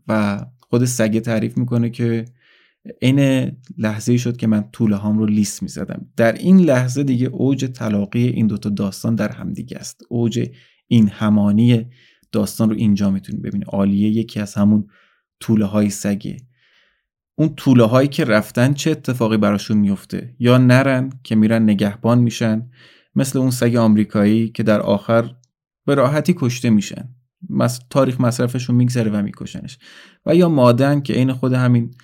و 0.09 0.41
خود 0.59 0.85
سگه 0.85 1.21
تعریف 1.21 1.59
می‌کنه 1.59 1.91
که 1.91 2.25
این 3.01 3.51
لحظه 3.79 4.17
شد 4.17 4.37
که 4.37 4.47
من 4.47 4.65
طوله 4.73 4.97
هام 4.97 5.19
رو 5.19 5.27
لیست 5.27 5.63
می‌زدم. 5.63 6.07
در 6.17 6.33
این 6.33 6.61
لحظه 6.61 7.03
دیگه 7.03 7.27
اوج 7.27 7.65
تلاقی 7.65 8.29
این 8.29 8.47
دوتا 8.47 8.71
داستان 8.71 9.15
در 9.15 9.33
هم 9.33 9.53
دیگه 9.53 9.77
است. 9.77 10.01
اوج 10.09 10.49
این 10.87 11.09
همانی 11.09 11.87
داستان 12.35 12.71
رو 12.71 12.77
اینجا 12.77 13.11
می‌تونید 13.11 13.43
ببینید 13.43 13.69
عالیه 13.69 14.09
یکی 14.09 14.41
از 14.41 14.55
همون 14.55 14.87
طوله 15.41 15.65
های 15.65 15.91
سگه. 15.91 16.37
اون 17.35 17.55
طوله 17.55 17.85
هایی 17.85 18.09
که 18.09 18.25
رفتن 18.25 18.73
چه 18.73 18.91
اتفاقی 18.91 19.37
براشون 19.37 19.77
میفته 19.77 20.35
یا 20.39 20.59
نرن 20.59 21.11
که 21.25 21.35
میرن 21.35 21.63
نگهبان 21.63 22.19
میشن؟ 22.19 22.71
مثل 23.15 23.39
اون 23.39 23.51
سگ 23.51 23.77
آمریکایی 23.77 24.49
که 24.49 24.63
در 24.63 24.81
آخر 24.81 25.31
به 25.87 25.95
راحتی 25.95 26.35
کشته 26.37 26.71
میشن. 26.71 27.09
تاریخ 27.91 28.21
مصرفش 28.21 28.65
رو 28.65 28.75
میگذره 28.75 29.11
و 29.11 29.23
میکشنش. 29.23 29.79
و 30.27 30.35
یا 30.35 30.49
مادن 30.49 31.01
که 31.01 31.13
عین 31.13 31.33
خود 31.33 31.53
همین 31.53 31.95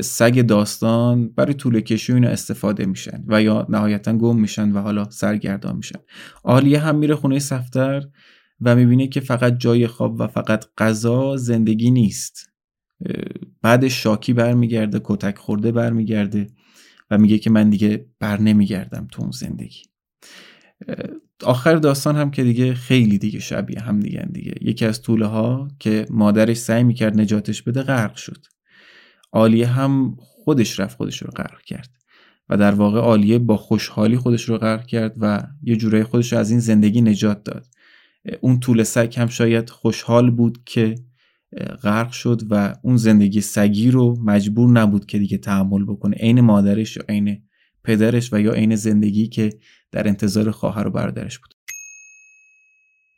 سگ 0.00 0.40
داستان 0.40 1.28
برای 1.28 1.54
طول 1.54 1.80
کشی 1.80 2.12
اینا 2.12 2.28
استفاده 2.28 2.86
میشن 2.86 3.24
و 3.26 3.42
یا 3.42 3.66
نهایتا 3.68 4.12
گم 4.12 4.40
میشن 4.40 4.72
و 4.72 4.78
حالا 4.78 5.10
سرگردان 5.10 5.76
میشن. 5.76 5.98
آلیه 6.44 6.80
هم 6.80 6.96
میره 6.96 7.14
خونه 7.14 7.38
سفتر 7.38 8.02
و 8.60 8.76
می‌بینه 8.76 9.06
که 9.06 9.20
فقط 9.20 9.58
جای 9.58 9.86
خواب 9.86 10.20
و 10.20 10.26
فقط 10.26 10.64
غذا 10.78 11.36
زندگی 11.36 11.90
نیست. 11.90 12.50
بعد 13.62 13.88
شاکی 13.88 14.32
برمیگرده 14.32 15.00
کتک 15.04 15.38
خورده 15.38 15.72
برمیگرده 15.72 16.46
و 17.10 17.18
میگه 17.18 17.38
که 17.38 17.50
من 17.50 17.70
دیگه 17.70 18.06
بر 18.20 18.40
نمیگردم 18.40 19.08
تو 19.12 19.22
اون 19.22 19.30
زندگی. 19.30 19.82
آخر 21.44 21.76
داستان 21.76 22.16
هم 22.16 22.30
که 22.30 22.44
دیگه 22.44 22.74
خیلی 22.74 23.18
دیگه 23.18 23.38
شبیه 23.38 23.80
هم 23.80 24.00
دیگه 24.00 24.28
دیگه. 24.32 24.54
یکی 24.60 24.86
از 24.86 25.02
طوله 25.02 25.26
ها 25.26 25.68
که 25.78 26.06
مادرش 26.10 26.56
سعی 26.56 26.82
می‌کرد 26.82 27.20
نجاتش 27.20 27.62
بده 27.62 27.82
غرق 27.82 28.16
شد. 28.16 28.46
آلیه 29.32 29.66
هم 29.66 30.16
خودش 30.18 30.80
رفت 30.80 30.96
خودش 30.96 31.22
رو 31.22 31.30
غرق 31.30 31.62
کرد 31.62 31.90
و 32.48 32.56
در 32.56 32.74
واقع 32.74 33.00
آلیه 33.00 33.38
با 33.38 33.56
خوشحالی 33.56 34.16
خودش 34.16 34.48
رو 34.48 34.58
غرق 34.58 34.86
کرد 34.86 35.14
و 35.18 35.42
یه 35.62 35.76
جورایی 35.76 36.04
خودش 36.04 36.32
رو 36.32 36.38
از 36.38 36.50
این 36.50 36.60
زندگی 36.60 37.02
نجات 37.02 37.44
داد. 37.44 37.66
اون 38.40 38.60
طول 38.60 38.82
سگ 38.82 39.14
هم 39.16 39.26
شاید 39.26 39.70
خوشحال 39.70 40.30
بود 40.30 40.58
که 40.64 40.94
غرق 41.82 42.10
شد 42.10 42.42
و 42.50 42.74
اون 42.82 42.96
زندگی 42.96 43.40
سگی 43.40 43.90
رو 43.90 44.16
مجبور 44.24 44.70
نبود 44.70 45.06
که 45.06 45.18
دیگه 45.18 45.38
تحمل 45.38 45.84
بکنه. 45.84 46.16
عین 46.16 46.40
مادرش 46.40 46.96
یا 46.96 47.02
عین 47.08 47.42
پدرش 47.84 48.32
و 48.32 48.40
یا 48.40 48.52
عین 48.52 48.76
زندگی 48.76 49.26
که 49.26 49.50
در 49.92 50.08
انتظار 50.08 50.50
خواهر 50.50 50.86
و 50.86 50.90
برادرش 50.90 51.38
بود. 51.38 51.54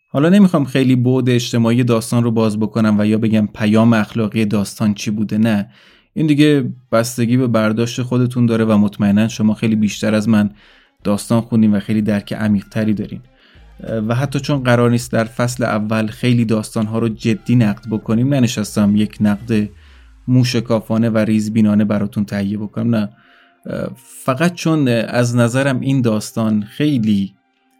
حالا 0.08 0.28
نمی‌خوام 0.28 0.64
خیلی 0.64 0.96
بعد 0.96 1.30
اجتماعی 1.30 1.84
داستان 1.84 2.22
رو 2.22 2.30
باز 2.30 2.58
بکنم 2.58 2.96
و 2.98 3.06
یا 3.06 3.18
بگم 3.18 3.48
پیام 3.54 3.92
اخلاقی 3.92 4.44
داستان 4.44 4.94
چی 4.94 5.10
بوده 5.10 5.38
نه. 5.38 5.70
این 6.12 6.26
دیگه 6.26 6.72
بستگی 6.92 7.36
به 7.36 7.46
برداشت 7.46 8.02
خودتون 8.02 8.46
داره 8.46 8.64
و 8.64 8.78
مطمئنا 8.78 9.28
شما 9.28 9.54
خیلی 9.54 9.76
بیشتر 9.76 10.14
از 10.14 10.28
من 10.28 10.50
داستان 11.04 11.40
خوندین 11.40 11.74
و 11.74 11.80
خیلی 11.80 12.02
درک 12.02 12.32
عمیقتری 12.32 12.94
دارین. 12.94 13.20
و 14.08 14.14
حتی 14.14 14.40
چون 14.40 14.62
قرار 14.62 14.90
نیست 14.90 15.12
در 15.12 15.24
فصل 15.24 15.64
اول 15.64 16.06
خیلی 16.06 16.44
داستانها 16.44 16.98
رو 16.98 17.08
جدی 17.08 17.56
نقد 17.56 17.88
بکنیم 17.90 18.34
ننشستم 18.34 18.96
یک 18.96 19.16
نقد 19.20 19.68
موشکافانه 20.28 21.10
و 21.10 21.18
ریزبینانه 21.18 21.84
براتون 21.84 22.24
تهیه 22.24 22.58
بکنم. 22.58 22.94
نه 22.94 23.08
فقط 23.96 24.54
چون 24.54 24.88
از 24.88 25.36
نظرم 25.36 25.80
این 25.80 26.00
داستان 26.00 26.62
خیلی 26.62 27.34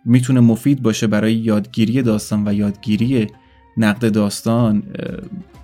می‌تونه 0.05 0.41
مفید 0.41 0.83
باشه 0.83 1.07
برای 1.07 1.35
یادگیری 1.35 2.03
داستان 2.03 2.49
و 2.49 2.55
یادگیری 2.55 3.27
نقد 3.77 4.13
داستان 4.13 4.83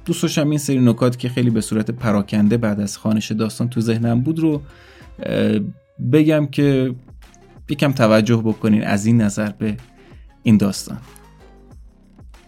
دوست 0.05 0.22
داشتم 0.22 0.51
این 0.51 0.59
سری 0.59 0.80
نکات 0.80 1.18
که 1.18 1.28
خیلی 1.28 1.51
به 1.51 1.61
صورت 1.61 1.91
پراکنده 1.91 2.57
بعد 2.57 2.80
از 2.80 2.99
خانش 2.99 3.33
داستان 3.33 3.68
تو 3.68 3.80
ذهنم 3.80 4.20
بود 4.20 4.39
رو 4.39 4.62
بگم 6.12 6.47
که 6.47 6.95
یکم 7.68 7.93
توجه 7.93 8.37
بکنین 8.37 8.85
از 8.85 9.07
این 9.07 9.22
نظر 9.22 9.51
به 9.59 9.76
این 10.43 10.57
داستان. 10.57 10.99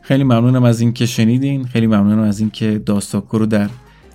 خیلی 0.03 0.25
ممنونم 0.25 0.65
از 0.65 0.81
اینکه 0.81 1.07
شنیدین. 1.07 1.65
خیلی 1.65 1.87
ممنونم 1.87 2.23
از 2.23 2.41
اینکه 2.41 2.83
داستاکو 2.87 3.39
رو 3.39 3.47
در 3.47 3.71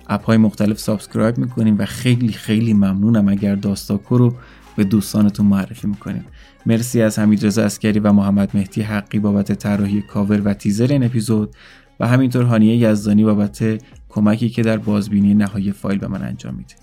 app 0.06 0.24
های 0.24 0.36
مختلف 0.36 0.78
subscribe 0.78 1.38
می‌کنین 1.38 1.76
و 1.76 1.84
خیلی 1.84 2.32
خیلی 2.32 2.72
ممنونم 2.72 3.28
اگر 3.28 3.54
داستاکو 3.54 4.18
رو 4.18 4.34
به 4.76 4.84
دوستانتون 4.84 5.46
معرفی 5.46 5.86
می‌کنین. 5.86 6.24
مرسی 6.66 7.02
از 7.02 7.18
حمید 7.18 7.46
رضا 7.46 7.62
عسکری 7.62 7.98
و 7.98 8.12
محمد 8.12 8.50
مهدی 8.54 8.82
حقی 8.82 9.18
بابت 9.18 9.52
طراحی 9.52 10.02
کاور 10.02 10.40
و 10.40 10.54
تیزر 10.54 10.86
این 10.86 11.04
اپیزود 11.04 11.54
و 12.00 12.08
همینطور 12.08 12.44
هانیه 12.44 12.76
یزدانی 12.76 13.24
بابت 13.24 13.82
کمکی 14.08 14.48
که 14.48 14.62
در 14.62 14.76
بازبینی 14.76 15.34
نهایی 15.34 15.72
فایل 15.72 15.98
به 15.98 16.08
من 16.08 16.22
انجام 16.22 16.54
میده. 16.54 16.74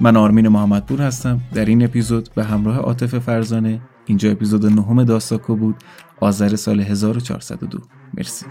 من 0.00 0.16
آرمین 0.16 0.48
محمدپور 0.48 1.02
هستم. 1.02 1.40
در 1.54 1.64
این 1.64 1.84
اپیزود 1.84 2.28
به 2.34 2.44
همراه 2.44 2.76
عاطفه 2.76 3.18
فرزانه 3.18 3.80
اینجا 4.08 4.30
اپیزود 4.30 4.66
نهم 4.66 5.04
داستاکو 5.04 5.56
بود. 5.56 5.76
آذر 6.20 6.56
سال 6.56 6.80
1402 6.80 7.78
مرسی. 8.14 8.46